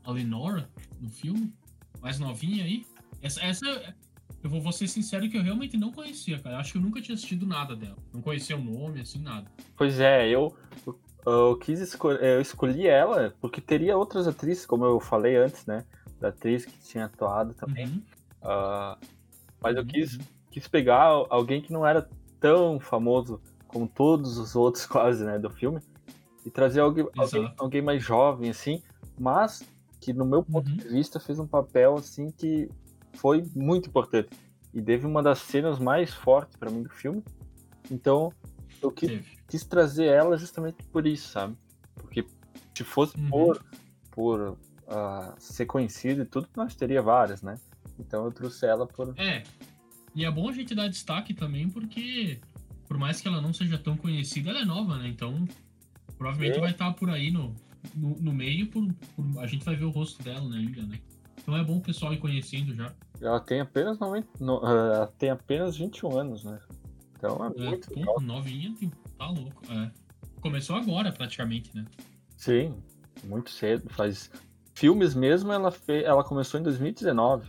A 0.05 0.11
Lenora, 0.13 0.69
no 1.01 1.09
filme, 1.11 1.53
mais 2.01 2.19
novinha 2.19 2.65
aí. 2.65 2.85
Essa, 3.23 3.41
essa 3.43 3.95
eu 4.43 4.51
vou, 4.51 4.61
vou 4.61 4.73
ser 4.73 4.87
sincero 4.89 5.29
que 5.29 5.37
eu 5.37 5.43
realmente 5.43 5.77
não 5.77 5.93
conhecia, 5.93 6.39
cara. 6.41 6.59
Acho 6.59 6.73
que 6.73 6.79
eu 6.79 6.83
nunca 6.83 7.01
tinha 7.01 7.15
assistido 7.15 7.47
nada 7.47 7.75
dela. 7.75 7.97
Não 8.13 8.21
conhecia 8.23 8.57
o 8.57 8.63
nome, 8.63 9.01
assim, 9.01 9.21
nada. 9.21 9.51
Pois 9.77 10.01
é, 10.01 10.29
eu, 10.29 10.57
eu 11.27 11.59
quis 11.59 11.81
esco- 11.81 12.11
eu 12.13 12.41
escolhi 12.41 12.87
ela 12.87 13.35
porque 13.41 13.61
teria 13.61 13.97
outras 13.97 14.27
atrizes, 14.27 14.67
como 14.67 14.85
eu 14.85 15.01
falei 15.01 15.37
antes, 15.37 15.65
né? 15.67 15.85
Da 16.21 16.29
atriz 16.29 16.67
que 16.67 16.79
tinha 16.81 17.05
atuado 17.07 17.55
também. 17.55 17.87
Uhum, 17.87 18.03
Ah, 18.43 18.99
mas 19.63 19.77
eu 19.77 19.83
uhum, 19.83 19.89
quis, 19.89 20.19
quis 20.51 20.69
pegar 20.69 21.05
alguém 21.31 21.63
que 21.63 21.73
não 21.73 21.87
era 21.87 22.09
tão 22.41 22.81
famoso 22.81 23.41
como 23.67 23.89
todos 23.89 24.39
os 24.39 24.57
outros, 24.57 24.87
quase, 24.87 25.25
né? 25.25 25.39
Do 25.39 25.51
filme. 25.51 25.81
E 26.45 26.51
trazer 26.51 26.81
alguém, 26.81 27.07
alguém, 27.17 27.55
alguém 27.59 27.83
mais 27.83 28.03
jovem, 28.03 28.51
assim, 28.51 28.83
mas 29.19 29.63
que 30.01 30.13
no 30.13 30.25
meu 30.25 30.43
ponto 30.45 30.67
Uhum. 30.69 30.77
de 30.77 30.89
vista 30.89 31.21
fez 31.21 31.39
um 31.39 31.47
papel, 31.47 31.97
assim, 31.97 32.31
que 32.33 32.71
foi 33.15 33.45
muito 33.55 33.89
importante. 33.89 34.29
E 34.75 34.83
teve 34.83 35.07
uma 35.07 35.23
das 35.23 35.39
cenas 35.41 35.79
mais 35.79 36.13
fortes 36.13 36.57
pra 36.57 36.71
mim 36.71 36.83
do 36.83 36.91
filme. 36.91 37.23
Então, 37.91 38.33
eu 38.83 38.91
quis 38.93 39.25
quis 39.49 39.65
trazer 39.65 40.05
ela 40.07 40.37
justamente 40.37 40.83
por 40.93 41.07
isso, 41.07 41.29
sabe? 41.31 41.57
Porque 41.95 42.25
se 42.75 42.85
fosse 42.85 43.19
Uhum. 43.19 43.29
por, 43.31 43.65
por 44.11 44.59
ah, 44.87 45.35
ser 45.39 45.65
conhecido 45.67 46.23
e 46.23 46.25
tudo, 46.27 46.47
nós 46.55 46.75
teria 46.75 47.01
várias, 47.01 47.41
né? 47.43 47.55
Então 47.99 48.25
eu 48.27 48.31
trouxe 48.31 48.67
ela 48.67 48.87
por. 48.87 49.15
É. 49.19 49.43
E 50.15 50.25
é 50.25 50.31
bom 50.31 50.49
a 50.49 50.53
gente 50.53 50.75
dar 50.75 50.89
destaque 50.89 51.33
também, 51.33 51.69
porque 51.71 52.39
por 52.87 52.99
mais 52.99 53.21
que 53.21 53.29
ela 53.29 53.41
não 53.41 53.53
seja 53.55 53.79
tão 53.79 53.97
conhecida, 53.97 54.51
ela 54.51 54.61
é 54.61 54.65
nova, 54.65 54.99
né? 54.99 55.09
Então, 55.09 55.47
provavelmente 56.17 56.55
Sim. 56.57 56.61
vai 56.61 56.71
estar 56.73 56.93
por 56.93 57.09
aí 57.11 57.31
no, 57.31 57.55
no, 57.95 58.11
no 58.21 58.33
meio, 58.33 58.67
por, 58.69 58.87
por- 59.17 59.39
a 59.43 59.47
gente 59.47 59.65
vai 59.65 59.77
ver 59.77 59.85
o 59.85 59.91
rosto 59.91 60.23
dela, 60.23 60.47
né, 60.49 60.59
ainda, 60.59 60.83
né? 60.83 61.01
Então 61.39 61.57
é 61.57 61.65
bom 61.65 61.79
o 61.79 61.81
pessoal 61.81 62.13
ir 62.13 62.19
conhecendo 62.19 62.75
já. 62.75 62.93
Ela 63.21 63.41
tem 63.41 63.61
apenas 63.61 63.99
90, 63.99 64.29
no- 64.41 64.65
ah, 64.65 64.71
ela 64.97 65.07
tem 65.19 65.31
apenas 65.31 65.77
21 65.77 66.17
anos, 66.19 66.45
né? 66.45 66.59
Então 67.17 67.37
é 67.45 67.49
É, 67.63 67.69
muito 67.71 67.89
pô, 67.91 68.21
novinha, 68.21 68.75
tá 69.17 69.29
louco. 69.29 69.63
É. 69.73 69.91
Começou 70.41 70.77
agora, 70.77 71.11
praticamente, 71.11 71.75
né? 71.75 71.85
Sim, 72.37 72.75
muito 73.25 73.51
cedo. 73.51 73.89
Faz 73.91 74.31
filmes 74.75 75.15
mesmo, 75.15 75.53
ela 75.53 75.71
fez, 75.73 76.05
ela 76.05 76.23
começou 76.23 76.61
em 76.61 76.63
2019. 76.63 77.49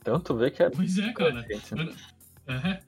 Então 0.00 0.20
tu 0.20 0.36
vê 0.36 0.50
que 0.50 0.62
é 0.62 0.70
Pois 0.70 0.98
é, 0.98 1.12
cara. 1.12 1.44
Aham. 2.48 2.78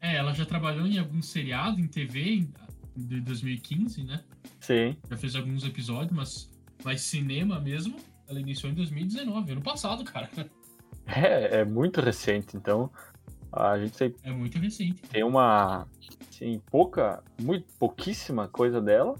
É, 0.00 0.16
ela 0.16 0.32
já 0.32 0.44
trabalhou 0.44 0.86
em 0.86 0.98
algum 0.98 1.22
seriado 1.22 1.78
em 1.80 1.86
TV 1.86 2.48
de 2.96 3.20
2015, 3.20 4.02
né? 4.04 4.24
Sim, 4.58 4.96
Já 5.10 5.16
fez 5.16 5.36
alguns 5.36 5.64
episódios, 5.64 6.12
mas, 6.12 6.50
mas 6.84 7.02
cinema 7.02 7.60
mesmo, 7.60 7.96
ela 8.32 8.40
iniciou 8.40 8.72
em 8.72 8.74
2019, 8.74 9.52
ano 9.52 9.62
passado, 9.62 10.02
cara. 10.04 10.28
é, 11.06 11.60
é 11.60 11.64
muito 11.64 12.00
recente. 12.00 12.56
Então 12.56 12.90
a 13.52 13.78
gente 13.78 13.92
tem- 13.96 14.14
É 14.22 14.32
muito 14.32 14.58
recente. 14.58 15.02
tem 15.02 15.22
uma 15.22 15.86
assim, 16.28 16.60
pouca, 16.70 17.22
muito 17.40 17.66
pouquíssima 17.78 18.48
coisa 18.48 18.80
dela. 18.80 19.14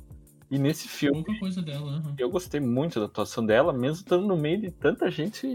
E 0.50 0.58
nesse 0.58 0.86
filme 0.86 1.24
Pouca 1.24 1.38
coisa 1.40 1.62
dela. 1.62 1.92
aham. 1.96 2.14
eu 2.18 2.28
gostei 2.30 2.60
muito 2.60 3.00
da 3.00 3.06
atuação 3.06 3.44
dela, 3.44 3.72
mesmo 3.72 3.96
estando 4.02 4.26
no 4.26 4.36
meio 4.36 4.60
de 4.60 4.70
tanta 4.70 5.10
gente 5.10 5.46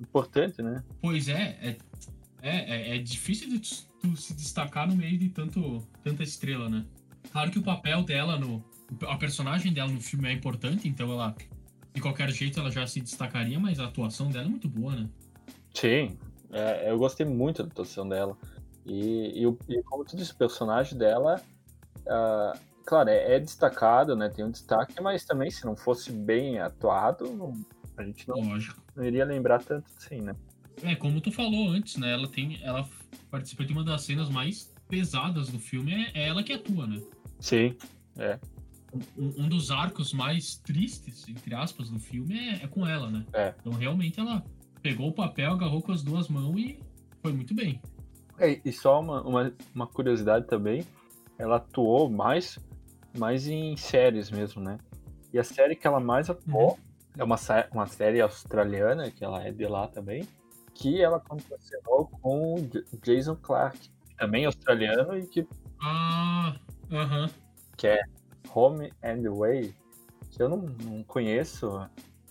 importante, 0.00 0.60
né? 0.62 0.82
Pois 1.00 1.28
é, 1.28 1.56
é, 1.62 1.76
é, 2.42 2.92
é, 2.92 2.96
é 2.96 2.98
difícil 2.98 3.48
de 3.48 3.60
tu 4.00 4.16
se 4.16 4.34
destacar 4.34 4.88
no 4.88 4.96
meio 4.96 5.16
de 5.16 5.28
tanto, 5.28 5.78
tanta 6.02 6.24
estrela, 6.24 6.68
né? 6.68 6.84
Claro 7.30 7.52
que 7.52 7.58
o 7.58 7.62
papel 7.62 8.02
dela 8.02 8.36
no. 8.36 8.64
A 9.02 9.16
personagem 9.16 9.72
dela 9.72 9.90
no 9.92 10.00
filme 10.00 10.28
é 10.28 10.32
importante, 10.32 10.88
então 10.88 11.10
ela. 11.12 11.34
De 11.96 12.02
qualquer 12.02 12.30
jeito 12.30 12.60
ela 12.60 12.70
já 12.70 12.86
se 12.86 13.00
destacaria, 13.00 13.58
mas 13.58 13.80
a 13.80 13.86
atuação 13.86 14.30
dela 14.30 14.44
é 14.44 14.48
muito 14.50 14.68
boa, 14.68 14.94
né? 14.94 15.08
Sim, 15.72 16.18
é, 16.52 16.90
eu 16.90 16.98
gostei 16.98 17.24
muito 17.24 17.62
da 17.62 17.70
atuação 17.70 18.06
dela. 18.06 18.36
E, 18.84 19.32
e, 19.40 19.46
o- 19.46 19.58
e 19.66 19.82
como 19.82 20.04
tu 20.04 20.14
disse, 20.14 20.32
o 20.32 20.36
personagem 20.36 20.98
dela 20.98 21.40
ah, 22.06 22.52
claro, 22.84 23.08
é, 23.08 23.36
é 23.36 23.40
destacado, 23.40 24.14
né? 24.14 24.28
Tem 24.28 24.44
um 24.44 24.50
destaque, 24.50 25.00
mas 25.00 25.24
também 25.24 25.50
se 25.50 25.64
não 25.64 25.74
fosse 25.74 26.12
bem 26.12 26.58
atuado, 26.60 27.34
não- 27.34 27.54
a 27.96 28.02
gente 28.04 28.28
não, 28.28 28.42
não 28.94 29.02
iria 29.02 29.24
lembrar 29.24 29.64
tanto 29.64 29.90
assim, 29.96 30.20
né? 30.20 30.36
É, 30.82 30.94
como 30.94 31.18
tu 31.22 31.32
falou 31.32 31.70
antes, 31.70 31.96
né? 31.96 32.12
Ela 32.12 32.28
tem. 32.28 32.62
Ela 32.62 32.86
participa 33.30 33.64
de 33.64 33.72
uma 33.72 33.82
das 33.82 34.02
cenas 34.02 34.28
mais 34.28 34.70
pesadas 34.86 35.48
do 35.48 35.58
filme, 35.58 35.94
é, 35.94 36.10
é 36.24 36.28
ela 36.28 36.42
que 36.42 36.52
atua, 36.52 36.86
né? 36.86 37.00
Sim. 37.40 37.74
Um, 38.18 38.55
um 39.16 39.48
dos 39.48 39.70
arcos 39.70 40.12
mais 40.12 40.56
tristes, 40.56 41.28
entre 41.28 41.54
aspas, 41.54 41.88
do 41.88 41.98
filme 41.98 42.38
é, 42.38 42.64
é 42.64 42.66
com 42.66 42.86
ela, 42.86 43.10
né? 43.10 43.24
É. 43.32 43.54
Então 43.60 43.72
realmente 43.72 44.18
ela 44.20 44.44
pegou 44.82 45.08
o 45.08 45.12
papel, 45.12 45.52
agarrou 45.52 45.82
com 45.82 45.92
as 45.92 46.02
duas 46.02 46.28
mãos 46.28 46.58
e 46.58 46.78
foi 47.22 47.32
muito 47.32 47.54
bem. 47.54 47.80
É, 48.38 48.60
e 48.64 48.72
só 48.72 49.00
uma, 49.00 49.22
uma, 49.22 49.52
uma 49.74 49.86
curiosidade 49.86 50.46
também, 50.46 50.84
ela 51.38 51.56
atuou 51.56 52.08
mais, 52.08 52.58
mais 53.16 53.48
em 53.48 53.76
séries 53.76 54.30
mesmo, 54.30 54.62
né? 54.62 54.78
E 55.32 55.38
a 55.38 55.44
série 55.44 55.74
que 55.74 55.86
ela 55.86 56.00
mais 56.00 56.30
atuou 56.30 56.78
é 57.16 57.24
uma, 57.24 57.36
uma 57.72 57.86
série 57.86 58.20
australiana, 58.20 59.10
que 59.10 59.24
ela 59.24 59.42
é 59.42 59.50
de 59.50 59.66
lá 59.66 59.88
também, 59.88 60.26
que 60.74 61.00
ela 61.00 61.18
contracenou 61.18 62.06
com 62.20 62.54
o 62.54 62.70
Jason 63.02 63.36
Clark, 63.36 63.90
também 64.18 64.44
australiano 64.44 65.16
e 65.18 65.26
que, 65.26 65.46
Ah, 65.82 66.56
aham. 66.92 67.28
que 67.76 67.86
é 67.86 68.00
Home 68.54 68.92
and 69.02 69.28
Away, 69.28 69.74
que 70.30 70.42
eu 70.42 70.48
não, 70.48 70.58
não 70.58 71.02
conheço, 71.04 71.88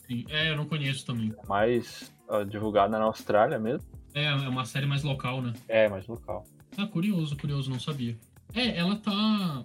sim. 0.08 0.25
É, 0.30 0.51
eu 0.51 0.58
não 0.58 0.65
conheço 0.65 1.06
também. 1.06 1.34
mais 1.47 2.12
ah, 2.30 2.43
divulgada 2.43 2.97
na 2.97 3.06
Austrália 3.06 3.60
mesmo. 3.60 3.88
É, 4.13 4.25
é 4.25 4.34
uma 4.49 4.65
série 4.65 4.86
mais 4.86 5.04
local, 5.04 5.41
né? 5.41 5.54
É, 5.67 5.89
mais 5.89 6.08
local. 6.08 6.45
Ah, 6.78 6.88
curioso, 6.88 7.36
curioso, 7.38 7.69
não 7.69 7.80
sabia. 7.80 8.17
É, 8.54 8.78
ela 8.78 8.95
tá. 8.95 9.63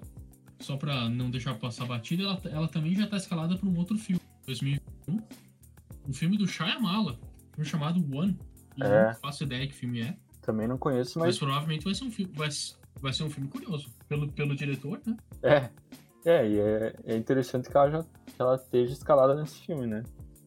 Só 0.60 0.76
pra 0.76 1.08
não 1.08 1.30
deixar 1.30 1.54
passar 1.54 1.86
batida, 1.86 2.22
ela, 2.24 2.40
ela 2.44 2.68
também 2.68 2.94
já 2.94 3.06
tá 3.06 3.16
escalada 3.16 3.56
pra 3.56 3.66
um 3.68 3.78
outro 3.78 3.96
filme, 3.96 4.20
2001. 4.46 5.18
Um 6.06 6.12
filme 6.12 6.36
do 6.36 6.46
Shyamala, 6.46 7.12
um 7.12 7.54
filme 7.54 7.64
chamado 7.70 7.98
One. 8.14 8.38
E 8.76 8.82
É. 8.82 9.06
não 9.06 9.14
faço 9.14 9.42
ideia 9.44 9.66
que 9.66 9.74
filme 9.74 10.00
é, 10.02 10.16
Também 10.42 10.66
não 10.68 10.76
conheço, 10.78 11.18
mas, 11.18 11.28
mas 11.28 11.38
provavelmente 11.38 11.84
vai 11.84 11.94
ser 11.94 12.04
um 12.04 12.10
filme. 12.10 12.32
Vai, 12.34 12.48
vai 13.00 13.12
ser 13.12 13.22
um 13.22 13.30
filme 13.30 13.48
curioso. 13.48 13.88
Pelo, 14.08 14.30
pelo 14.32 14.54
diretor, 14.54 15.00
né? 15.06 15.16
É, 15.42 15.70
é, 16.24 16.48
e 16.48 16.58
é, 16.58 16.94
é 17.06 17.16
interessante 17.16 17.68
que 17.68 17.76
ela 17.76 17.90
já 17.90 18.02
que 18.02 18.40
ela 18.40 18.54
esteja 18.54 18.92
escalada 18.92 19.34
nesse 19.34 19.60
filme, 19.60 19.86
né? 19.86 20.02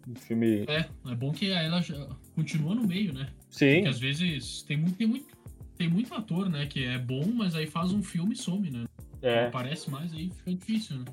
Um 0.07 0.15
filme. 0.15 0.65
É, 0.67 0.86
é 1.09 1.15
bom 1.15 1.31
que 1.31 1.49
ela 1.51 1.81
já 1.81 2.07
continua 2.36 2.75
no 2.75 2.86
meio, 2.86 3.13
né? 3.13 3.29
Sim, 3.49 3.75
Porque 3.75 3.89
às 3.89 3.99
vezes 3.99 4.63
tem 4.63 4.77
muito, 4.77 4.97
tem 4.97 5.07
muito, 5.07 5.38
tem 5.77 5.89
muito 5.89 6.13
ator, 6.13 6.49
né, 6.49 6.65
que 6.65 6.83
é 6.83 6.97
bom, 6.97 7.25
mas 7.33 7.55
aí 7.55 7.67
faz 7.67 7.91
um 7.91 8.01
filme 8.03 8.33
e 8.33 8.38
some, 8.38 8.69
né? 8.69 8.86
é. 9.21 9.41
Não 9.41 9.47
aparece 9.47 9.89
mais, 9.89 10.13
aí 10.13 10.29
fica 10.38 10.53
difícil, 10.53 10.97
né? 10.99 11.05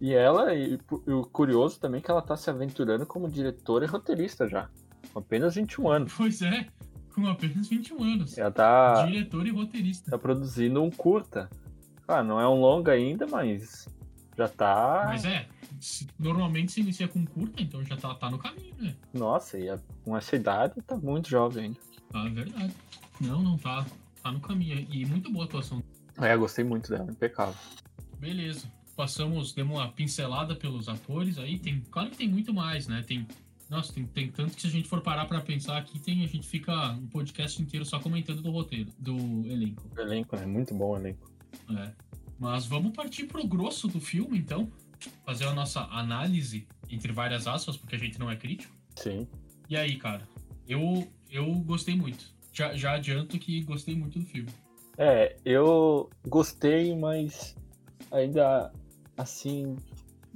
E 0.00 0.12
ela, 0.12 0.54
e, 0.54 0.78
e 1.06 1.10
o 1.10 1.22
curioso 1.22 1.80
também 1.80 1.98
é 1.98 2.02
que 2.02 2.10
ela 2.10 2.20
tá 2.20 2.36
se 2.36 2.50
aventurando 2.50 3.06
como 3.06 3.28
diretora 3.28 3.84
e 3.84 3.88
roteirista 3.88 4.46
já. 4.46 4.68
Com 5.12 5.20
apenas 5.20 5.54
21 5.54 5.88
anos. 5.88 6.12
Pois 6.14 6.42
é, 6.42 6.66
com 7.14 7.26
apenas 7.26 7.68
21 7.68 8.02
anos. 8.02 8.36
Ela 8.36 8.50
tá, 8.50 9.06
Diretor 9.06 9.46
e 9.46 9.50
roteirista. 9.50 10.10
tá 10.10 10.18
produzindo 10.18 10.82
um 10.82 10.90
curta. 10.90 11.48
Ah, 12.06 12.22
não 12.22 12.38
é 12.38 12.46
um 12.46 12.60
longa 12.60 12.92
ainda, 12.92 13.26
mas 13.26 13.88
já 14.36 14.48
tá. 14.48 15.04
Mas 15.06 15.24
é, 15.24 15.46
normalmente 16.18 16.72
se 16.72 16.80
inicia 16.80 17.08
com 17.08 17.24
curta, 17.26 17.62
então 17.62 17.84
já 17.84 17.96
tá, 17.96 18.14
tá 18.14 18.30
no 18.30 18.38
caminho, 18.38 18.74
né? 18.78 18.94
Nossa, 19.12 19.58
e 19.58 19.68
a- 19.68 19.78
com 20.04 20.16
essa 20.16 20.36
idade 20.36 20.80
tá 20.82 20.96
muito 20.96 21.28
jovem 21.28 21.64
ainda. 21.66 21.78
Tá, 22.10 22.26
é 22.26 22.30
verdade. 22.30 22.74
Não, 23.20 23.42
não 23.42 23.56
tá. 23.58 23.84
Tá 24.22 24.32
no 24.32 24.40
caminho. 24.40 24.86
E 24.90 25.04
muito 25.04 25.30
boa 25.30 25.44
a 25.44 25.48
atuação. 25.48 25.82
É, 26.18 26.36
gostei 26.36 26.64
muito 26.64 26.88
dela, 26.90 27.10
impecável. 27.10 27.54
Beleza. 28.18 28.66
Passamos, 28.96 29.52
demos 29.52 29.76
uma 29.76 29.88
pincelada 29.88 30.54
pelos 30.54 30.88
atores 30.88 31.38
aí. 31.38 31.58
Tem, 31.58 31.80
claro 31.90 32.10
que 32.10 32.16
tem 32.16 32.28
muito 32.28 32.54
mais, 32.54 32.86
né? 32.86 33.02
Tem. 33.06 33.26
Nossa, 33.68 33.92
tem, 33.92 34.06
tem 34.06 34.30
tanto 34.30 34.54
que 34.54 34.60
se 34.62 34.66
a 34.68 34.70
gente 34.70 34.86
for 34.88 35.00
parar 35.00 35.24
pra 35.26 35.40
pensar 35.40 35.78
aqui, 35.78 35.98
tem, 35.98 36.22
a 36.22 36.28
gente 36.28 36.46
fica 36.46 36.90
um 36.92 37.06
podcast 37.08 37.60
inteiro 37.60 37.84
só 37.84 37.98
comentando 37.98 38.40
do 38.42 38.50
roteiro, 38.50 38.90
do 38.98 39.16
elenco. 39.46 39.82
O 39.96 40.00
elenco, 40.00 40.36
né? 40.36 40.46
Muito 40.46 40.72
bom 40.74 40.90
o 40.92 40.96
elenco. 40.96 41.30
É. 41.76 41.90
Mas 42.38 42.66
vamos 42.66 42.92
partir 42.92 43.26
pro 43.26 43.46
grosso 43.46 43.88
do 43.88 44.00
filme, 44.00 44.38
então. 44.38 44.70
Fazer 45.24 45.44
a 45.44 45.52
nossa 45.52 45.80
análise, 45.90 46.66
entre 46.88 47.12
várias 47.12 47.46
aspas, 47.46 47.76
porque 47.76 47.94
a 47.94 47.98
gente 47.98 48.18
não 48.18 48.30
é 48.30 48.36
crítico. 48.36 48.74
Sim. 48.96 49.26
E 49.68 49.76
aí, 49.76 49.96
cara? 49.96 50.26
Eu, 50.66 51.06
eu 51.30 51.52
gostei 51.56 51.94
muito. 51.94 52.32
Já, 52.52 52.74
já 52.74 52.92
adianto 52.94 53.38
que 53.38 53.62
gostei 53.62 53.94
muito 53.96 54.18
do 54.18 54.24
filme. 54.24 54.48
É, 54.96 55.36
eu 55.44 56.08
gostei, 56.26 56.96
mas 56.96 57.56
ainda 58.10 58.72
assim 59.16 59.76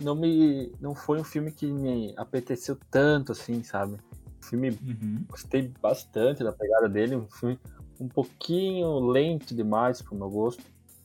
não 0.02 0.14
me 0.14 0.72
não 0.80 0.94
foi 0.94 1.20
um 1.20 1.24
filme 1.24 1.52
que 1.52 1.66
me 1.66 2.12
apeteceu 2.16 2.76
tanto 2.90 3.32
assim, 3.32 3.62
sabe? 3.62 3.96
O 4.42 4.44
filme 4.44 4.70
Uhum. 4.70 5.24
gostei 5.28 5.72
bastante 5.80 6.42
da 6.42 6.52
pegada 6.52 6.88
dele, 6.88 7.16
um 7.16 7.28
filme 7.28 7.58
um 8.00 8.08
pouquinho 8.08 8.98
lento 9.00 9.54
demais 9.54 10.00
pro 10.02 10.16
meu 10.16 10.30
gosto. 10.30 10.62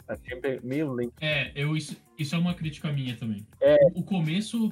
Achei 0.08 0.40
bem- 0.40 0.60
meio 0.64 0.92
lento. 0.92 1.14
É, 1.22 1.52
eu, 1.56 1.76
isso, 1.76 1.96
isso 2.18 2.36
é 2.36 2.38
uma 2.38 2.54
crítica 2.54 2.92
minha 2.92 3.16
também. 3.16 3.46
É. 3.62 3.78
O, 3.96 4.04
começo 4.04 4.72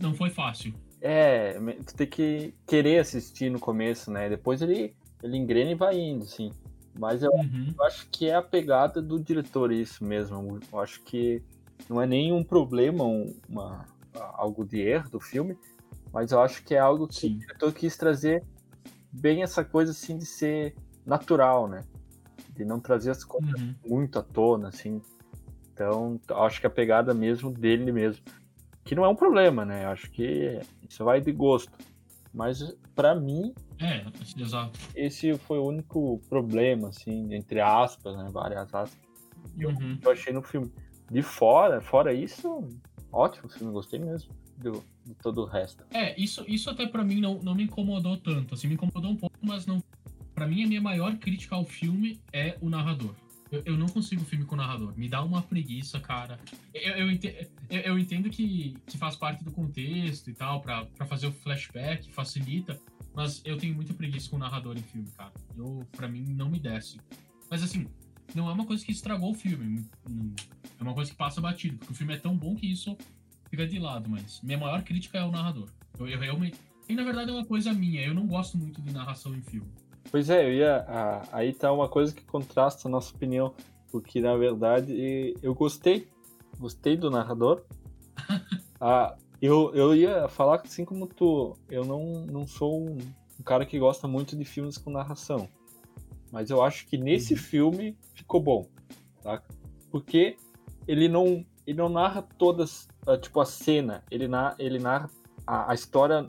não 0.00 0.14
foi 0.14 0.30
fácil. 0.30 0.72
É, 1.00 1.54
tu 1.84 1.94
tem 1.96 2.06
que 2.06 2.54
querer 2.66 2.98
assistir 3.00 3.50
no 3.50 3.58
começo, 3.58 4.10
né? 4.10 4.28
Depois 4.28 4.62
ele 4.62 4.94
ele 5.22 5.36
engrena 5.36 5.70
e 5.70 5.74
vai 5.76 5.98
indo, 5.98 6.24
assim. 6.24 6.50
Mas 6.98 7.22
eu 7.22 7.30
Uhum. 7.32 7.72
Eu 7.78 7.84
acho 7.84 8.08
que 8.10 8.28
é 8.28 8.34
a 8.34 8.42
pegada 8.42 9.00
do 9.00 9.18
diretor 9.18 9.72
isso 9.72 10.04
mesmo. 10.04 10.58
Eu 10.72 10.80
acho 10.80 11.00
que 11.02 11.42
não 11.88 12.00
é 12.00 12.06
nenhum 12.06 12.42
problema, 12.44 13.04
um- 13.04 13.34
uma, 13.48 13.86
algo 14.34 14.64
de 14.64 14.80
erro 14.80 15.08
do 15.10 15.20
filme, 15.20 15.56
mas 16.12 16.32
eu 16.32 16.40
acho 16.40 16.62
que 16.64 16.74
é 16.74 16.78
algo 16.78 17.06
que 17.08 17.14
Sim. 17.20 17.34
o 17.36 17.38
diretor 17.38 17.72
quis 17.72 17.96
trazer 17.96 18.42
bem 19.12 19.42
essa 19.42 19.64
coisa 19.64 19.92
assim 19.92 20.16
de 20.18 20.26
ser 20.26 20.74
natural, 21.06 21.66
né? 21.68 21.82
De 22.54 22.64
não 22.64 22.78
trazer 22.80 23.10
as 23.10 23.24
coisas 23.24 23.60
Uhum. 23.60 23.74
muito 23.86 24.18
à 24.18 24.22
tona, 24.22 24.68
assim. 24.68 25.00
Então, 25.72 26.20
eu 26.28 26.42
acho 26.42 26.60
que 26.60 26.66
a 26.66 26.70
pegada 26.70 27.14
mesmo 27.14 27.50
dele 27.50 27.90
mesmo. 27.92 28.22
Que 28.84 28.94
não 28.94 29.04
é 29.04 29.08
um 29.08 29.14
problema, 29.16 29.64
né? 29.64 29.84
Eu 29.84 29.90
acho 29.90 30.10
que 30.10 30.60
isso 30.88 31.04
vai 31.04 31.20
de 31.20 31.32
gosto. 31.32 31.72
Mas 32.34 32.74
pra 32.94 33.14
mim, 33.14 33.54
É, 33.80 34.04
exato. 34.40 34.78
esse 34.94 35.36
foi 35.38 35.58
o 35.58 35.64
único 35.66 36.18
problema, 36.28 36.88
assim, 36.88 37.34
entre 37.34 37.60
aspas, 37.60 38.16
né? 38.16 38.28
Várias 38.32 38.72
aspas 38.74 38.98
Uhum. 39.56 39.98
que 39.98 40.06
eu 40.06 40.12
achei 40.12 40.32
no 40.32 40.42
filme. 40.42 40.70
De 41.10 41.22
fora, 41.22 41.80
fora 41.80 42.12
isso, 42.12 42.66
ótimo 43.12 43.48
filme, 43.48 43.72
gostei 43.72 43.98
mesmo 44.00 44.32
do, 44.56 44.82
de 45.04 45.14
todo 45.14 45.42
o 45.42 45.46
resto. 45.46 45.84
É, 45.92 46.18
isso, 46.20 46.44
isso 46.48 46.70
até 46.70 46.86
pra 46.86 47.04
mim 47.04 47.20
não, 47.20 47.38
não 47.42 47.54
me 47.54 47.64
incomodou 47.64 48.16
tanto. 48.16 48.54
Assim, 48.54 48.66
me 48.68 48.74
incomodou 48.74 49.10
um 49.10 49.16
pouco, 49.16 49.36
mas 49.42 49.66
não. 49.66 49.82
Pra 50.34 50.46
mim, 50.46 50.64
a 50.64 50.66
minha 50.66 50.80
maior 50.80 51.16
crítica 51.18 51.54
ao 51.54 51.64
filme 51.64 52.20
é 52.32 52.56
o 52.60 52.68
narrador. 52.68 53.14
Eu, 53.50 53.62
eu 53.66 53.76
não 53.76 53.86
consigo 53.86 54.24
filme 54.24 54.44
com 54.46 54.56
narrador. 54.56 54.94
Me 54.96 55.08
dá 55.08 55.22
uma 55.22 55.42
preguiça, 55.42 56.00
cara. 56.00 56.40
Eu, 56.72 56.94
eu, 56.94 57.10
ente- 57.10 57.48
eu- 57.68 57.98
entendo 57.98 58.30
que, 58.30 58.74
que 58.86 58.96
faz 58.96 59.14
parte 59.14 59.44
do 59.44 59.50
contexto 59.50 60.30
e 60.30 60.34
tal, 60.34 60.62
pra 60.62 60.86
fazer 61.06 61.26
o 61.26 61.32
flashback, 61.32 62.10
facilita. 62.12 62.80
Mas 63.14 63.42
eu 63.44 63.58
tenho 63.58 63.74
muita 63.74 63.92
preguiça 63.92 64.30
com 64.30 64.38
narrador 64.38 64.76
em 64.78 64.82
filme, 64.82 65.08
cara. 65.10 65.32
Eu, 65.54 65.86
pra 65.92 66.08
mim, 66.08 66.22
não 66.34 66.48
me 66.48 66.58
desce. 66.58 66.98
Mas 67.50 67.62
assim, 67.62 67.86
não 68.34 68.48
é 68.48 68.52
uma 68.54 68.64
coisa 68.64 68.82
que 68.82 68.90
estragou 68.90 69.32
o 69.32 69.34
filme. 69.34 69.84
É 70.78 70.82
uma 70.82 70.94
coisa 70.94 71.10
que 71.10 71.16
passa 71.16 71.38
batido, 71.38 71.76
porque 71.76 71.92
o 71.92 71.96
filme 71.96 72.14
é 72.14 72.16
tão 72.16 72.34
bom 72.34 72.54
que 72.56 72.66
isso 72.66 72.96
fica 73.50 73.66
de 73.66 73.78
lado, 73.78 74.08
mas 74.08 74.40
minha 74.42 74.56
maior 74.56 74.82
crítica 74.82 75.18
é 75.18 75.24
o 75.24 75.30
narrador. 75.30 75.68
Eu, 75.98 76.08
eu 76.08 76.18
realmente. 76.18 76.56
E 76.88 76.94
na 76.94 77.04
verdade 77.04 77.30
é 77.30 77.34
uma 77.34 77.44
coisa 77.44 77.70
minha, 77.74 78.00
eu 78.00 78.14
não 78.14 78.26
gosto 78.26 78.56
muito 78.56 78.80
de 78.80 78.90
narração 78.92 79.34
em 79.36 79.42
filme. 79.42 79.70
Pois 80.10 80.28
é, 80.28 80.44
eu 80.44 80.52
ia. 80.52 80.84
ah, 80.88 81.22
aí 81.32 81.52
tá 81.52 81.72
uma 81.72 81.88
coisa 81.88 82.14
que 82.14 82.24
contrasta 82.24 82.86
a 82.86 82.90
nossa 82.90 83.14
opinião, 83.14 83.54
porque 83.90 84.20
na 84.20 84.36
verdade 84.36 85.34
eu 85.42 85.54
gostei, 85.54 86.08
gostei 86.58 86.96
do 86.96 87.10
narrador. 87.10 87.62
Ah, 88.84 89.14
eu, 89.40 89.72
eu 89.76 89.94
ia 89.94 90.26
falar 90.26 90.60
assim 90.64 90.84
como 90.84 91.06
tu, 91.06 91.56
eu 91.70 91.84
não, 91.84 92.26
não 92.26 92.48
sou 92.48 92.82
um, 92.82 92.98
um 93.38 93.42
cara 93.44 93.64
que 93.64 93.78
gosta 93.78 94.08
muito 94.08 94.36
de 94.36 94.44
filmes 94.44 94.76
com 94.76 94.90
narração, 94.90 95.48
mas 96.32 96.50
eu 96.50 96.60
acho 96.60 96.88
que 96.88 96.98
nesse 96.98 97.34
Uhum. 97.34 97.38
filme 97.38 97.96
ficou 98.12 98.40
bom, 98.40 98.66
tá? 99.22 99.40
Porque 99.88 100.36
ele 100.88 101.08
não, 101.08 101.46
ele 101.64 101.78
não 101.78 101.88
narra 101.88 102.22
todas, 102.36 102.88
ah, 103.06 103.16
tipo 103.16 103.38
a 103.38 103.44
cena, 103.44 104.02
ele, 104.10 104.26
na, 104.26 104.56
ele 104.58 104.80
narra 104.80 105.08
a, 105.46 105.70
a 105.70 105.74
história 105.74 106.26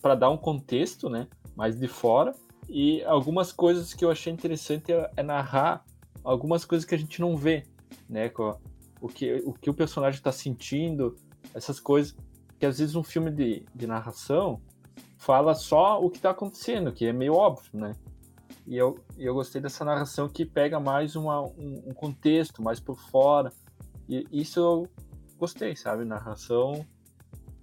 para 0.00 0.14
dar 0.14 0.30
um 0.30 0.38
contexto, 0.38 1.10
né? 1.10 1.28
Mais 1.54 1.78
de 1.78 1.86
fora 1.86 2.32
e 2.68 3.02
algumas 3.04 3.52
coisas 3.52 3.94
que 3.94 4.04
eu 4.04 4.10
achei 4.10 4.32
interessante 4.32 4.92
é, 4.92 5.10
é 5.16 5.22
narrar 5.22 5.84
algumas 6.24 6.64
coisas 6.64 6.84
que 6.84 6.94
a 6.94 6.98
gente 6.98 7.20
não 7.20 7.36
vê, 7.36 7.64
né? 8.08 8.30
O 9.00 9.08
que 9.08 9.42
o, 9.44 9.52
que 9.52 9.70
o 9.70 9.74
personagem 9.74 10.18
está 10.18 10.32
sentindo, 10.32 11.16
essas 11.54 11.78
coisas 11.78 12.16
que 12.58 12.66
às 12.66 12.78
vezes 12.78 12.94
um 12.94 13.02
filme 13.02 13.30
de, 13.30 13.64
de 13.74 13.86
narração 13.86 14.60
fala 15.16 15.54
só 15.54 16.02
o 16.02 16.10
que 16.10 16.16
está 16.16 16.30
acontecendo, 16.30 16.92
que 16.92 17.06
é 17.06 17.12
meio 17.12 17.34
óbvio, 17.34 17.70
né? 17.74 17.92
E 18.66 18.76
eu, 18.76 18.98
eu 19.16 19.34
gostei 19.34 19.60
dessa 19.60 19.84
narração 19.84 20.28
que 20.28 20.44
pega 20.44 20.80
mais 20.80 21.14
uma, 21.14 21.42
um, 21.42 21.82
um 21.86 21.94
contexto, 21.94 22.62
mais 22.62 22.80
por 22.80 22.98
fora. 22.98 23.52
E 24.08 24.26
isso 24.32 24.58
eu 24.58 24.88
gostei, 25.38 25.76
sabe? 25.76 26.04
Narração 26.04 26.84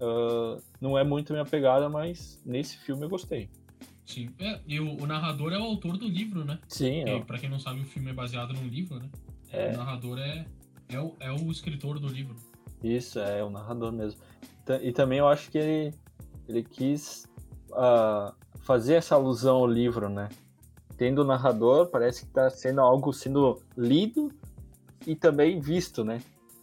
ah, 0.03 0.57
não 0.81 0.97
é 0.97 1.03
muito 1.03 1.31
minha 1.31 1.45
pegada, 1.45 1.87
mas 1.89 2.41
nesse 2.45 2.77
filme 2.77 3.05
eu 3.05 3.09
gostei. 3.09 3.49
Sim. 4.05 4.29
É, 4.39 4.59
e 4.67 4.79
o, 4.79 5.01
o 5.01 5.05
narrador 5.05 5.53
é 5.53 5.57
o 5.57 5.63
autor 5.63 5.97
do 5.97 6.07
livro, 6.07 6.43
né? 6.43 6.59
Sim, 6.67 7.03
ó, 7.09 7.21
pra 7.21 7.37
quem 7.37 7.49
não 7.49 7.59
sabe, 7.59 7.81
o 7.81 7.85
filme 7.85 8.09
é 8.09 8.13
baseado 8.13 8.53
num 8.53 8.67
livro, 8.67 8.99
né? 8.99 9.09
É. 9.51 9.73
O 9.73 9.77
narrador 9.77 10.19
é, 10.19 10.45
é, 10.89 10.99
o, 10.99 11.15
é 11.19 11.31
o 11.31 11.51
escritor 11.51 11.99
do 11.99 12.07
livro. 12.07 12.35
isso, 12.83 13.19
é 13.19 13.43
o 13.43 13.49
narrador 13.49 13.91
mesmo. 13.91 14.19
E 14.81 14.91
também 14.91 15.19
eu 15.19 15.27
acho 15.27 15.49
que 15.51 15.57
ele, 15.57 15.93
ele 16.47 16.63
quis 16.63 17.27
ah, 17.73 18.33
fazer 18.61 18.95
essa 18.95 19.15
alusão 19.15 19.57
ao 19.57 19.67
livro, 19.67 20.09
né? 20.09 20.29
Tendo 20.97 21.21
o 21.21 21.25
narrador, 21.25 21.87
parece 21.87 22.21
que 22.21 22.27
está 22.27 22.49
sendo 22.49 22.81
algo 22.81 23.11
sendo 23.13 23.61
lido 23.77 24.31
e 25.05 25.15
também 25.15 25.59
visto, 25.59 26.03
né? 26.03 26.21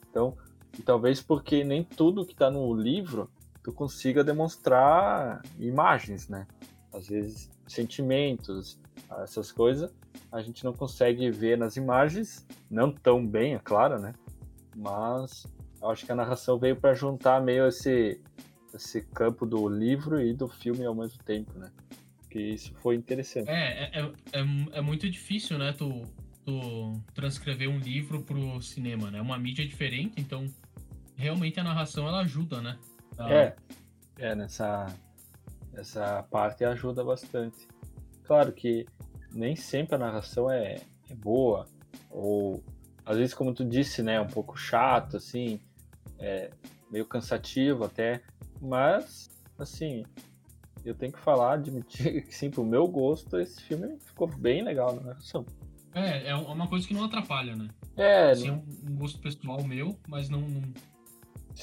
Então, 0.08 0.36
talvez 0.84 1.20
porque 1.20 1.62
nem 1.64 1.84
tudo 1.84 2.24
que 2.24 2.32
está 2.32 2.50
no 2.50 2.74
livro 2.74 3.30
tu 3.62 3.72
consiga 3.72 4.24
demonstrar 4.24 5.42
imagens, 5.58 6.28
né? 6.28 6.46
Às 6.92 7.08
vezes 7.08 7.50
sentimentos, 7.66 8.78
essas 9.22 9.52
coisas, 9.52 9.92
a 10.32 10.42
gente 10.42 10.64
não 10.64 10.72
consegue 10.72 11.30
ver 11.30 11.56
nas 11.56 11.76
imagens, 11.76 12.46
não 12.70 12.92
tão 12.92 13.24
bem, 13.26 13.54
é 13.54 13.58
claro, 13.58 14.00
né? 14.00 14.12
Mas 14.76 15.46
eu 15.80 15.88
acho 15.90 16.04
que 16.04 16.12
a 16.12 16.14
narração 16.16 16.58
veio 16.58 16.76
para 16.76 16.94
juntar 16.94 17.40
meio 17.42 17.66
esse 17.66 18.20
esse 18.72 19.02
campo 19.02 19.44
do 19.44 19.68
livro 19.68 20.20
e 20.20 20.32
do 20.32 20.46
filme 20.46 20.84
ao 20.84 20.94
mesmo 20.94 21.18
tempo, 21.24 21.58
né? 21.58 21.70
Que 22.30 22.38
isso 22.40 22.72
foi 22.76 22.94
interessante. 22.94 23.50
É, 23.50 23.84
é, 23.84 24.00
é, 24.00 24.12
é, 24.32 24.44
é 24.74 24.80
muito 24.80 25.10
difícil, 25.10 25.58
né? 25.58 25.72
Tu, 25.72 26.02
tu 26.44 26.92
transcrever 27.12 27.68
um 27.68 27.78
livro 27.80 28.22
pro 28.22 28.60
cinema, 28.62 29.10
né? 29.10 29.18
É 29.18 29.22
uma 29.22 29.36
mídia 29.38 29.66
diferente, 29.66 30.14
então 30.20 30.46
realmente 31.16 31.58
a 31.58 31.64
narração 31.64 32.06
ela 32.06 32.20
ajuda, 32.20 32.60
né? 32.62 32.78
A- 33.18 33.32
É, 33.32 33.56
é 34.18 34.34
nessa 34.36 34.86
essa 35.74 36.22
parte 36.24 36.64
ajuda 36.64 37.04
bastante. 37.04 37.66
Claro 38.24 38.52
que 38.52 38.86
nem 39.32 39.54
sempre 39.56 39.94
a 39.94 39.98
narração 39.98 40.50
é, 40.50 40.80
é 41.08 41.14
boa 41.14 41.66
ou 42.10 42.62
às 43.04 43.16
vezes 43.16 43.34
como 43.34 43.54
tu 43.54 43.64
disse, 43.64 44.02
né, 44.02 44.20
um 44.20 44.26
pouco 44.26 44.56
chato 44.56 45.16
assim, 45.16 45.60
é 46.18 46.50
meio 46.90 47.06
cansativo 47.06 47.84
até, 47.84 48.22
mas 48.60 49.30
assim, 49.58 50.04
eu 50.84 50.94
tenho 50.94 51.12
que 51.12 51.20
falar, 51.20 51.54
admitir 51.54 52.24
que 52.26 52.34
sim, 52.34 52.50
pro 52.50 52.64
meu 52.64 52.86
gosto 52.86 53.38
esse 53.38 53.62
filme 53.62 53.98
ficou 54.00 54.26
bem 54.26 54.62
legal 54.62 54.94
na 54.94 55.02
narração. 55.02 55.44
É, 55.92 56.28
é 56.28 56.36
uma 56.36 56.68
coisa 56.68 56.86
que 56.86 56.94
não 56.94 57.04
atrapalha, 57.04 57.56
né? 57.56 57.68
É, 57.96 58.30
Assim, 58.30 58.48
é 58.48 58.52
um, 58.52 58.64
um 58.88 58.96
gosto 58.96 59.18
pessoal 59.18 59.62
meu, 59.64 59.98
mas 60.06 60.28
não, 60.28 60.40
não, 60.40 60.62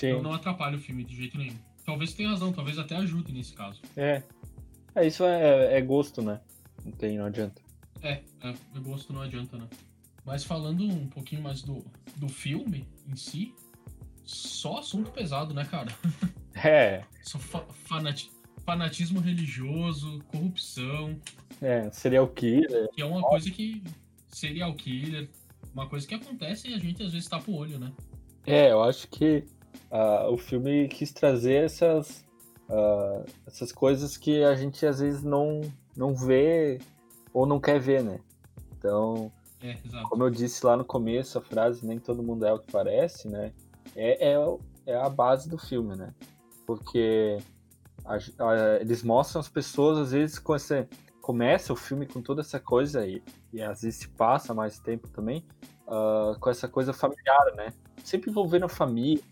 não, 0.04 0.22
não 0.22 0.34
atrapalha 0.34 0.76
o 0.76 0.80
filme 0.80 1.04
de 1.04 1.16
jeito 1.16 1.38
nenhum. 1.38 1.58
Talvez 1.88 2.14
tenha 2.14 2.30
razão, 2.30 2.52
talvez 2.52 2.78
até 2.78 2.98
ajude 2.98 3.32
nesse 3.32 3.54
caso. 3.54 3.82
É. 3.96 4.22
É, 4.94 5.08
isso 5.08 5.24
é, 5.24 5.78
é 5.78 5.82
gosto, 5.82 6.22
né? 6.22 6.42
Não 6.84 6.92
tem, 6.92 7.18
não 7.18 7.26
adianta. 7.26 7.62
É, 8.02 8.22
é, 8.42 8.54
o 8.76 8.82
gosto 8.82 9.14
não 9.14 9.22
adianta, 9.22 9.58
né? 9.58 9.70
Mas 10.26 10.44
falando 10.44 10.84
um 10.84 11.08
pouquinho 11.08 11.42
mais 11.42 11.62
do, 11.62 11.86
do 12.18 12.28
filme 12.28 12.86
em 13.08 13.16
si, 13.16 13.56
só 14.26 14.80
assunto 14.80 15.12
pesado, 15.12 15.54
né, 15.54 15.64
cara? 15.66 15.88
É, 16.62 17.04
Só 17.22 17.38
fa 17.38 17.60
fanati- 17.86 18.32
fanatismo 18.66 19.20
religioso, 19.20 20.20
corrupção, 20.32 21.16
é, 21.62 21.88
serial 21.92 22.28
killer. 22.30 22.90
que 22.94 23.02
é 23.04 23.06
uma 23.06 23.22
coisa 23.22 23.52
que 23.52 23.84
serial 24.28 24.74
killer, 24.74 25.30
uma 25.72 25.88
coisa 25.88 26.08
que 26.08 26.16
acontece 26.16 26.68
e 26.70 26.74
a 26.74 26.80
gente 26.80 27.04
às 27.04 27.14
vezes 27.14 27.30
tapa 27.30 27.52
o 27.52 27.56
olho, 27.56 27.78
né? 27.78 27.94
É, 28.44 28.72
eu 28.72 28.82
acho 28.84 29.08
que 29.08 29.44
ah, 29.92 30.28
o 30.30 30.38
filme 30.38 30.88
quis 30.88 31.12
trazer 31.12 31.66
essas, 31.66 32.24
ah, 32.70 33.24
essas 33.46 33.72
coisas 33.72 34.18
que 34.18 34.44
a 34.44 34.56
gente 34.56 34.86
às 34.86 35.00
vezes 35.00 35.24
não, 35.24 35.62
não 35.96 36.16
vê 36.16 36.80
ou 37.34 37.46
não 37.46 37.60
quer 37.60 37.80
ver, 37.80 38.04
né? 38.04 38.20
Então, 38.78 39.32
É, 39.62 39.76
como 40.10 40.24
eu 40.24 40.30
disse 40.30 40.66
lá 40.66 40.78
no 40.78 40.86
começo, 40.86 41.38
a 41.38 41.42
frase 41.42 41.86
nem 41.86 42.00
todo 42.00 42.22
mundo 42.24 42.46
é 42.46 42.54
o 42.54 42.60
que 42.60 42.72
parece, 42.72 43.28
né? 43.28 43.52
É, 43.96 44.34
é, 44.34 44.38
é 44.86 44.96
a 44.96 45.10
base 45.10 45.50
do 45.50 45.58
filme, 45.58 45.96
né? 45.96 46.14
Porque 46.66 47.38
a- 48.06 48.16
a- 48.16 48.78
eles 48.82 49.02
mostram 49.04 49.40
as 49.40 49.50
pessoas, 49.50 49.98
às 49.98 50.12
vezes, 50.12 50.38
com 50.40 50.54
essa. 50.56 50.88
Começa 51.22 51.74
o 51.74 51.76
filme 51.76 52.06
com 52.06 52.22
toda 52.22 52.40
essa 52.42 52.58
coisa 52.60 53.02
aí, 53.02 53.22
e 53.52 53.62
às 53.62 53.82
vezes 53.82 54.00
se 54.00 54.08
passa 54.10 54.54
mais 54.54 54.80
tempo 54.80 55.10
também, 55.10 55.44
ah, 55.88 56.36
com 56.40 56.50
essa 56.50 56.68
coisa 56.70 56.94
familiar, 56.94 57.54
né? 57.56 57.74
Sempre 58.04 58.30
envolvendo 58.30 58.66
a 58.66 58.70
família. 58.70 59.24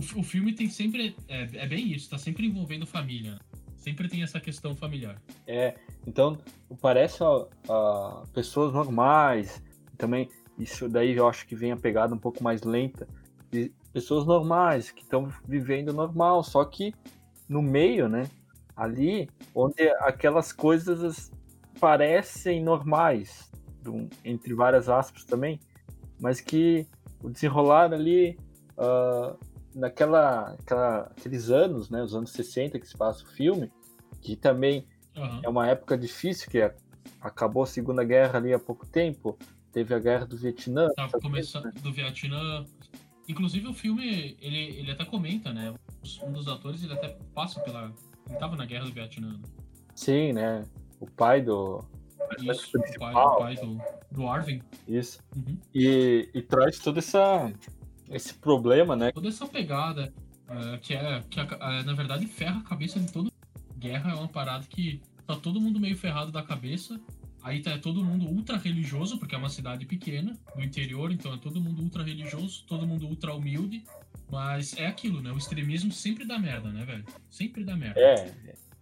O, 0.00 0.02
fi- 0.02 0.18
o 0.18 0.22
filme 0.22 0.54
tem 0.54 0.68
sempre. 0.70 1.14
É, 1.28 1.42
é 1.52 1.66
bem 1.66 1.92
isso, 1.92 2.08
tá 2.08 2.16
sempre 2.16 2.46
envolvendo 2.46 2.86
família. 2.86 3.32
né? 3.32 3.38
Sempre 3.76 4.08
tem 4.08 4.22
essa 4.22 4.40
questão 4.40 4.74
familiar. 4.74 5.20
É, 5.46 5.74
então 6.06 6.38
parece 6.80 7.22
ó, 7.22 7.46
ó, 7.68 8.24
pessoas 8.32 8.72
normais. 8.72 9.62
Também 9.98 10.30
isso 10.58 10.88
daí 10.88 11.14
eu 11.16 11.28
acho 11.28 11.46
que 11.46 11.54
vem 11.54 11.72
a 11.72 11.76
pegada 11.76 12.14
um 12.14 12.18
pouco 12.18 12.42
mais 12.42 12.62
lenta 12.62 13.06
de 13.50 13.70
pessoas 13.92 14.26
normais 14.26 14.90
que 14.90 15.02
estão 15.02 15.30
vivendo 15.46 15.92
normal, 15.92 16.42
só 16.42 16.64
que 16.64 16.94
no 17.46 17.60
meio, 17.60 18.08
né? 18.08 18.26
Ali 18.74 19.28
onde 19.54 19.82
aquelas 20.00 20.50
coisas 20.52 21.30
parecem 21.78 22.62
normais, 22.62 23.50
entre 24.24 24.54
várias 24.54 24.88
aspas 24.88 25.24
também, 25.24 25.60
mas 26.18 26.40
que 26.40 26.86
o 27.22 27.28
desenrolar 27.28 27.92
ali 27.92 28.38
ah, 28.78 29.36
naquela 29.74 30.52
aquela, 30.52 31.00
aqueles 31.16 31.50
anos, 31.50 31.90
né? 31.90 32.02
Os 32.02 32.14
anos 32.14 32.30
60 32.32 32.78
que 32.78 32.86
se 32.86 32.96
passa 32.96 33.24
o 33.24 33.26
filme, 33.28 33.70
que 34.20 34.36
também 34.36 34.86
Aham. 35.16 35.40
é 35.42 35.48
uma 35.48 35.66
época 35.68 35.96
difícil, 35.96 36.50
que 36.50 36.58
é- 36.58 36.74
acabou 37.20 37.62
a 37.62 37.66
Segunda 37.66 38.04
Guerra 38.04 38.38
ali 38.38 38.52
há 38.52 38.58
pouco 38.58 38.86
tempo, 38.86 39.38
teve 39.72 39.94
a 39.94 39.98
Guerra 39.98 40.26
do 40.26 40.36
Vietnã. 40.36 40.88
Tava 40.94 41.10
sabe? 41.10 41.22
começando 41.22 41.72
do 41.80 41.92
Vietnã. 41.92 42.64
Inclusive 43.28 43.68
o 43.68 43.74
filme, 43.74 44.36
ele, 44.40 44.78
ele 44.78 44.90
até 44.90 45.04
comenta, 45.04 45.52
né? 45.52 45.72
Um 46.22 46.32
dos 46.32 46.48
atores, 46.48 46.82
ele 46.82 46.94
até 46.94 47.16
passa 47.34 47.60
pela. 47.60 47.92
Ele 48.28 48.38
tava 48.38 48.56
na 48.56 48.64
guerra 48.66 48.86
do 48.86 48.92
Vietnã. 48.92 49.34
né? 49.34 49.40
Sim, 49.94 50.32
né? 50.32 50.64
O 50.98 51.06
pai 51.06 51.40
do. 51.40 51.84
Isso, 52.40 52.76
o 52.76 52.98
pai, 52.98 53.14
o 53.14 53.38
pai 53.38 53.56
do, 53.56 53.80
do 54.10 54.26
Arvin. 54.28 54.62
Isso. 54.86 55.20
Uhum. 55.36 55.56
E, 55.74 56.28
e 56.34 56.42
traz 56.42 56.78
todo 56.78 56.98
essa, 56.98 57.52
esse 58.10 58.34
problema, 58.34 58.96
né? 58.96 59.12
Toda 59.12 59.28
essa 59.28 59.46
pegada, 59.46 60.12
é, 60.48 60.78
que 60.78 60.94
é, 60.94 61.22
que 61.30 61.40
é, 61.40 61.82
na 61.84 61.94
verdade 61.94 62.26
ferra 62.26 62.60
a 62.60 62.64
cabeça 62.64 62.98
de 62.98 63.10
todo 63.12 63.30
Guerra 63.78 64.12
é 64.12 64.14
uma 64.14 64.28
parada 64.28 64.66
que 64.68 65.00
tá 65.26 65.34
todo 65.34 65.58
mundo 65.58 65.80
meio 65.80 65.96
ferrado 65.96 66.30
da 66.30 66.42
cabeça. 66.42 67.00
Aí 67.42 67.62
tá 67.62 67.78
todo 67.78 68.04
mundo 68.04 68.26
ultra 68.26 68.58
religioso, 68.58 69.18
porque 69.18 69.34
é 69.34 69.38
uma 69.38 69.48
cidade 69.48 69.86
pequena, 69.86 70.36
do 70.54 70.62
interior, 70.62 71.10
então 71.10 71.32
é 71.32 71.38
todo 71.38 71.58
mundo 71.58 71.82
ultra 71.82 72.02
religioso, 72.02 72.62
todo 72.66 72.86
mundo 72.86 73.06
ultra 73.06 73.34
humilde. 73.34 73.82
Mas 74.30 74.76
é 74.76 74.86
aquilo, 74.86 75.22
né? 75.22 75.32
O 75.32 75.38
extremismo 75.38 75.90
sempre 75.90 76.26
dá 76.26 76.38
merda, 76.38 76.68
né, 76.68 76.84
velho? 76.84 77.04
Sempre 77.30 77.64
dá 77.64 77.74
merda. 77.74 77.98
É, 77.98 78.30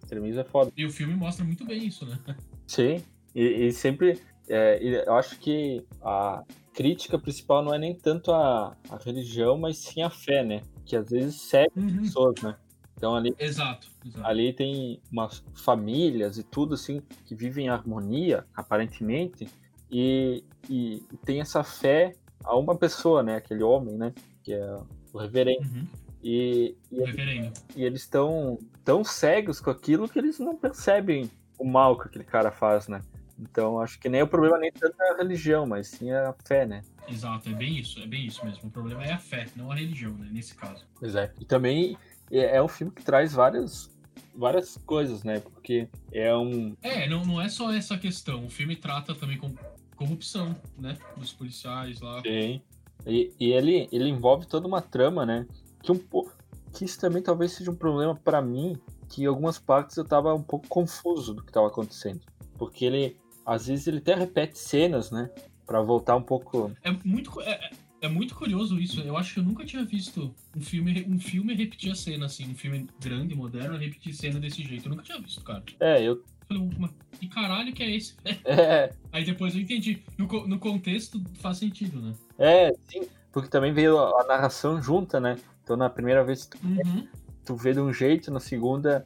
extremismo 0.02 0.40
é 0.40 0.44
foda. 0.44 0.72
E 0.76 0.84
o 0.84 0.90
filme 0.90 1.14
mostra 1.14 1.44
muito 1.44 1.64
bem 1.64 1.86
isso, 1.86 2.04
né? 2.04 2.18
Sim. 2.66 3.00
E, 3.32 3.66
e 3.66 3.72
sempre. 3.72 4.20
é, 4.48 4.80
eu 5.06 5.14
acho 5.14 5.38
que 5.38 5.84
a 6.02 6.42
crítica 6.78 7.18
principal 7.18 7.60
não 7.60 7.74
é 7.74 7.78
nem 7.78 7.92
tanto 7.92 8.30
a, 8.30 8.76
a 8.88 8.96
religião, 9.04 9.58
mas 9.58 9.78
sim 9.78 10.00
a 10.00 10.08
fé, 10.08 10.44
né? 10.44 10.62
Que 10.86 10.94
às 10.94 11.10
vezes 11.10 11.40
segue 11.40 11.72
pessoas, 12.00 12.40
né? 12.40 12.54
Então 12.96 13.16
ali 13.16 13.34
Exato, 13.36 13.88
exato. 14.06 14.24
ali 14.24 14.52
tem 14.52 15.02
umas 15.10 15.42
famílias 15.56 16.38
e 16.38 16.44
tudo 16.44 16.74
assim 16.74 17.02
que 17.26 17.34
vivem 17.34 17.66
em 17.66 17.68
harmonia, 17.68 18.46
aparentemente, 18.54 19.48
e, 19.90 20.44
e 20.70 21.02
tem 21.24 21.40
essa 21.40 21.64
fé 21.64 22.12
a 22.44 22.56
uma 22.56 22.76
pessoa, 22.76 23.24
né? 23.24 23.34
Aquele 23.34 23.64
homem, 23.64 23.96
né? 23.96 24.14
Que 24.44 24.52
é 24.52 24.78
o 25.12 25.18
reverendo. 25.18 25.62
Uhum. 25.62 25.86
E, 26.22 26.76
e, 26.92 27.00
Reverendo. 27.00 27.52
e 27.74 27.82
eles 27.82 28.02
estão 28.02 28.56
tão 28.84 29.02
cegos 29.02 29.60
com 29.60 29.70
aquilo 29.70 30.08
que 30.08 30.18
eles 30.18 30.38
não 30.38 30.56
percebem 30.56 31.28
o 31.58 31.64
mal 31.64 31.98
que 31.98 32.06
aquele 32.06 32.24
cara 32.24 32.52
faz, 32.52 32.86
né? 32.86 33.00
Então 33.38 33.80
acho 33.80 33.98
que 34.00 34.08
nem 34.08 34.22
o 34.22 34.26
problema 34.28 34.58
nem 34.58 34.72
tanto 34.72 35.00
é 35.00 35.10
a 35.12 35.16
religião, 35.16 35.66
mas 35.66 35.88
sim 35.88 36.10
a 36.10 36.34
fé, 36.46 36.66
né? 36.66 36.82
Exato, 37.08 37.48
é 37.48 37.52
bem 37.54 37.78
isso, 37.78 38.00
é 38.00 38.06
bem 38.06 38.26
isso 38.26 38.44
mesmo. 38.44 38.68
O 38.68 38.70
problema 38.72 39.04
é 39.04 39.12
a 39.12 39.18
fé, 39.18 39.46
não 39.56 39.70
a 39.70 39.74
religião, 39.74 40.12
né? 40.14 40.28
Nesse 40.30 40.54
caso. 40.54 40.84
Pois 40.98 41.14
é. 41.14 41.32
E 41.40 41.44
também 41.44 41.96
é 42.30 42.56
é 42.56 42.62
um 42.62 42.68
filme 42.68 42.92
que 42.92 43.02
traz 43.02 43.32
várias, 43.32 43.90
várias 44.34 44.76
coisas, 44.84 45.22
né? 45.22 45.40
Porque 45.40 45.88
é 46.12 46.36
um, 46.36 46.74
É, 46.82 47.08
não, 47.08 47.24
não 47.24 47.40
é 47.40 47.48
só 47.48 47.72
essa 47.72 47.96
questão. 47.96 48.44
O 48.44 48.50
filme 48.50 48.76
trata 48.76 49.14
também 49.14 49.38
com 49.38 49.50
corrupção, 49.96 50.54
né? 50.76 50.98
Dos 51.16 51.32
policiais 51.32 52.00
lá. 52.00 52.20
Sim. 52.22 52.60
E, 53.06 53.32
e 53.40 53.52
ele, 53.52 53.88
ele 53.92 54.08
envolve 54.08 54.46
toda 54.46 54.66
uma 54.66 54.82
trama, 54.82 55.24
né? 55.24 55.46
Que, 55.82 55.90
um, 55.92 55.96
po- 55.98 56.30
que 56.74 56.84
isso 56.84 57.00
também 57.00 57.22
talvez 57.22 57.52
seja 57.52 57.70
um 57.70 57.76
problema 57.76 58.14
pra 58.14 58.42
mim, 58.42 58.78
que 59.08 59.22
em 59.22 59.26
algumas 59.26 59.58
partes 59.58 59.96
eu 59.96 60.04
tava 60.04 60.34
um 60.34 60.42
pouco 60.42 60.66
confuso 60.68 61.32
do 61.34 61.42
que 61.42 61.52
tava 61.52 61.68
acontecendo. 61.68 62.20
Porque 62.58 62.84
ele, 62.84 63.16
às 63.48 63.66
vezes, 63.66 63.86
ele 63.86 63.98
até 63.98 64.14
repete 64.14 64.58
cenas, 64.58 65.10
né? 65.10 65.30
Pra 65.66 65.80
voltar 65.82 66.16
um 66.16 66.22
pouco. 66.22 66.70
É 66.82 66.90
muito. 67.04 67.40
É, 67.42 67.50
é- 67.52 67.70
É 68.00 68.06
muito 68.08 68.32
curioso 68.36 68.78
isso. 68.78 69.00
Eu 69.00 69.16
acho 69.16 69.34
que 69.34 69.40
eu 69.40 69.44
nunca 69.44 69.64
tinha 69.64 69.84
visto 69.84 70.32
um 70.56 70.60
filme, 70.60 71.04
um 71.08 71.18
filme 71.18 71.52
repetir 71.52 71.90
a 71.90 71.96
cena, 71.96 72.26
assim. 72.26 72.48
Um 72.48 72.54
filme 72.54 72.86
grande, 73.00 73.34
moderno, 73.34 73.76
repetir 73.76 74.14
cena 74.14 74.38
desse 74.38 74.62
jeito. 74.62 74.86
Eu 74.86 74.90
nunca 74.90 75.02
tinha 75.02 75.18
visto, 75.20 75.42
cara. 75.42 75.64
É, 75.80 76.00
eu. 76.00 76.22
Falei, 76.46 76.70
mas 76.78 76.92
que 77.18 77.26
caralho 77.26 77.72
que 77.72 77.82
é 77.82 77.96
esse? 77.96 78.14
É, 78.46 78.92
Aí 79.10 79.24
depois 79.24 79.52
eu 79.56 79.60
entendi. 79.62 80.00
No, 80.16 80.28
no 80.46 80.60
contexto 80.60 81.20
faz 81.40 81.58
sentido, 81.58 82.00
né? 82.00 82.12
é, 82.38 82.72
sim, 82.88 83.08
porque 83.32 83.48
também 83.48 83.72
veio 83.72 83.98
a, 83.98 84.22
a 84.22 84.24
narração 84.28 84.80
junta, 84.80 85.18
né? 85.18 85.36
Então 85.64 85.76
na 85.76 85.90
primeira 85.90 86.22
vez 86.22 86.46
tu, 86.46 86.56
Uhum. 86.64 87.04
tu 87.44 87.56
vê 87.56 87.72
de 87.72 87.80
um 87.80 87.92
jeito, 87.92 88.30
na 88.30 88.38
segunda, 88.38 89.04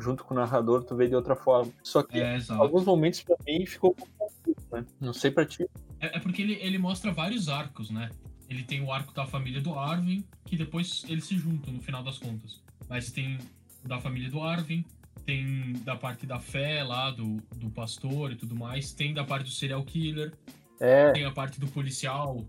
junto 0.00 0.24
com 0.24 0.34
o 0.34 0.36
narrador, 0.36 0.84
tu 0.84 0.94
vê 0.94 1.08
de 1.08 1.14
outra 1.14 1.34
forma. 1.34 1.72
Só 1.82 2.02
que 2.02 2.18
É, 2.18 2.38
alguns 2.50 2.84
momentos 2.84 3.22
pra 3.22 3.36
mim 3.46 3.66
ficou 3.66 3.94
confuso, 3.94 4.66
né? 4.72 4.84
Não 5.00 5.12
sei 5.12 5.30
pra 5.30 5.44
ti. 5.44 5.66
É, 6.00 6.16
é 6.16 6.20
porque 6.20 6.42
ele, 6.42 6.54
ele 6.54 6.78
mostra 6.78 7.12
vários 7.12 7.48
arcos, 7.48 7.90
né? 7.90 8.10
Ele 8.48 8.62
tem 8.62 8.82
o 8.82 8.92
arco 8.92 9.12
da 9.12 9.26
família 9.26 9.60
do 9.60 9.74
Arvin, 9.76 10.24
que 10.44 10.56
depois 10.56 11.04
eles 11.08 11.24
se 11.24 11.36
juntam 11.36 11.72
no 11.72 11.80
final 11.80 12.02
das 12.02 12.18
contas. 12.18 12.62
Mas 12.88 13.10
tem 13.10 13.38
o 13.84 13.88
da 13.88 13.98
família 13.98 14.30
do 14.30 14.40
Arvin, 14.40 14.84
tem 15.24 15.72
da 15.84 15.96
parte 15.96 16.26
da 16.26 16.38
fé 16.38 16.84
lá, 16.84 17.10
do, 17.10 17.38
do 17.56 17.68
pastor 17.70 18.30
e 18.30 18.36
tudo 18.36 18.54
mais, 18.54 18.92
tem 18.92 19.12
da 19.12 19.24
parte 19.24 19.46
do 19.46 19.50
serial 19.50 19.82
killer, 19.84 20.32
É, 20.78 21.10
tem 21.10 21.24
a 21.24 21.32
parte 21.32 21.58
do 21.58 21.66
policial. 21.66 22.46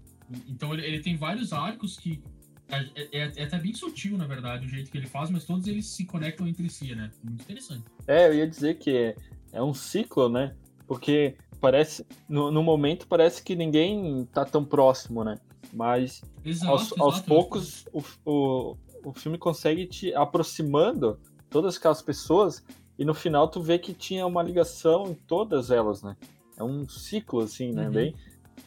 Então 0.48 0.74
ele, 0.74 0.86
ele 0.86 1.00
tem 1.00 1.18
vários 1.18 1.52
arcos 1.52 1.98
que. 1.98 2.22
É, 2.70 3.18
é- 3.18 3.34
é 3.38 3.44
até 3.44 3.58
bem 3.58 3.74
sutil, 3.74 4.18
na 4.18 4.28
verdade, 4.28 4.66
o 4.66 4.70
jeito 4.70 4.92
que 4.92 4.98
ele 4.98 5.08
faz, 5.08 5.30
mas 5.30 5.46
todos 5.46 5.68
eles 5.68 5.86
se 5.88 6.06
conectam 6.06 6.48
entre 6.48 6.70
si, 6.70 6.94
né? 6.94 7.12
Muito 7.24 7.42
interessante. 7.42 7.84
é, 8.08 8.28
eu 8.28 8.34
ia 8.34 8.48
dizer 8.48 8.78
que 8.78 8.96
é, 8.96 9.16
é 9.54 9.64
um 9.64 9.74
ciclo, 9.74 10.30
né? 10.30 10.56
Porque 10.86 11.36
parece. 11.60 12.06
No, 12.28 12.52
no 12.52 12.64
momento 12.64 13.08
parece 13.08 13.44
que 13.44 13.56
ninguém 13.56 14.26
tá 14.34 14.46
tão 14.46 14.64
próximo, 14.64 15.24
né? 15.24 15.38
Mas 15.74 16.22
Exato, 16.46 16.72
aos, 16.72 16.92
aos 17.00 17.16
exato. 17.16 17.28
poucos 17.28 17.86
o, 17.92 18.02
o, 18.26 18.78
o 19.04 19.14
filme 19.14 19.38
consegue 19.38 19.86
te 19.86 20.14
aproximando 20.14 21.20
todas 21.50 21.78
aquelas 21.78 22.02
pessoas 22.02 22.64
e 22.98 23.06
no 23.06 23.14
final 23.14 23.48
tu 23.50 23.62
vê 23.62 23.78
que 23.78 23.94
tinha 23.94 24.26
uma 24.26 24.42
ligação 24.42 25.08
em 25.08 25.14
todas 25.14 25.70
elas, 25.72 26.02
né? 26.02 26.16
É 26.58 26.64
um 26.64 26.88
ciclo, 26.88 27.42
assim, 27.42 27.72
né? 27.72 27.86
Uhum. 27.86 27.92
Bem, 27.92 28.16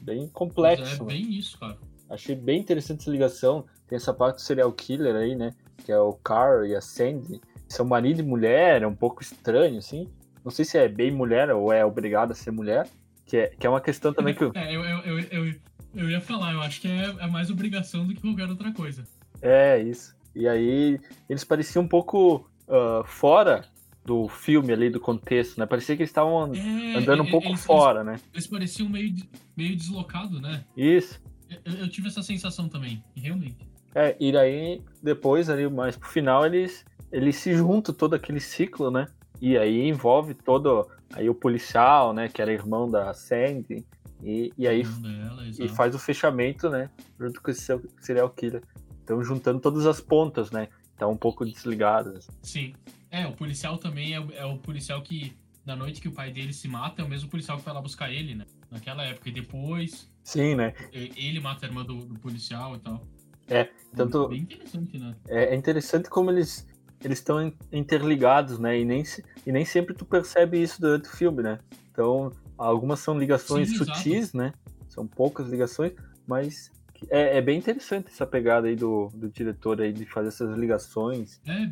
bem 0.01 0.21
Mas 0.21 0.33
complexo. 0.33 1.03
É 1.03 1.07
bem 1.07 1.33
isso, 1.33 1.59
cara. 1.59 1.79
Achei 2.09 2.35
bem 2.35 2.61
interessante 2.61 3.01
essa 3.01 3.11
ligação. 3.11 3.65
Tem 3.91 3.97
essa 3.97 4.15
parte 4.15 4.37
do 4.37 4.41
serial 4.43 4.73
killer 4.73 5.17
aí, 5.17 5.35
né? 5.35 5.53
Que 5.85 5.91
é 5.91 5.99
o 5.99 6.13
Carl 6.13 6.65
e 6.65 6.77
a 6.77 6.81
Sandy. 6.81 7.41
São 7.69 7.85
marido 7.85 8.21
e 8.21 8.23
mulher, 8.23 8.83
é 8.83 8.87
um 8.87 8.95
pouco 8.95 9.21
estranho, 9.21 9.79
assim. 9.79 10.09
Não 10.45 10.51
sei 10.53 10.65
se 10.65 10.79
é 10.79 10.89
bem 10.89 11.11
mulher 11.11 11.51
ou 11.51 11.73
é 11.73 11.85
obrigado 11.85 12.31
a 12.31 12.35
ser 12.35 12.53
mulher. 12.53 12.89
Que 13.27 13.37
é, 13.37 13.47
que 13.49 13.67
é 13.67 13.71
uma 13.71 13.81
questão 13.81 14.15
também 14.15 14.33
que. 14.35 14.45
eu- 14.45 14.53
É, 14.55 14.75
eu, 14.75 14.85
eu, 14.85 15.19
eu, 15.19 15.19
eu, 15.47 15.55
eu 15.97 16.11
ia 16.11 16.21
falar, 16.21 16.53
eu 16.53 16.61
acho 16.61 16.81
que 16.81 16.87
é, 16.89 17.05
é 17.19 17.27
mais 17.27 17.51
obrigação 17.51 18.07
do 18.07 18.15
que 18.15 18.21
qualquer 18.21 18.49
outra 18.49 18.73
coisa. 18.73 19.03
É, 19.43 19.79
isso. 19.81 20.15
E 20.37 20.47
aí 20.47 21.01
eles 21.29 21.43
pareciam 21.43 21.83
um 21.83 21.89
pouco 21.89 22.49
ah, 22.69 23.03
fora 23.05 23.65
do 24.05 24.29
filme 24.29 24.73
ali, 24.73 24.89
do 24.89 25.01
contexto, 25.01 25.59
né? 25.59 25.67
Parecia 25.67 25.97
que 25.97 26.03
eles 26.03 26.11
estavam 26.11 26.55
É, 26.55 26.95
andando 26.97 27.25
um 27.25 27.27
é, 27.27 27.31
pouco 27.31 27.49
eles, 27.49 27.65
fora, 27.65 28.05
né? 28.05 28.21
Eles, 28.33 28.47
pareciam 28.47 28.89
meio, 28.89 29.15
meio 29.57 29.77
deslocados, 29.77 30.41
né? 30.41 30.65
Isso. 30.77 31.21
Eu, 31.65 31.75
eu 31.75 31.89
tive 31.91 32.07
essa 32.09 32.23
sensação 32.23 32.69
também, 32.69 33.03
realmente. 33.17 33.69
É, 33.95 34.17
e 34.21 34.37
aí 34.37 34.83
depois 35.03 35.49
ali, 35.51 35.69
mais 35.69 35.97
pro 35.97 36.09
final, 36.09 36.47
eles, 36.47 36.85
eles 37.11 37.37
se 37.37 37.55
juntam 37.55 37.95
todo 37.95 38.15
aquele 38.15 38.41
ciclo, 38.41 38.91
né? 38.91 39.07
E 39.41 39.57
aí 39.57 39.89
envolve 39.89 40.35
todo 40.35 40.87
aí 41.13 41.29
o 41.29 41.35
policial, 41.35 42.13
né? 42.13 42.29
Que 42.29 42.41
era 42.43 42.53
irmão 42.53 42.89
da 42.89 43.13
Sandy. 43.15 43.85
E, 44.23 44.53
e 44.57 44.69
aí 44.69 44.83
dela, 44.85 45.43
e 45.47 45.67
faz 45.69 45.95
o 45.95 45.99
fechamento, 45.99 46.69
né? 46.69 46.91
Junto 47.19 47.41
com 47.43 47.51
esse 47.51 47.67
serial- 48.01 48.29
killer. 48.31 48.63
Então 49.03 49.23
juntando 49.25 49.59
todas 49.61 49.87
as 49.87 50.01
pontas, 50.01 50.51
né? 50.51 50.69
Tá 50.97 51.07
um 51.07 51.17
pouco 51.17 51.45
desligadas. 51.45 52.29
Sim. 52.43 52.75
É, 53.11 53.27
o 53.27 53.33
policial 53.33 53.79
também 53.79 54.15
é, 54.15 54.21
o- 54.21 54.33
é 54.33 54.45
o 54.45 54.59
policial 54.59 55.01
que, 55.03 55.33
na 55.65 55.75
noite 55.75 56.01
que 56.01 56.07
o 56.09 56.13
pai 56.13 56.31
dele 56.31 56.53
se 56.53 56.69
mata, 56.69 57.01
é 57.03 57.05
o 57.05 57.09
mesmo 57.09 57.29
policial 57.31 57.57
que 57.59 57.65
vai 57.65 57.75
lá 57.75 57.81
buscar 57.81 58.13
ele, 58.13 58.35
né? 58.35 58.45
Naquela 58.71 59.03
época. 59.03 59.31
E 59.31 59.33
depois, 59.33 60.09
Sim, 60.23 60.55
né? 60.55 60.75
ele 60.93 61.41
mata 61.41 61.65
a 61.65 61.69
irmã 61.69 61.83
do, 61.85 62.05
do 62.05 62.15
policial 62.21 62.77
e 62.77 62.79
tal. 62.79 63.05
É, 63.51 63.69
tanto- 63.97 64.29
Bem 64.29 64.43
interessante, 64.43 64.99
né? 64.99 65.15
É, 65.29 65.47
é 65.47 65.55
interessante 65.55 66.09
como 66.09 66.31
eles 66.31 66.67
eles 67.03 67.19
estão 67.19 67.43
in- 67.43 67.55
interligados, 67.73 68.59
né? 68.59 68.79
E 68.79 68.85
nem, 68.85 69.03
e 69.47 69.51
nem 69.53 69.65
sempre 69.65 69.95
tu 69.95 70.05
percebe 70.05 70.61
isso 70.63 70.79
durante 70.81 71.09
o 71.09 71.13
filme, 71.13 71.43
né? 71.43 71.59
Então, 71.91 72.31
algumas 72.59 73.01
são 73.01 73.19
ligações 73.19 73.71
Sim, 73.71 73.77
exato. 73.77 73.99
sutis, 73.99 74.33
né? 74.35 74.53
São 74.89 75.07
poucas 75.07 75.49
ligações, 75.49 75.93
mas 76.27 76.71
é, 77.09 77.39
é 77.39 77.41
bem 77.41 77.59
interessante 77.59 78.09
essa 78.09 78.27
pegada 78.27 78.67
aí 78.69 78.77
do, 78.77 79.09
do 79.15 79.31
diretor 79.31 79.81
aí 79.81 79.95
de 79.95 80.05
fazer 80.05 80.29
essas 80.29 80.59
ligações. 80.59 81.41
É, 81.47 81.71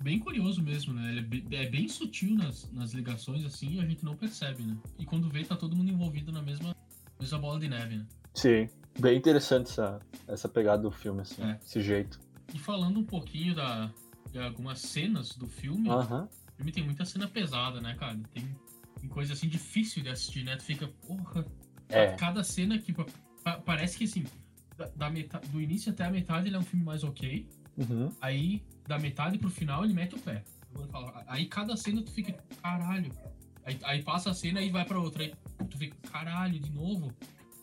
bem 0.00 0.18
curioso 0.18 0.62
mesmo, 0.62 0.94
né? 0.94 1.10
Ele 1.10 1.18
é 1.20 1.22
be- 1.22 1.46
é 1.54 1.66
bem 1.68 1.86
sutil 1.86 2.34
nas, 2.34 2.66
nas 2.72 2.92
ligações, 2.94 3.44
assim, 3.44 3.74
e 3.74 3.80
a 3.80 3.86
gente 3.86 4.02
não 4.04 4.16
percebe, 4.16 4.62
né? 4.62 4.74
E 4.98 5.04
quando 5.04 5.28
vê, 5.28 5.44
tá 5.44 5.54
todo 5.54 5.76
mundo 5.76 5.90
envolvido 5.90 6.32
na 6.32 6.40
mesma, 6.40 6.74
mesma 7.20 7.38
bola 7.38 7.60
de 7.60 7.68
neve, 7.68 7.96
né? 7.96 8.06
Sim. 8.34 8.70
Bem 8.98 9.16
interessante 9.18 9.70
essa, 9.70 10.00
essa 10.28 10.48
pegada 10.48 10.82
do 10.82 10.90
filme, 10.90 11.20
assim, 11.22 11.42
É. 11.42 11.58
esse 11.64 11.80
jeito. 11.82 12.20
E 12.54 12.58
falando 12.58 13.00
um 13.00 13.04
pouquinho 13.04 13.54
da, 13.54 13.90
de 14.30 14.38
algumas 14.38 14.80
cenas 14.80 15.34
do 15.36 15.46
filme, 15.46 15.88
Aham. 15.90 16.28
o 16.52 16.56
filme 16.56 16.70
tem 16.72 16.84
muita 16.84 17.04
cena 17.04 17.26
pesada, 17.26 17.80
né, 17.80 17.94
cara? 17.94 18.16
Tem, 18.32 18.44
tem 19.00 19.08
coisa 19.08 19.32
assim 19.32 19.48
difícil 19.48 20.02
de 20.02 20.10
assistir, 20.10 20.44
né? 20.44 20.56
Tu 20.56 20.62
fica, 20.64 20.86
porra. 21.06 21.44
É. 21.88 22.12
Cada 22.14 22.42
cena 22.44 22.78
que 22.78 22.92
pa- 22.92 23.06
pa- 23.42 23.58
parece 23.58 23.98
que 23.98 24.04
assim, 24.04 24.24
da, 24.76 24.86
da 24.96 25.10
meta- 25.10 25.40
do 25.50 25.60
início 25.60 25.92
até 25.92 26.04
a 26.04 26.10
metade 26.10 26.48
ele 26.48 26.56
é 26.56 26.58
um 26.58 26.62
filme 26.62 26.84
mais 26.84 27.02
ok. 27.04 27.48
Uhum. 27.76 28.08
Aí, 28.20 28.62
da 28.86 28.98
metade 28.98 29.38
pro 29.38 29.50
final, 29.50 29.84
ele 29.84 29.92
mete 29.92 30.14
o 30.14 30.18
pé. 30.20 30.44
Aí 31.26 31.46
cada 31.46 31.76
cena 31.76 32.02
tu 32.02 32.10
fica, 32.12 32.32
caralho. 32.62 33.10
Aí, 33.64 33.78
aí 33.82 34.02
passa 34.02 34.30
a 34.30 34.34
cena 34.34 34.60
e 34.60 34.70
vai 34.70 34.84
pra 34.84 34.98
outra. 35.00 35.24
Aí 35.24 35.34
tu 35.68 35.76
fica, 35.78 35.96
caralho, 36.10 36.58
de 36.60 36.70
novo. 36.72 37.12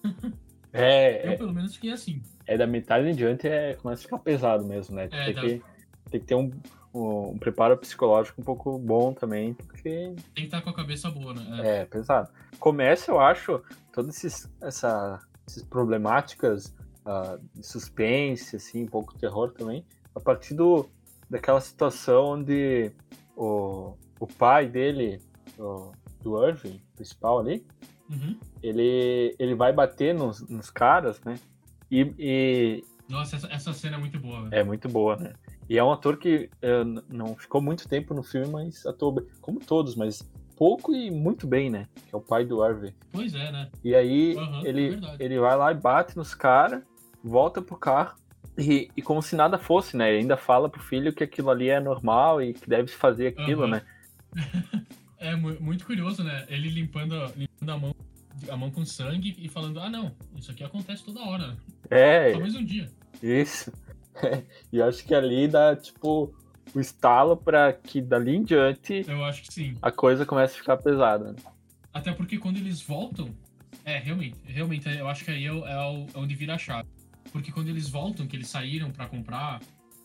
É, 0.73 1.27
Eu 1.27 1.31
é, 1.33 1.35
pelo 1.37 1.53
menos 1.53 1.75
fiquei 1.75 1.91
assim. 1.91 2.21
é 2.47 2.57
da 2.57 2.65
metade 2.67 3.07
em 3.07 3.15
diante 3.15 3.47
é, 3.47 3.73
começa 3.75 4.01
a 4.01 4.03
ficar 4.03 4.19
pesado 4.19 4.65
mesmo, 4.65 4.95
né? 4.95 5.09
É, 5.11 5.25
tem, 5.25 5.33
dá- 5.33 5.41
que, 5.41 5.61
tem 6.09 6.19
que 6.19 6.25
ter 6.25 6.35
um, 6.35 6.51
um, 6.93 7.31
um 7.31 7.37
preparo 7.37 7.77
psicológico 7.77 8.39
um 8.41 8.43
pouco 8.43 8.77
bom 8.79 9.13
também, 9.13 9.53
porque 9.53 9.89
Tem 9.89 10.15
que 10.33 10.41
estar 10.43 10.61
com 10.61 10.69
a 10.69 10.73
cabeça 10.73 11.09
boa, 11.09 11.33
né? 11.33 11.59
É. 11.63 11.81
É, 11.81 11.85
pesado. 11.85 12.29
Começa, 12.59 13.11
eu 13.11 13.19
acho, 13.19 13.61
todas 13.91 14.15
esses, 14.17 14.49
essa, 14.61 15.19
essas 15.47 15.63
problemáticas 15.63 16.73
ah, 17.05 17.37
de 17.53 17.65
suspense, 17.65 18.55
assim, 18.55 18.83
um 18.83 18.87
pouco 18.87 19.17
terror 19.17 19.51
também, 19.51 19.85
a 20.15 20.19
partir 20.19 20.53
do, 20.53 20.89
daquela 21.29 21.59
situação 21.59 22.33
onde 22.33 22.91
o, 23.35 23.95
o 24.19 24.27
pai 24.27 24.67
dele, 24.67 25.21
o, 25.57 25.91
do 26.21 26.47
Irving, 26.47 26.79
principal 26.95 27.39
ali, 27.39 27.65
Uhum. 28.11 28.35
ele, 28.61 29.35
ele 29.39 29.55
vai 29.55 29.71
bater 29.71 30.13
nos, 30.13 30.41
nos 30.49 30.69
caras, 30.69 31.21
né? 31.21 31.39
E, 31.89 32.13
e 32.19 32.83
Nossa, 33.09 33.37
essa, 33.37 33.47
essa 33.47 33.73
cena 33.73 33.95
é 33.95 33.99
muito 33.99 34.19
boa, 34.19 34.41
velho. 34.41 34.53
é 34.53 34.63
muito 34.63 34.89
boa, 34.89 35.15
né? 35.15 35.33
E 35.69 35.77
é 35.77 35.83
um 35.83 35.91
ator 35.91 36.17
que 36.17 36.49
eh, 36.61 36.83
não 37.09 37.35
ficou 37.35 37.61
muito 37.61 37.87
tempo 37.87 38.13
no 38.13 38.21
filme, 38.23 38.47
mas 38.47 38.85
atuou 38.85 39.25
como 39.39 39.59
todos, 39.59 39.95
mas 39.95 40.21
pouco 40.57 40.93
e 40.93 41.09
muito 41.09 41.47
bem, 41.47 41.69
né? 41.69 41.87
Que 42.09 42.13
é 42.13 42.17
o 42.17 42.21
pai 42.21 42.43
do 42.45 42.61
Harvey. 42.61 42.93
Pois 43.11 43.33
é, 43.33 43.51
né? 43.51 43.69
E 43.83 43.95
aí 43.95 44.37
é 44.37 44.67
ele, 44.67 44.89
verdade. 44.89 45.23
ele 45.23 45.39
vai 45.39 45.55
lá 45.55 45.71
e 45.71 45.75
bate 45.75 46.17
nos 46.17 46.35
caras, 46.35 46.83
volta 47.23 47.61
pro 47.61 47.77
carro 47.77 48.15
e, 48.57 48.91
e 48.95 49.01
como 49.01 49.21
se 49.21 49.35
nada 49.35 49.57
fosse, 49.57 49.95
né? 49.95 50.09
Ele 50.09 50.19
ainda 50.19 50.35
fala 50.37 50.69
pro 50.69 50.81
filho 50.81 51.13
que 51.13 51.23
aquilo 51.23 51.49
ali 51.49 51.69
é 51.69 51.79
normal 51.79 52.41
e 52.41 52.53
que 52.53 52.69
deve 52.69 52.89
se 52.89 52.97
fazer 52.97 53.27
aquilo, 53.27 53.63
Aham. 53.63 53.71
né? 53.71 53.81
É 55.21 55.35
mu- 55.35 55.57
muito 55.61 55.85
curioso, 55.85 56.23
né? 56.23 56.45
Ele 56.49 56.67
limpando, 56.69 57.15
a- 57.15 57.31
limpando 57.37 57.69
a 57.69 57.77
mão 57.77 57.95
a 58.49 58.57
mão 58.57 58.71
com 58.71 58.83
sangue 58.83 59.35
e 59.37 59.47
falando, 59.47 59.79
ah 59.79 59.87
não, 59.89 60.11
isso 60.35 60.49
aqui 60.49 60.63
acontece 60.63 61.03
toda 61.05 61.21
hora? 61.21 61.55
É, 61.91 62.33
Só 62.33 62.39
mais 62.39 62.55
um 62.55 62.65
dia. 62.65 62.89
isso. 63.21 63.71
e 64.73 64.77
eu 64.77 64.85
acho 64.85 65.05
que 65.05 65.13
ali 65.13 65.47
dá, 65.47 65.75
tipo, 65.75 66.33
o 66.73 66.79
estalo 66.79 67.37
pra 67.37 67.71
que 67.71 68.01
dali 68.01 68.35
em 68.35 68.43
diante 68.43 69.05
Eu 69.07 69.23
acho 69.23 69.43
que 69.43 69.53
sim. 69.53 69.75
a 69.79 69.91
coisa 69.91 70.25
comece 70.25 70.55
a 70.55 70.57
ficar 70.57 70.77
pesada. 70.77 71.35
Até 71.93 72.11
porque 72.13 72.37
quando 72.39 72.57
eles 72.57 72.81
voltam. 72.81 73.29
É, 73.85 73.97
realmente, 73.99 74.35
realmente, 74.45 74.87
eu 74.89 75.07
acho 75.07 75.23
que 75.25 75.31
aí 75.31 75.45
é, 75.45 75.51
o- 75.51 75.65
é 75.67 75.77
o- 75.91 76.07
é 76.13 76.17
onde 76.17 76.33
vira 76.35 76.55
a 76.55 76.57
chave. 76.57 76.87
Porque 77.31 77.51
quando 77.51 77.67
eles 77.69 77.87
voltam, 77.89 78.25
que 78.25 78.35
eles 78.35 78.47
saíram 78.47 78.89
pra 78.91 79.05
comprar 79.07 79.59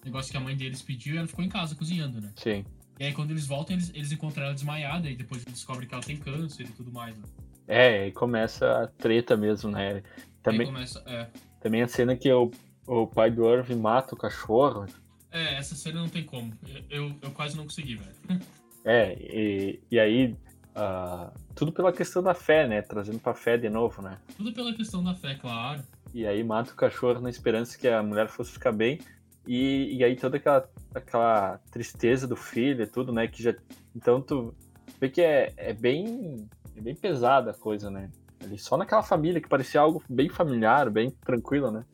negócio 0.04 0.30
que 0.30 0.36
a 0.36 0.40
mãe 0.40 0.54
deles 0.56 0.82
pediu, 0.82 1.16
ela 1.18 1.26
ficou 1.26 1.44
em 1.44 1.48
casa 1.48 1.74
cozinhando, 1.74 2.20
né? 2.20 2.32
Sim. 2.36 2.64
E 2.98 3.04
aí 3.04 3.12
quando 3.12 3.30
eles 3.30 3.46
voltam, 3.46 3.76
eles, 3.76 3.90
eles 3.94 4.12
encontram 4.12 4.44
ela 4.44 4.54
desmaiada 4.54 5.08
e 5.08 5.16
depois 5.16 5.42
eles 5.42 5.54
descobrem 5.54 5.88
que 5.88 5.94
ela 5.94 6.02
tem 6.02 6.16
câncer 6.16 6.64
e 6.64 6.72
tudo 6.72 6.92
mais, 6.92 7.16
né? 7.16 7.24
É, 7.68 8.04
aí 8.04 8.12
começa 8.12 8.84
a 8.84 8.86
treta 8.86 9.36
mesmo, 9.36 9.70
né? 9.70 10.02
Também, 10.42 10.66
começa. 10.66 11.02
É, 11.06 11.28
também 11.60 11.82
a 11.82 11.88
cena 11.88 12.16
que 12.16 12.32
o, 12.32 12.50
o 12.86 13.06
pai 13.06 13.30
do 13.30 13.52
Irving 13.52 13.76
mata 13.76 14.14
o 14.14 14.18
cachorro. 14.18 14.86
é, 15.30 15.56
essa 15.56 15.74
cena 15.74 16.00
não 16.00 16.08
tem 16.08 16.24
como. 16.24 16.52
Eu, 16.68 16.84
eu, 16.88 17.16
eu 17.22 17.30
quase 17.32 17.56
não 17.56 17.64
consegui, 17.64 17.96
velho. 17.96 18.16
É, 18.88 19.14
e, 19.18 19.80
e 19.90 19.98
aí 19.98 20.36
ah, 20.78 21.32
tudo 21.54 21.72
pela 21.72 21.90
questão 21.90 22.22
da 22.22 22.34
fé, 22.34 22.68
né? 22.68 22.82
Trazendo 22.82 23.18
pra 23.18 23.34
fé 23.34 23.56
de 23.56 23.70
novo, 23.70 24.02
né? 24.02 24.18
Tudo 24.36 24.52
pela 24.52 24.74
questão 24.74 25.02
da 25.02 25.14
fé, 25.14 25.34
claro. 25.34 25.82
E 26.12 26.26
aí 26.26 26.44
mata 26.44 26.72
o 26.72 26.76
cachorro 26.76 27.18
na 27.18 27.30
esperança 27.30 27.78
que 27.78 27.88
a 27.88 28.02
mulher 28.02 28.28
fosse 28.28 28.52
ficar 28.52 28.72
bem. 28.72 29.00
E, 29.46 29.96
e 29.96 30.04
aí 30.04 30.16
toda 30.16 30.36
aquela, 30.36 30.68
aquela 30.94 31.58
tristeza 31.70 32.26
do 32.26 32.36
filho 32.36 32.82
e 32.82 32.86
tudo, 32.86 33.12
né? 33.12 33.28
Que 33.28 33.42
já. 33.42 33.54
Então 33.94 34.20
tu 34.20 34.54
vê 35.00 35.08
que 35.08 35.22
é, 35.22 35.52
é 35.56 35.72
bem. 35.72 36.48
É 36.76 36.80
bem 36.80 36.94
pesada 36.94 37.52
a 37.52 37.54
coisa, 37.54 37.90
né? 37.90 38.10
Ali 38.42 38.58
só 38.58 38.76
naquela 38.76 39.02
família 39.02 39.40
que 39.40 39.48
parecia 39.48 39.80
algo 39.80 40.02
bem 40.08 40.28
familiar, 40.28 40.90
bem 40.90 41.10
tranquilo, 41.10 41.70
né? 41.70 41.84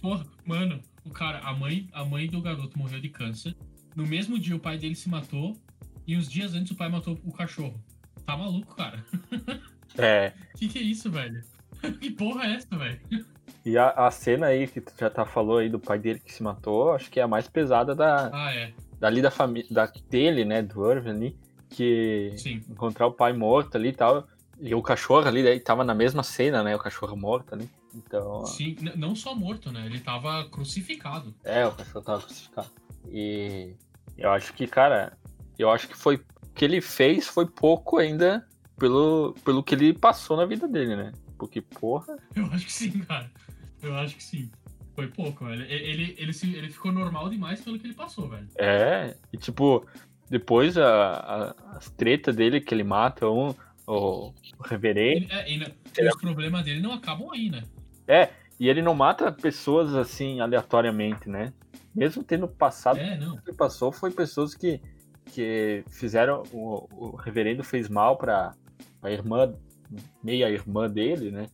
Porra, 0.00 0.24
mano, 0.44 0.80
o 1.04 1.10
cara, 1.10 1.40
a 1.40 1.52
mãe, 1.52 1.88
a 1.92 2.04
mãe 2.04 2.26
do 2.26 2.40
garoto 2.40 2.78
morreu 2.78 3.00
de 3.00 3.10
câncer. 3.10 3.54
No 3.94 4.06
mesmo 4.06 4.38
dia 4.38 4.56
o 4.56 4.60
pai 4.60 4.78
dele 4.78 4.94
se 4.94 5.08
matou. 5.08 5.56
E 6.06 6.16
uns 6.16 6.30
dias 6.30 6.54
antes 6.54 6.70
o 6.70 6.76
pai 6.76 6.88
matou 6.88 7.18
o 7.24 7.32
cachorro. 7.32 7.82
Tá 8.24 8.36
maluco, 8.36 8.74
cara? 8.74 9.04
É. 9.98 10.34
Que 10.56 10.68
que 10.68 10.78
é 10.78 10.82
isso, 10.82 11.10
velho? 11.10 11.42
Que 12.00 12.10
porra 12.10 12.44
é 12.44 12.54
essa, 12.56 12.76
velho? 12.76 13.00
E 13.64 13.76
a, 13.76 13.90
a 13.90 14.10
cena 14.10 14.46
aí 14.46 14.66
que 14.66 14.80
tu 14.80 14.92
já 14.98 15.10
tá 15.10 15.24
falou 15.24 15.58
aí 15.58 15.68
do 15.68 15.78
pai 15.78 15.98
dele 15.98 16.20
que 16.20 16.32
se 16.32 16.42
matou, 16.42 16.92
acho 16.92 17.10
que 17.10 17.18
é 17.20 17.22
a 17.22 17.28
mais 17.28 17.48
pesada 17.48 17.94
da, 17.94 18.30
Ah, 18.32 18.54
é. 18.54 18.72
dali 18.98 19.20
da 19.20 19.30
família, 19.30 19.68
da, 19.70 19.86
dele, 20.08 20.44
né, 20.44 20.62
do 20.62 20.90
Irving 20.90 21.10
ali, 21.10 21.36
que 21.68 22.32
Sim. 22.36 22.62
encontrar 22.68 23.06
o 23.06 23.12
pai 23.12 23.32
morto 23.32 23.76
ali 23.76 23.88
e 23.88 23.92
tal, 23.92 24.26
e 24.60 24.74
o 24.74 24.80
cachorro 24.82 25.26
ali, 25.26 25.42
daí 25.42 25.58
tava 25.60 25.84
na 25.84 25.94
mesma 25.94 26.22
cena, 26.22 26.62
né, 26.62 26.74
o 26.76 26.78
cachorro 26.78 27.16
morto 27.16 27.54
ali, 27.54 27.68
então, 27.94 28.44
Sim, 28.46 28.76
não 28.94 29.16
só 29.16 29.34
morto, 29.34 29.72
né? 29.72 29.86
Ele 29.86 29.98
tava 30.00 30.44
crucificado. 30.50 31.34
é, 31.44 31.66
o 31.66 31.72
cachorro 31.72 32.04
tava 32.04 32.22
crucificado. 32.22 32.70
E 33.08 33.74
eu 34.18 34.30
acho 34.30 34.52
que, 34.52 34.66
cara, 34.66 35.16
eu 35.58 35.70
acho 35.70 35.88
que 35.88 35.96
foi, 35.96 36.16
o 36.16 36.20
que 36.54 36.64
ele 36.64 36.80
fez 36.80 37.26
foi 37.26 37.46
pouco 37.46 37.96
ainda 37.98 38.46
pelo, 38.78 39.34
pelo 39.44 39.62
que 39.62 39.74
ele 39.74 39.92
passou 39.94 40.36
na 40.36 40.44
vida 40.44 40.68
dele, 40.68 40.94
né, 40.94 41.12
porque, 41.38 41.60
porra, 41.60 42.16
Eu 42.34 42.46
acho 42.46 42.64
que 42.66 42.72
sim, 42.72 42.90
cara. 43.00 43.30
Eu 43.82 43.94
acho 43.96 44.16
que 44.16 44.22
sim. 44.22 44.50
Foi 44.94 45.08
pouco, 45.08 45.44
velho. 45.44 45.62
Ele, 45.64 45.74
ele, 45.74 46.14
ele, 46.18 46.32
se- 46.32 46.54
ele 46.54 46.70
ficou 46.70 46.90
normal 46.90 47.28
demais 47.28 47.60
pelo 47.60 47.78
que 47.78 47.86
ele 47.86 47.94
passou, 47.94 48.28
velho. 48.28 48.48
É, 48.58 49.14
e 49.32 49.36
tipo, 49.36 49.86
depois 50.30 50.78
a, 50.78 50.86
a- 51.10 51.54
as 51.76 51.90
tretas 51.90 52.34
dele 52.34 52.60
que 52.60 52.74
ele 52.74 52.82
mata 52.84 53.28
um, 53.28 53.54
o, 53.86 54.28
o 54.30 54.62
reverendo, 54.64 55.24
Ele- 55.26 55.32
é, 55.32 55.52
e, 55.52 55.58
né, 55.58 55.66
Ele- 55.96 56.08
os 56.08 56.16
problemas 56.16 56.64
dele 56.64 56.80
não 56.80 56.92
acabam 56.92 57.30
aí, 57.30 57.50
né? 57.50 57.62
e 58.58 58.68
ele 58.70 58.80
não 58.80 58.94
mata 58.94 59.30
pessoas 59.30 59.94
assim 59.94 60.40
aleatoriamente, 60.40 61.28
né? 61.28 61.52
Mesmo 61.94 62.22
tendo 62.24 62.48
passado 62.48 62.98
É, 62.98 63.18
não. 63.18 63.34
o 63.34 63.42
que 63.42 63.52
passou, 63.52 63.92
foi 63.92 64.10
pessoas 64.10 64.54
que, 64.54 64.80
que 65.26 65.84
fizeram, 65.90 66.42
o, 66.52 66.88
o 66.90 67.16
reverendo 67.16 67.62
fez 67.62 67.86
mal 67.88 68.16
pra, 68.16 68.54
pra 69.00 69.10
irmã, 69.10 69.54
meia 70.22 70.50
irmã 70.50 70.88
dele, 70.88 71.30
né? 71.30 71.48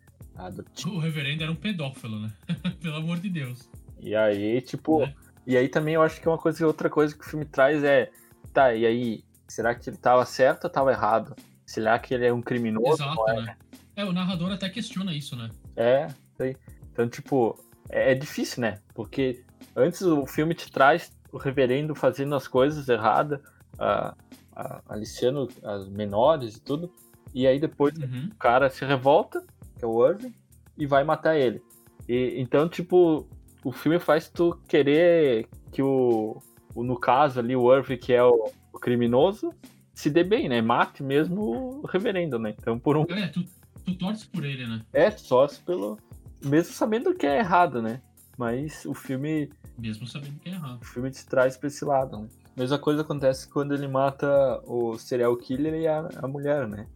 Do. 0.54 0.94
O 0.94 0.98
reverendo 0.98 1.42
era 1.42 1.52
um 1.52 1.56
pedófilo, 1.56 2.20
né? 2.20 2.32
Pelo 2.80 2.96
amor 2.96 3.18
de 3.18 3.28
Deus. 3.28 3.68
E 4.00 4.16
aí, 4.16 4.60
tipo, 4.60 5.00
Né? 5.00 5.14
e 5.46 5.56
aí 5.56 5.68
também 5.68 5.94
eu 5.94 6.02
acho 6.02 6.20
que 6.20 6.28
uma 6.28 6.38
coisa, 6.38 6.66
outra 6.66 6.90
coisa 6.90 7.14
que 7.14 7.24
o 7.24 7.28
filme 7.28 7.44
traz 7.44 7.84
é, 7.84 8.10
tá, 8.52 8.74
e 8.74 8.84
aí, 8.84 9.24
será 9.46 9.74
que 9.74 9.88
ele 9.88 9.96
tava 9.96 10.24
certo 10.24 10.64
ou 10.64 10.70
tava 10.70 10.90
errado? 10.90 11.36
Será 11.64 11.98
que 11.98 12.12
ele 12.14 12.26
é 12.26 12.32
um 12.32 12.42
criminoso? 12.42 13.02
Exato, 13.02 13.28
é? 13.28 13.42
né? 13.42 13.56
É, 13.94 14.04
o 14.04 14.12
narrador 14.12 14.50
até 14.50 14.68
questiona 14.68 15.14
isso, 15.14 15.36
né? 15.36 15.50
É, 15.76 16.08
aí. 16.40 16.56
Então, 16.92 17.08
tipo, 17.08 17.58
é, 17.88 18.12
é 18.12 18.14
difícil, 18.14 18.62
né? 18.62 18.78
Porque 18.94 19.44
antes 19.76 20.02
o 20.02 20.26
filme 20.26 20.54
te 20.54 20.70
traz 20.70 21.12
o 21.30 21.38
reverendo 21.38 21.94
fazendo 21.94 22.34
as 22.34 22.46
coisas 22.46 22.88
erradas, 22.88 23.40
a, 23.78 24.14
a, 24.54 24.82
aliciando 24.88 25.48
as 25.62 25.88
menores 25.88 26.56
e 26.56 26.60
tudo, 26.60 26.92
e 27.34 27.46
aí 27.46 27.58
depois 27.60 27.96
Uhum. 27.98 28.28
o 28.32 28.36
cara 28.36 28.68
se 28.70 28.84
revolta, 28.84 29.42
que 29.78 29.84
é 29.84 29.86
o 29.88 30.06
Irving, 30.06 30.34
e 30.76 30.86
vai 30.86 31.04
matar 31.04 31.36
ele. 31.36 31.62
E, 32.08 32.34
então, 32.40 32.68
tipo, 32.68 33.26
o 33.64 33.72
filme 33.72 33.98
faz 33.98 34.28
tu 34.28 34.58
querer 34.68 35.48
que 35.70 35.82
o, 35.82 36.36
o 36.74 36.82
no 36.82 36.98
caso 36.98 37.38
ali, 37.40 37.54
o 37.56 37.74
Irving, 37.74 37.96
que 37.96 38.12
é 38.12 38.22
o, 38.24 38.50
o 38.72 38.78
criminoso, 38.78 39.52
se 39.94 40.10
dê 40.10 40.24
bem, 40.24 40.48
né? 40.48 40.60
Mate 40.60 41.02
mesmo 41.02 41.80
o 41.82 41.86
reverendo, 41.86 42.38
né? 42.38 42.54
Então, 42.58 42.78
por 42.78 42.96
um 42.96 43.02
É, 43.10 43.28
tu, 43.28 43.44
tu 43.84 43.94
torce 43.94 44.26
por 44.26 44.44
ele, 44.44 44.66
né? 44.66 44.82
é 44.92 45.10
sócio 45.10 45.62
pelo. 45.64 45.98
Mesmo 46.44 46.72
sabendo 46.72 47.14
que 47.14 47.26
é 47.26 47.38
errado, 47.38 47.80
né? 47.80 48.00
Mas 48.36 48.84
o 48.86 48.94
filme, 48.94 49.48
Mesmo 49.78 50.06
sabendo 50.06 50.38
que 50.40 50.48
é 50.48 50.52
errado. 50.52 50.80
o 50.80 50.84
filme 50.84 51.10
te 51.10 51.24
traz 51.26 51.56
pra 51.56 51.68
esse 51.68 51.84
lado, 51.84 52.18
né? 52.18 52.28
Mesma 52.56 52.78
coisa 52.78 53.02
acontece 53.02 53.48
quando 53.48 53.72
ele 53.74 53.86
mata 53.86 54.60
o 54.66 54.98
serial 54.98 55.36
killer 55.36 55.74
e 55.74 55.86
a, 55.86 56.08
a 56.22 56.26
mulher, 56.26 56.66
né? 56.66 56.86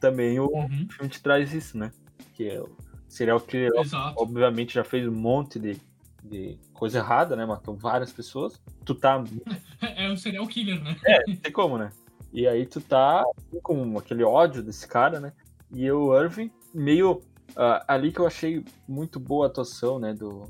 Também 0.00 0.38
o, 0.40 0.46
Uhum. 0.48 0.86
filme 0.90 1.08
te 1.10 1.22
traz 1.22 1.52
isso, 1.52 1.76
né? 1.78 1.90
Que 2.34 2.48
é 2.50 2.60
o 2.60 2.68
serial 3.08 3.40
killer, 3.40 3.70
Exato. 3.76 4.14
obviamente, 4.20 4.74
já 4.74 4.84
fez 4.84 5.06
um 5.06 5.12
monte 5.12 5.58
de, 5.58 5.80
de 6.22 6.58
coisa 6.72 6.98
errada, 6.98 7.34
né? 7.36 7.46
Matou 7.46 7.74
várias 7.76 8.12
pessoas. 8.12 8.60
Tu 8.84 8.94
tá. 8.94 9.22
É, 9.80 10.06
é 10.06 10.10
o 10.10 10.16
serial 10.16 10.46
killer, 10.48 10.82
né? 10.82 10.96
Não 11.28 11.36
tem 11.36 11.52
como, 11.52 11.78
né? 11.78 11.90
E 12.32 12.46
aí 12.48 12.66
tu 12.66 12.80
tá 12.80 13.24
com 13.62 13.96
aquele 13.96 14.24
ódio 14.24 14.62
desse 14.62 14.86
cara, 14.88 15.20
né? 15.20 15.32
E 15.72 15.88
o 15.90 16.20
Irving, 16.20 16.50
meio. 16.74 17.22
ah, 17.56 17.84
ali 17.86 18.10
que 18.12 18.18
eu 18.18 18.26
achei 18.26 18.64
muito 18.88 19.20
boa 19.20 19.46
a 19.46 19.48
atuação, 19.48 19.98
né? 20.00 20.12
Do 20.12 20.44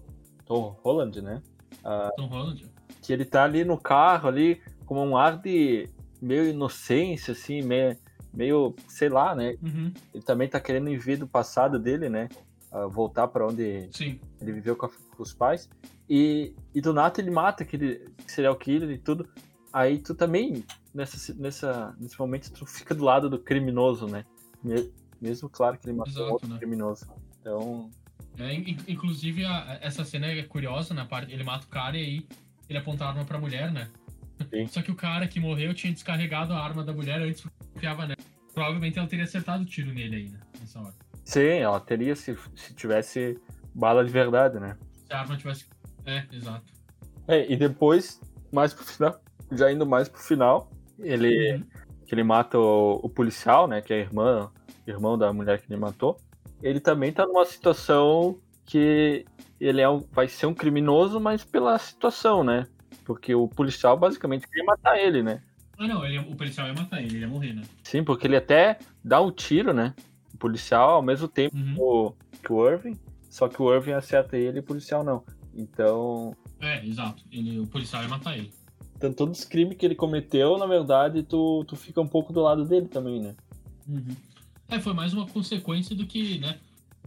Tom 0.47 0.76
Holland, 0.83 1.20
né? 1.20 1.43
Tom 2.16 2.26
Holland. 2.26 2.64
Que 3.03 3.12
ele 3.12 3.24
tá 3.26 3.45
ali 3.45 3.64
no 3.64 3.76
carro, 3.79 4.29
ali, 4.29 4.61
com 4.87 5.07
um 5.07 5.16
ar 5.16 5.37
de 5.39 5.89
meio 6.20 6.49
inocência, 6.49 7.33
assim, 7.33 7.61
meio, 7.62 7.97
meio 8.39 8.74
sei 8.86 9.09
lá, 9.09 9.34
né? 9.34 9.57
Uhum. 9.61 9.93
Ele 10.14 10.22
também 10.22 10.49
tá 10.49 10.61
querendo 10.61 10.89
ir 10.89 10.97
ver 10.97 11.16
do 11.18 11.26
passado 11.26 11.78
dele, 11.78 12.09
né? 12.09 12.28
Ah, 12.70 12.86
voltar 12.86 13.26
pra 13.28 13.47
onde 13.47 13.89
Sim. 13.93 14.20
ele 14.41 14.53
viveu 14.53 14.76
com, 14.76 14.86
a- 14.86 14.91
com 15.16 15.22
os 15.22 15.32
pais. 15.34 15.68
E, 16.09 16.55
e 16.74 16.80
do 16.80 16.93
nada 16.95 17.20
ele 17.20 17.30
mata 17.30 17.64
aquele 17.64 18.09
serial 18.26 18.55
killer 18.57 18.91
e 18.91 18.99
tudo. 18.99 19.28
Aí 19.72 19.99
tu 19.99 20.14
também, 20.14 20.64
nessa, 20.95 21.34
nessa, 21.34 21.95
nesse 21.99 22.18
momento, 22.18 22.51
tu 22.53 22.64
fica 22.64 22.95
do 22.95 23.05
lado 23.05 23.28
do 23.28 23.39
criminoso, 23.39 24.07
né? 24.07 24.24
Me- 24.62 24.91
Mesmo 25.20 25.49
claro 25.49 25.76
que 25.76 25.89
ele 25.89 25.97
matou 25.97 26.12
Exato, 26.12 26.32
outro 26.32 26.49
né? 26.49 26.59
criminoso. 26.59 27.07
Então, 27.41 27.91
É, 28.39 28.55
in- 28.55 28.76
inclusive, 28.86 29.45
a- 29.45 29.78
essa 29.82 30.05
cena 30.05 30.26
é 30.28 30.43
curiosa 30.45 30.95
na 30.95 31.05
parte. 31.05 31.32
Ele 31.32 31.43
mata 31.43 31.66
o 31.66 31.68
cara 31.68 31.97
e 31.99 32.01
aí 32.05 32.26
ele 32.68 32.78
aponta 32.78 33.05
a 33.05 33.09
arma 33.09 33.24
pra 33.24 33.36
mulher, 33.39 33.72
né? 33.72 33.89
Sim. 34.51 34.66
Só 34.68 34.80
que 34.80 34.93
o 34.93 34.95
cara 34.95 35.26
que 35.26 35.41
morreu 35.41 35.74
tinha 35.74 35.93
descarregado 35.93 36.53
a 36.53 36.62
arma 36.62 36.84
da 36.84 36.93
mulher 36.93 37.20
antes 37.20 37.43
que 37.43 37.49
confiava 37.74 38.03
nela. 38.07 38.17
Provavelmente 38.59 38.98
ela 38.98 39.06
teria 39.06 39.24
acertado 39.24 39.62
o 39.62 39.66
tiro 39.66 39.94
nele 39.94 40.30
né? 40.30 40.40
Nessa 40.61 40.80
hora. 40.80 40.94
sim, 41.24 41.40
ela 41.61 41.78
teria 41.78 42.16
se, 42.16 42.36
se 42.56 42.74
tivesse 42.74 43.38
bala 43.72 44.04
de 44.04 44.11
verdade, 44.11 44.59
né? 44.59 44.76
Se 45.06 45.12
a 45.12 45.20
arma 45.20 45.36
tivesse. 45.36 45.66
É, 46.04 46.24
exato. 46.32 46.64
É, 47.28 47.50
e 47.52 47.56
depois, 47.56 48.20
mais 48.52 48.74
pro 48.74 48.84
final, 48.84 49.20
já 49.52 49.70
indo 49.70 49.86
mais 49.86 50.09
pro 50.09 50.20
final, 50.20 50.70
ele, 50.98 51.52
Uhum. 51.54 51.62
que 52.04 52.14
ele 52.14 52.24
mata 52.24 52.59
o, 52.59 52.94
o 53.04 53.09
policial, 53.09 53.68
né? 53.68 53.80
Que 53.80 53.92
é 53.92 53.96
a 53.96 54.00
irmã, 54.00 54.50
irmão 54.86 55.16
da 55.16 55.32
mulher 55.32 55.61
que 55.61 55.72
ele 55.72 55.78
matou. 55.80 56.18
Ele 56.61 56.80
também 56.80 57.12
tá 57.12 57.24
numa 57.26 57.44
situação 57.44 58.40
que 58.66 59.24
ele 59.61 59.80
é 59.80 59.88
um, 59.88 60.00
vai 60.11 60.26
ser 60.26 60.46
um 60.46 60.54
criminoso, 60.54 61.20
mas 61.20 61.44
pela 61.44 61.78
situação, 61.78 62.42
né? 62.42 62.66
Porque 63.04 63.32
o 63.36 63.46
policial 63.46 63.96
basicamente 63.96 64.48
queria 64.48 64.64
matar 64.64 64.98
ele, 64.98 65.22
né? 65.22 65.42
Ah, 65.79 65.87
não, 65.87 66.05
ele, 66.05 66.18
o 66.18 66.35
policial 66.35 66.66
ia 66.66 66.74
matar 66.74 67.01
ele, 67.01 67.14
ele 67.16 67.20
ia 67.20 67.29
morrer, 67.29 67.53
né? 67.55 67.62
Sim, 67.85 68.03
porque 68.03 68.26
ele 68.26 68.37
até 68.37 68.79
dá 69.05 69.20
um 69.20 69.31
tiro, 69.31 69.72
né? 69.72 69.95
O 70.35 70.37
policial 70.39 70.91
ao 70.97 71.03
mesmo 71.03 71.29
tempo 71.29 71.57
Uhum. 71.57 71.74
que 71.74 71.81
o, 71.81 72.14
que 72.45 72.53
o 72.53 72.68
Irving, 72.68 72.99
só 73.31 73.49
que 73.49 73.61
o 73.62 73.72
Irving 73.74 73.93
acerta 73.93 74.37
ele 74.37 74.59
e 74.59 74.61
o 74.61 74.64
policial 74.64 75.05
não. 75.05 75.24
Então, 75.55 76.37
É, 76.61 76.85
exato. 76.85 77.22
Ele, 77.31 77.61
o 77.61 77.66
policial 77.66 78.03
ia 78.03 78.09
matar 78.09 78.37
ele. 78.37 78.53
então 78.97 79.12
todos 79.12 79.39
os 79.39 79.45
crimes 79.45 79.76
que 79.76 79.87
ele 79.87 79.95
cometeu, 79.95 80.59
na 80.59 80.66
verdade, 80.66 81.22
tu, 81.22 81.64
tu 81.66 81.76
fica 81.76 82.01
um 82.01 82.09
pouco 82.09 82.33
do 82.33 82.41
lado 82.43 82.64
dele 82.64 82.87
também, 82.89 83.20
né? 83.20 83.35
Uhum. 83.89 84.16
É, 84.68 84.79
foi 84.81 84.93
mais 84.93 85.14
uma 85.14 85.26
consequência 85.26 85.95
do 85.97 86.07
que, 86.07 86.39
né? 86.39 86.59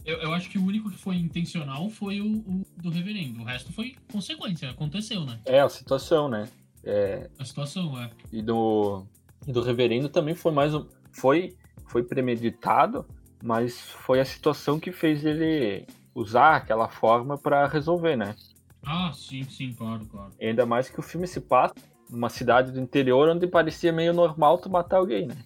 Eu, 0.04 0.16
eu 0.18 0.32
acho 0.34 0.50
que 0.50 0.58
o 0.58 0.64
único 0.64 0.90
que 0.90 0.98
foi 0.98 1.16
intencional 1.16 1.88
foi 1.88 2.20
o, 2.20 2.26
o 2.38 2.66
do 2.76 2.90
reverendo. 2.90 3.40
O 3.40 3.44
resto 3.44 3.72
foi 3.72 3.94
consequência, 4.10 4.68
aconteceu, 4.70 5.24
né? 5.24 5.38
É, 5.44 5.60
a 5.60 5.68
situação, 5.68 6.28
né? 6.28 6.48
É, 6.84 7.30
A 7.38 7.44
situação, 7.44 8.00
é. 8.00 8.10
e 8.32 8.42
do, 8.42 9.06
e 9.46 9.52
do 9.52 9.62
reverendo 9.62 10.08
também 10.08 10.34
foi 10.34 10.52
mais 10.52 10.74
um. 10.74 10.86
Foi, 11.12 11.56
foi 11.86 12.02
premeditado, 12.02 13.06
mas 13.42 13.80
foi 13.80 14.20
a 14.20 14.24
situação 14.24 14.80
que 14.80 14.90
fez 14.90 15.24
ele 15.24 15.86
usar 16.14 16.56
aquela 16.56 16.88
forma 16.88 17.38
pra 17.38 17.66
resolver, 17.66 18.16
né? 18.16 18.34
Ah, 18.84 19.12
sim, 19.14 19.44
sim, 19.44 19.72
claro, 19.72 20.04
claro. 20.06 20.32
Ainda 20.40 20.66
mais 20.66 20.90
que 20.90 20.98
o 20.98 21.02
filme 21.02 21.26
se 21.26 21.40
passa 21.40 21.74
numa 22.10 22.28
cidade 22.28 22.72
do 22.72 22.80
interior 22.80 23.28
onde 23.28 23.46
parecia 23.46 23.92
meio 23.92 24.12
normal 24.12 24.58
tu 24.58 24.68
matar 24.68 24.98
alguém, 24.98 25.26
né? 25.26 25.36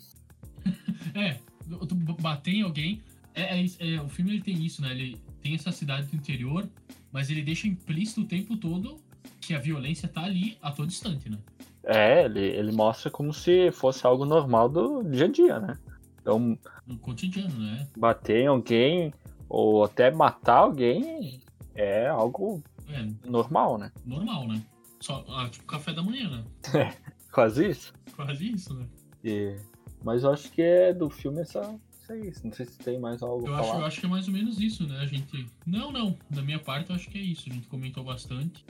É, 1.15 1.39
tu 1.87 1.95
bater 1.95 2.55
em 2.55 2.63
alguém. 2.63 3.01
É, 3.35 3.61
é 3.61 3.67
é, 3.79 4.03
o 4.03 4.09
filme 4.09 4.33
ele 4.33 4.43
tem 4.43 4.63
isso, 4.63 4.83
né? 4.83 4.91
Ele 4.91 5.19
tem 5.41 5.55
essa 5.55 5.73
cidade 5.73 6.09
do 6.09 6.17
interior, 6.17 6.69
mas 7.13 7.31
ele 7.31 7.43
deixa 7.43 7.67
implícito 7.69 8.23
o 8.23 8.27
tempo 8.27 8.57
todo 8.57 8.99
que 9.47 9.55
a 9.55 9.59
violência 9.59 10.09
tá 10.09 10.25
ali 10.25 10.59
a 10.61 10.71
todo 10.73 10.89
instante, 10.89 11.29
né? 11.31 11.39
É, 11.85 12.25
ele, 12.25 12.41
ele 12.41 12.73
mostra 12.73 13.11
como 13.11 13.33
se 13.33 13.71
fosse 13.71 14.05
algo 14.07 14.25
normal 14.25 14.69
do 14.69 15.05
dia 15.05 15.27
a 15.27 15.29
dia, 15.29 15.61
né? 15.61 15.79
Então, 16.21 16.59
No 16.87 16.99
cotidiano, 16.99 17.57
né? 17.59 17.87
bater 17.97 18.39
em 18.43 18.47
alguém 18.49 19.15
ou 19.49 19.85
até 19.85 20.11
matar 20.11 20.59
alguém 20.59 21.41
é 21.75 22.09
algo 22.09 22.61
É, 22.89 23.07
normal, 23.25 23.79
né? 23.79 23.93
normal, 24.05 24.49
né? 24.49 24.61
Só, 25.01 25.25
ah, 25.29 25.49
tipo 25.49 25.65
café 25.67 25.93
da 25.93 26.03
manhã, 26.03 26.29
né? 26.29 26.45
Quase 27.31 27.69
isso. 27.69 27.93
Quase 28.17 28.51
isso, 28.53 28.75
né? 28.75 28.87
E- 29.23 29.57
Mas 30.03 30.25
eu 30.25 30.33
acho 30.33 30.51
que 30.51 30.63
é 30.63 30.93
do 30.93 31.09
filme 31.09 31.43
essa, 31.43 31.79
isso 32.03 32.13
é 32.13 32.19
isso. 32.19 32.41
Não 32.47 32.53
sei 32.53 32.67
se 32.67 32.79
tem 32.79 32.99
mais 32.99 33.23
algo 33.23 33.47
Eu 33.47 33.55
acho, 33.55 33.75
eu 33.77 33.85
acho 33.85 34.01
que 34.01 34.07
é 34.07 34.09
mais 34.09 34.27
ou 34.27 34.33
menos 34.35 34.59
isso, 34.59 34.87
né? 34.89 34.99
A 35.01 35.07
gente. 35.07 35.47
Não, 35.67 35.93
não. 35.93 36.17
Da 36.31 36.43
minha 36.43 36.59
parte, 36.59 36.91
eu 36.91 36.97
acho 36.97 37.09
que 37.11 37.19
é 37.19 37.21
isso. 37.21 37.49
A 37.51 37.53
gente 37.53 37.67
comentou 37.69 38.03
bastante. 38.03 38.65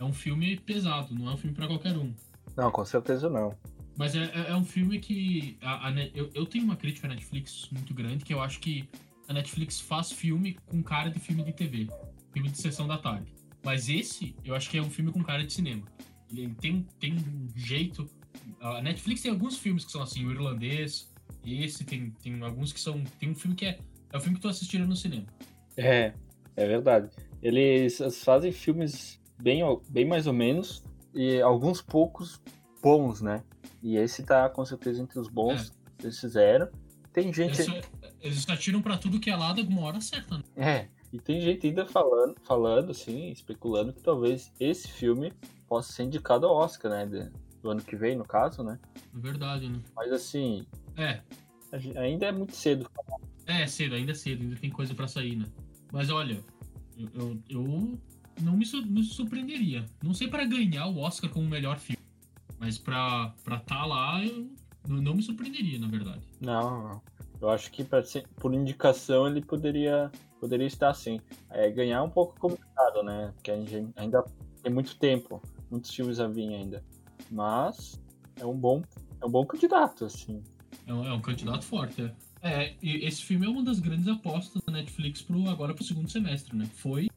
É 0.00 0.04
um 0.04 0.12
filme 0.12 0.56
pesado, 0.58 1.14
não 1.14 1.28
é 1.30 1.34
um 1.34 1.36
filme 1.36 1.54
pra 1.54 1.66
qualquer 1.66 1.96
um. 1.96 2.12
Não, 2.56 2.70
com 2.70 2.84
certeza 2.84 3.28
não. 3.28 3.54
Mas 3.98 4.16
é, 4.16 4.24
é- 4.24 4.50
é 4.50 4.56
um 4.56 4.64
filme 4.64 4.98
que. 4.98 5.58
a- 5.60 5.88
a 5.88 5.92
eu, 6.14 6.30
eu 6.34 6.46
tenho 6.46 6.64
uma 6.64 6.74
crítica 6.76 7.06
à 7.06 7.10
Netflix 7.10 7.68
muito 7.70 7.92
grande, 7.92 8.24
que 8.24 8.32
eu 8.32 8.40
acho 8.40 8.58
que 8.60 8.88
a 9.28 9.32
Netflix 9.34 9.78
faz 9.78 10.10
filme 10.10 10.56
com 10.66 10.82
cara 10.82 11.10
de 11.10 11.20
filme 11.20 11.44
de 11.44 11.52
TV. 11.52 11.86
Filme 12.32 12.48
de 12.48 12.56
sessão 12.58 12.88
da 12.88 12.96
tarde. 12.96 13.32
Mas 13.62 13.88
esse, 13.90 14.34
eu 14.42 14.54
acho 14.54 14.70
que 14.70 14.78
é 14.78 14.82
um 14.82 14.88
filme 14.90 15.12
com 15.12 15.22
cara 15.22 15.44
de 15.44 15.52
cinema. 15.52 15.82
Ele 16.32 16.48
tem, 16.60 16.86
tem 16.98 17.12
um 17.14 17.48
jeito. 17.54 18.08
A 18.60 18.80
Netflix 18.80 19.20
tem 19.20 19.30
alguns 19.30 19.58
filmes 19.58 19.84
que 19.84 19.92
são 19.92 20.02
assim, 20.02 20.24
o 20.24 20.30
irlandês. 20.30 21.12
Esse 21.44 21.84
tem, 21.84 22.10
tem 22.22 22.42
alguns 22.42 22.72
que 22.72 22.80
são. 22.80 23.04
Tem 23.18 23.28
um 23.30 23.34
filme 23.34 23.54
que 23.54 23.66
é. 23.66 23.78
É 24.12 24.16
o 24.16 24.20
filme 24.20 24.36
que 24.36 24.42
tu 24.42 24.48
assistiria 24.48 24.86
no 24.86 24.96
cinema. 24.96 25.26
É, 25.76 26.14
é 26.56 26.66
verdade. 26.66 27.10
Eles 27.42 28.00
fazem 28.24 28.50
filmes 28.50 29.19
bem, 29.40 29.62
bem 29.88 30.04
mais 30.04 30.26
ou 30.26 30.32
menos 30.32 30.82
e 31.14 31.40
alguns 31.40 31.80
poucos 31.82 32.40
bons, 32.82 33.20
né? 33.20 33.42
E 33.82 33.96
esse 33.96 34.22
tá 34.22 34.48
com 34.48 34.64
certeza 34.64 35.02
entre 35.02 35.18
os 35.18 35.28
bons 35.28 35.70
que 35.98 36.06
eles 36.06 36.18
fizeram. 36.18 36.68
Tem 37.12 37.32
gente. 37.32 37.60
Eles, 37.62 37.84
eles 38.20 38.48
atiram 38.48 38.80
pra 38.80 38.96
tudo 38.96 39.18
que 39.18 39.30
é 39.30 39.36
lado 39.36 39.60
alguma 39.60 39.82
hora 39.82 40.00
certa, 40.00 40.38
né? 40.38 40.44
É, 40.56 40.88
e 41.12 41.18
tem 41.18 41.40
gente 41.40 41.66
ainda 41.66 41.84
falando, 41.86 42.36
falando 42.44 42.90
assim, 42.92 43.30
especulando 43.30 43.92
que 43.92 44.02
talvez 44.02 44.52
esse 44.60 44.88
filme 44.88 45.32
possa 45.66 45.92
ser 45.92 46.04
indicado 46.04 46.46
ao 46.46 46.54
Oscar, 46.56 46.90
né? 46.90 47.06
de- 47.06 47.30
do 47.62 47.68
ano 47.70 47.82
que 47.82 47.94
vem, 47.96 48.16
no 48.16 48.24
caso, 48.24 48.62
né? 48.62 48.78
É 49.14 49.18
verdade, 49.18 49.68
né? 49.68 49.78
Mas 49.94 50.10
assim, 50.12 50.66
É, 50.96 51.20
ainda 51.96 52.26
é 52.26 52.32
muito 52.32 52.56
cedo. 52.56 52.88
É, 53.46 53.66
cedo, 53.66 53.94
ainda 53.96 54.12
é 54.12 54.14
cedo, 54.14 54.42
ainda 54.42 54.56
tem 54.56 54.70
coisa 54.70 54.94
pra 54.94 55.06
sair, 55.08 55.36
né? 55.36 55.44
Mas 55.92 56.08
olha, 56.08 56.42
eu, 56.96 57.08
eu, 57.14 57.42
eu 57.50 57.98
não 58.42 58.56
me, 58.56 58.64
me 58.86 59.04
surpreenderia. 59.04 59.84
Não 60.02 60.14
sei 60.14 60.28
pra 60.28 60.44
ganhar 60.44 60.86
o 60.86 60.98
Oscar 60.98 61.30
como 61.30 61.48
melhor 61.48 61.78
filme, 61.78 62.02
mas 62.58 62.78
pra 62.78 63.34
estar 63.38 63.60
tá 63.60 63.86
lá, 63.86 64.24
eu 64.24 64.50
não, 64.88 65.00
não 65.00 65.14
me 65.14 65.22
surpreenderia, 65.22 65.78
na 65.78 65.88
verdade. 65.88 66.20
Não, 66.40 66.88
não. 66.88 67.02
Eu 67.40 67.48
acho 67.48 67.70
que 67.70 67.82
pra 67.82 68.02
ser- 68.02 68.26
por 68.36 68.52
indicação 68.52 69.26
ele 69.26 69.40
poderia, 69.40 70.10
poderia 70.38 70.66
estar 70.66 70.90
assim. 70.90 71.20
É, 71.48 71.70
ganhar 71.70 71.98
é 71.98 72.02
um 72.02 72.10
pouco 72.10 72.38
complicado, 72.38 73.02
né? 73.02 73.32
Porque 73.34 73.50
a 73.50 73.56
gente 73.56 73.88
ainda 73.96 74.22
tem 74.62 74.72
muito 74.72 74.96
tempo, 74.96 75.42
muitos 75.70 75.94
filmes 75.94 76.20
a 76.20 76.28
vir 76.28 76.52
ainda. 76.52 76.84
Mas 77.30 78.00
é 78.36 78.44
um 78.44 78.56
bom, 78.56 78.82
é 79.20 79.26
um 79.26 79.30
bom 79.30 79.46
candidato, 79.46 80.04
assim. 80.04 80.42
É 80.86 80.92
um, 80.92 81.04
é 81.06 81.12
um 81.12 81.20
candidato 81.20 81.64
forte, 81.64 82.02
é. 82.02 82.14
É, 82.42 82.74
e 82.82 83.04
esse 83.04 83.22
filme 83.22 83.44
é 83.44 83.48
uma 83.48 83.62
das 83.62 83.78
grandes 83.78 84.08
apostas 84.08 84.62
da 84.62 84.72
Netflix 84.72 85.20
pro, 85.20 85.46
agora 85.48 85.74
pro 85.74 85.84
segundo 85.84 86.10
semestre, 86.10 86.56
né? 86.56 86.66
Foi, 86.74 87.09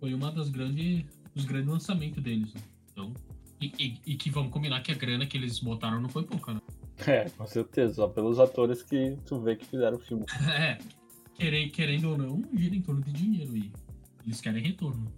foi 0.00 0.14
uma 0.14 0.32
das 0.32 0.48
grandes, 0.48 1.04
dos 1.34 1.44
grandes 1.44 1.68
lançamentos 1.68 2.22
deles, 2.22 2.52
né? 2.54 2.60
Então, 2.90 3.12
e, 3.60 3.66
e- 3.78 4.00
e 4.06 4.14
que 4.16 4.30
vamos 4.30 4.50
combinar 4.50 4.80
que 4.82 4.90
a 4.90 4.94
grana 4.94 5.26
que 5.26 5.36
eles 5.36 5.60
botaram 5.60 6.00
não 6.00 6.08
foi 6.08 6.24
pouca, 6.24 6.54
né? 6.54 6.60
É, 7.06 7.28
com 7.30 7.46
certeza. 7.46 7.94
Só 7.94 8.08
pelos 8.08 8.38
atores 8.38 8.82
que 8.82 9.16
tu 9.26 9.38
vê 9.40 9.54
que 9.56 9.66
fizeram 9.66 9.96
o 9.98 10.00
filme. 10.00 10.24
É, 10.50 10.78
querendo, 11.34 11.70
querendo 11.72 12.10
ou 12.10 12.18
não, 12.18 12.42
gira 12.54 12.74
em 12.74 12.82
torno 12.82 13.02
de 13.02 13.12
dinheiro 13.12 13.56
e 13.56 13.72
eles 14.26 14.40
querem 14.40 14.62
retorno. 14.62 15.10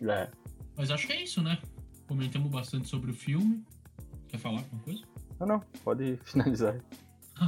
Né? 0.00 0.22
É. 0.22 0.30
Mas 0.76 0.90
acho 0.90 1.06
que 1.06 1.12
é 1.12 1.22
isso, 1.22 1.42
né? 1.42 1.58
Comentamos 2.06 2.50
bastante 2.50 2.88
sobre 2.88 3.10
o 3.10 3.14
filme. 3.14 3.62
Quer 4.28 4.38
falar 4.38 4.58
alguma 4.60 4.82
coisa? 4.82 5.02
Não, 5.40 5.46
não, 5.46 5.60
pode 5.84 6.18
finalizar. 6.24 6.78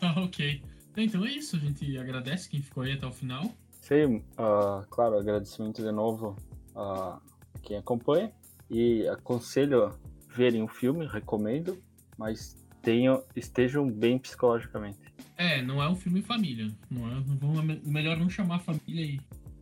ah, 0.00 0.20
ok. 0.20 0.62
Então 0.98 1.24
é 1.26 1.30
isso, 1.30 1.56
a 1.56 1.58
gente 1.58 1.96
agradece 1.98 2.48
quem 2.48 2.60
ficou 2.62 2.82
aí 2.82 2.92
até 2.92 3.06
o 3.06 3.12
final. 3.12 3.54
Sei, 3.86 4.20
ah, 4.36 4.84
claro, 4.90 5.16
agradecimento 5.16 5.80
de 5.80 5.92
novo 5.92 6.34
a 6.74 7.20
quem 7.62 7.76
acompanha. 7.76 8.32
E 8.68 9.06
aconselho 9.06 9.96
verem 10.28 10.60
o 10.60 10.66
filme, 10.66 11.06
recomendo, 11.06 11.80
mas 12.18 12.56
tenham, 12.82 13.22
estejam 13.36 13.88
bem 13.88 14.18
psicologicamente. 14.18 14.98
É, 15.36 15.62
não 15.62 15.80
é 15.80 15.88
um 15.88 15.94
filme 15.94 16.20
família. 16.20 16.68
Não 16.90 17.06
é, 17.06 17.14
não 17.14 17.36
vamos, 17.36 17.82
melhor 17.84 18.16
não 18.16 18.28
chamar 18.28 18.56
a 18.56 18.58
família 18.58 19.04
e 19.04 19.20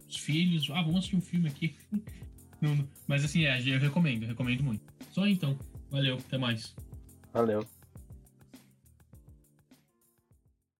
os 0.08 0.16
filhos. 0.16 0.70
Ah, 0.70 0.80
vamos 0.80 1.00
assistir 1.00 1.16
um 1.16 1.20
filme 1.20 1.48
aqui. 1.48 1.76
Não, 2.62 2.88
mas 3.06 3.22
assim, 3.22 3.44
é, 3.44 3.60
eu 3.60 3.78
recomendo, 3.78 4.24
recomendo 4.24 4.64
muito. 4.64 4.82
Só 5.10 5.26
então. 5.26 5.58
Valeu, 5.90 6.16
até 6.16 6.38
mais. 6.38 6.74
Valeu. 7.30 7.62